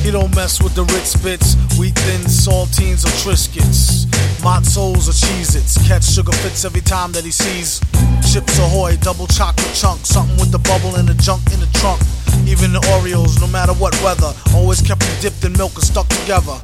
He 0.06 0.12
don't 0.12 0.32
mess 0.36 0.62
with 0.62 0.76
the 0.76 0.84
Ritz 0.84 1.16
bits, 1.16 1.56
wheat 1.80 1.98
thin 1.98 2.20
saltines 2.30 3.02
or 3.04 3.10
Triscuits. 3.26 4.06
Matzos 4.38 5.08
or 5.08 5.16
Cheez-Its, 5.18 5.84
catch 5.88 6.04
sugar 6.04 6.30
fits 6.30 6.64
every 6.64 6.80
time 6.80 7.10
that 7.10 7.24
he 7.24 7.32
sees. 7.32 7.80
Chips 8.22 8.56
Ahoy, 8.60 8.96
double 8.98 9.26
chocolate 9.26 9.74
chunk, 9.74 10.06
something 10.06 10.36
with 10.36 10.52
the 10.52 10.60
bubble 10.60 10.94
and 10.94 11.08
the 11.08 11.14
junk 11.14 11.42
in 11.52 11.58
the 11.58 11.66
trunk. 11.82 12.00
Even 12.46 12.72
the 12.72 12.78
Oreos, 12.94 13.40
no 13.40 13.48
matter 13.48 13.72
what 13.72 14.00
weather, 14.04 14.32
always 14.54 14.80
kept 14.80 15.00
them 15.00 15.20
dipped 15.20 15.44
in 15.44 15.52
milk 15.54 15.74
and 15.74 15.82
stuck 15.82 16.06
together. 16.22 16.54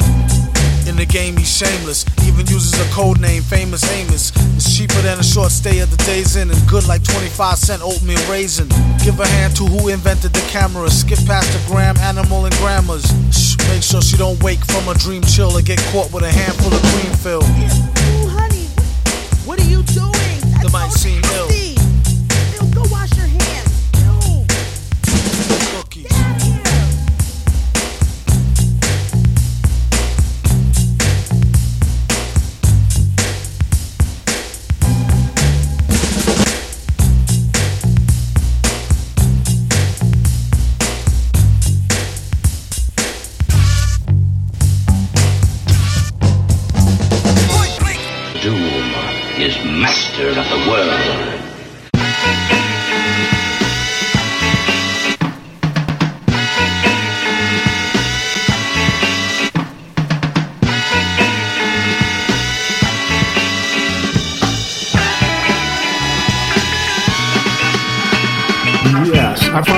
In 0.86 0.96
the 0.96 1.06
game, 1.06 1.36
he's 1.36 1.50
shameless. 1.50 2.04
Even 2.26 2.46
uses 2.46 2.74
a 2.80 2.88
code 2.92 3.20
name, 3.20 3.42
famous 3.42 3.84
Amos. 3.92 4.32
It's 4.56 4.76
cheaper 4.76 5.00
than 5.02 5.20
a 5.20 5.22
short 5.22 5.52
stay 5.52 5.80
at 5.80 5.88
the 5.90 5.96
Days 6.04 6.36
Inn 6.36 6.50
and 6.50 6.68
good 6.68 6.86
like 6.88 7.04
25 7.04 7.56
cent 7.56 7.82
oatmeal 7.82 8.20
raisin. 8.28 8.68
Give 9.04 9.18
a 9.20 9.26
hand 9.26 9.54
to 9.56 9.64
who 9.64 9.88
invented 9.88 10.32
the 10.32 10.44
camera. 10.50 10.90
Skip 10.90 11.18
past 11.26 11.52
the 11.52 11.62
gram, 11.70 11.96
animal, 11.98 12.46
and 12.46 12.54
grammars. 12.56 13.06
Shh, 13.30 13.56
make 13.68 13.82
sure 13.82 14.02
she 14.02 14.16
don't 14.16 14.42
wake 14.42 14.64
from 14.66 14.88
a 14.88 14.94
dream 14.94 15.22
chill 15.22 15.56
or 15.56 15.62
get 15.62 15.78
caught 15.92 16.12
with 16.12 16.24
a 16.24 16.32
handful 16.32 16.74
of 16.74 16.82
cream 16.90 17.12
fill. 17.14 17.42
Ooh, 17.42 18.28
honey, 18.34 18.66
what 19.46 19.60
are 19.60 19.70
you 19.70 19.82
doing? 19.94 20.38
That 20.58 20.70
might 20.72 20.90
seem 20.92 21.22
ill. 21.38 21.61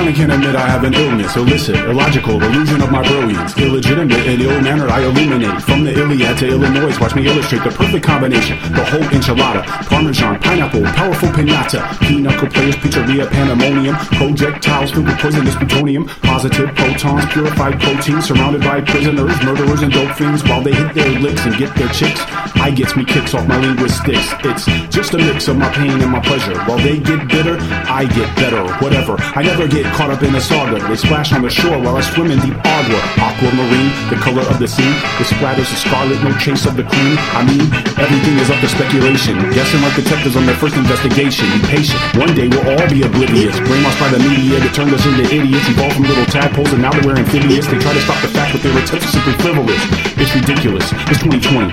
Finally 0.05 0.21
can 0.21 0.37
admit 0.37 0.55
I 0.55 0.69
have 0.69 0.83
an 0.83 0.93
illness, 0.93 1.35
illicit, 1.35 1.77
illogical, 1.77 2.37
illusion 2.39 2.79
of 2.79 2.91
my 2.91 3.01
brilliance, 3.01 3.57
illegitimate 3.57 4.21
and 4.29 4.39
ill-mannered. 4.39 4.91
I 4.91 5.01
illuminate 5.01 5.63
from 5.63 5.83
the 5.83 5.93
Iliad 5.97 6.37
to 6.37 6.47
Illinois. 6.47 6.93
Watch 6.99 7.15
me 7.15 7.25
illustrate 7.25 7.63
the 7.63 7.71
perfect 7.71 8.05
combination: 8.05 8.61
the 8.73 8.85
whole 8.85 9.01
enchilada, 9.09 9.65
parmesan, 9.89 10.39
pineapple, 10.41 10.83
powerful 10.93 11.29
pinata, 11.29 11.81
pinochle 12.05 12.49
players, 12.49 12.75
pizzeria, 12.75 13.27
pandemonium, 13.31 13.95
projectiles 14.13 14.91
filled 14.91 15.07
with 15.07 15.17
poisonous 15.17 15.55
plutonium, 15.55 16.05
positive 16.21 16.69
protons, 16.75 17.25
purified 17.33 17.81
protein, 17.81 18.21
surrounded 18.21 18.61
by 18.61 18.81
prisoners, 18.81 19.41
murderers, 19.41 19.81
and 19.81 19.91
dope 19.91 20.15
fiends. 20.15 20.43
While 20.43 20.61
they 20.61 20.75
hit 20.75 20.93
their 20.93 21.19
licks 21.19 21.43
and 21.47 21.57
get 21.57 21.73
their 21.73 21.89
chicks, 21.89 22.21
I 22.61 22.69
gets 22.69 22.95
me 22.95 23.05
kicks 23.05 23.33
off 23.33 23.47
my 23.47 23.57
linguistics. 23.57 24.29
It's 24.45 24.65
just 24.93 25.15
a 25.15 25.17
mix 25.17 25.47
of 25.47 25.57
my 25.57 25.71
pain 25.73 25.99
and 25.99 26.11
my 26.11 26.19
pleasure. 26.19 26.53
While 26.65 26.77
they 26.77 26.99
get 26.99 27.27
bitter, 27.27 27.57
I 27.89 28.05
get 28.05 28.29
better. 28.35 28.61
Whatever. 28.85 29.15
I 29.33 29.41
never 29.41 29.67
get 29.67 29.94
caught 29.95 30.11
up 30.11 30.21
in 30.27 30.35
a 30.35 30.41
saga. 30.43 30.75
They 30.91 30.99
splash 30.99 31.31
on 31.31 31.41
the 31.41 31.49
shore 31.49 31.79
while 31.79 31.95
I 31.95 32.03
swim 32.03 32.27
in 32.27 32.39
deep 32.43 32.59
agua. 32.59 32.99
Aquamarine, 33.15 33.91
the 34.11 34.19
color 34.19 34.43
of 34.43 34.59
the 34.59 34.67
sea. 34.67 34.91
The 35.15 35.23
splatters 35.23 35.71
of 35.71 35.79
scarlet, 35.79 36.19
no 36.19 36.35
trace 36.35 36.67
of 36.67 36.75
the 36.75 36.83
cream. 36.83 37.15
I 37.31 37.47
mean, 37.47 37.63
everything 37.95 38.35
is 38.35 38.51
up 38.51 38.59
to 38.59 38.67
speculation. 38.67 39.39
Guessing 39.55 39.79
like 39.79 39.95
detectives 39.95 40.35
on 40.35 40.45
their 40.45 40.59
first 40.59 40.75
investigation. 40.75 41.47
Be 41.55 41.79
patient. 41.79 41.99
One 42.19 42.35
day 42.35 42.51
we'll 42.51 42.75
all 42.75 42.87
be 42.91 43.07
oblivious. 43.07 43.55
Brainwashed 43.63 43.99
by 44.03 44.11
the 44.11 44.19
media 44.19 44.59
that 44.59 44.75
turned 44.75 44.91
us 44.91 45.07
into 45.07 45.23
idiots. 45.31 45.63
Evolved 45.71 45.95
from 45.95 46.05
little 46.11 46.27
tadpoles 46.27 46.75
and 46.75 46.83
now 46.83 46.91
that 46.91 47.03
we're 47.07 47.15
amphibious. 47.15 47.63
They 47.71 47.79
try 47.79 47.95
to 47.95 48.03
stop 48.03 48.19
the 48.19 48.31
fact 48.35 48.51
that 48.51 48.61
their 48.67 48.75
attempts 48.75 49.07
are 49.07 49.15
simply 49.15 49.33
frivolous. 49.39 49.79
It's 50.19 50.35
ridiculous. 50.35 50.91
It's 51.07 51.23
2020. 51.23 51.71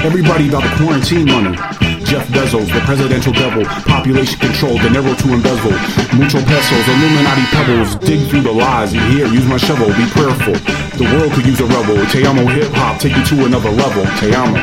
Everybody 0.00 0.48
about 0.48 0.64
the 0.64 0.72
quarantine 0.80 1.28
money. 1.28 1.97
Jeff 2.08 2.26
Bezos, 2.28 2.72
the 2.72 2.80
presidential 2.86 3.34
devil. 3.34 3.62
Population 3.84 4.40
control, 4.40 4.78
the 4.78 4.88
narrow 4.88 5.14
to 5.14 5.28
embezzle. 5.34 5.72
Mucho 6.16 6.40
pesos, 6.40 6.88
Illuminati 6.88 7.42
pebbles. 7.52 7.96
Dig 7.96 8.26
through 8.30 8.40
the 8.40 8.50
lies. 8.50 8.94
You 8.94 9.00
hear, 9.02 9.26
use 9.26 9.44
my 9.44 9.58
shovel, 9.58 9.88
be 9.88 10.06
prayerful. 10.16 10.54
The 10.96 11.04
world 11.04 11.32
could 11.34 11.44
use 11.44 11.60
a 11.60 11.66
rebel. 11.66 12.06
Te 12.06 12.24
amo 12.24 12.46
hip 12.46 12.72
hop, 12.72 12.98
take 12.98 13.14
you 13.14 13.22
to 13.24 13.44
another 13.44 13.70
level. 13.70 14.06
Te 14.16 14.34
amo. 14.34 14.56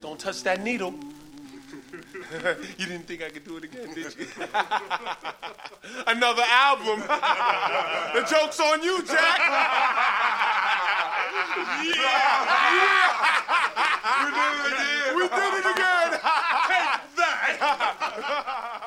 Don't 0.00 0.18
touch 0.18 0.42
that 0.44 0.62
needle. 0.64 0.94
you 2.78 2.86
didn't 2.86 3.06
think 3.06 3.22
I 3.22 3.30
could 3.30 3.44
do 3.44 3.56
it 3.56 3.64
again, 3.64 3.94
did 3.94 4.14
you? 4.18 4.26
Another 6.06 6.42
album. 6.46 7.00
the 8.14 8.20
joke's 8.28 8.60
on 8.60 8.82
you, 8.82 9.02
Jack. 9.04 9.40
yeah. 11.84 12.04
yeah. 12.76 13.14
We 14.24 14.30
did 14.30 14.52
it 14.60 14.72
again. 14.72 15.16
We 15.16 15.22
did 15.28 15.54
it 15.54 15.66
again. 15.72 16.10
Take 16.68 17.00
that. 17.16 18.84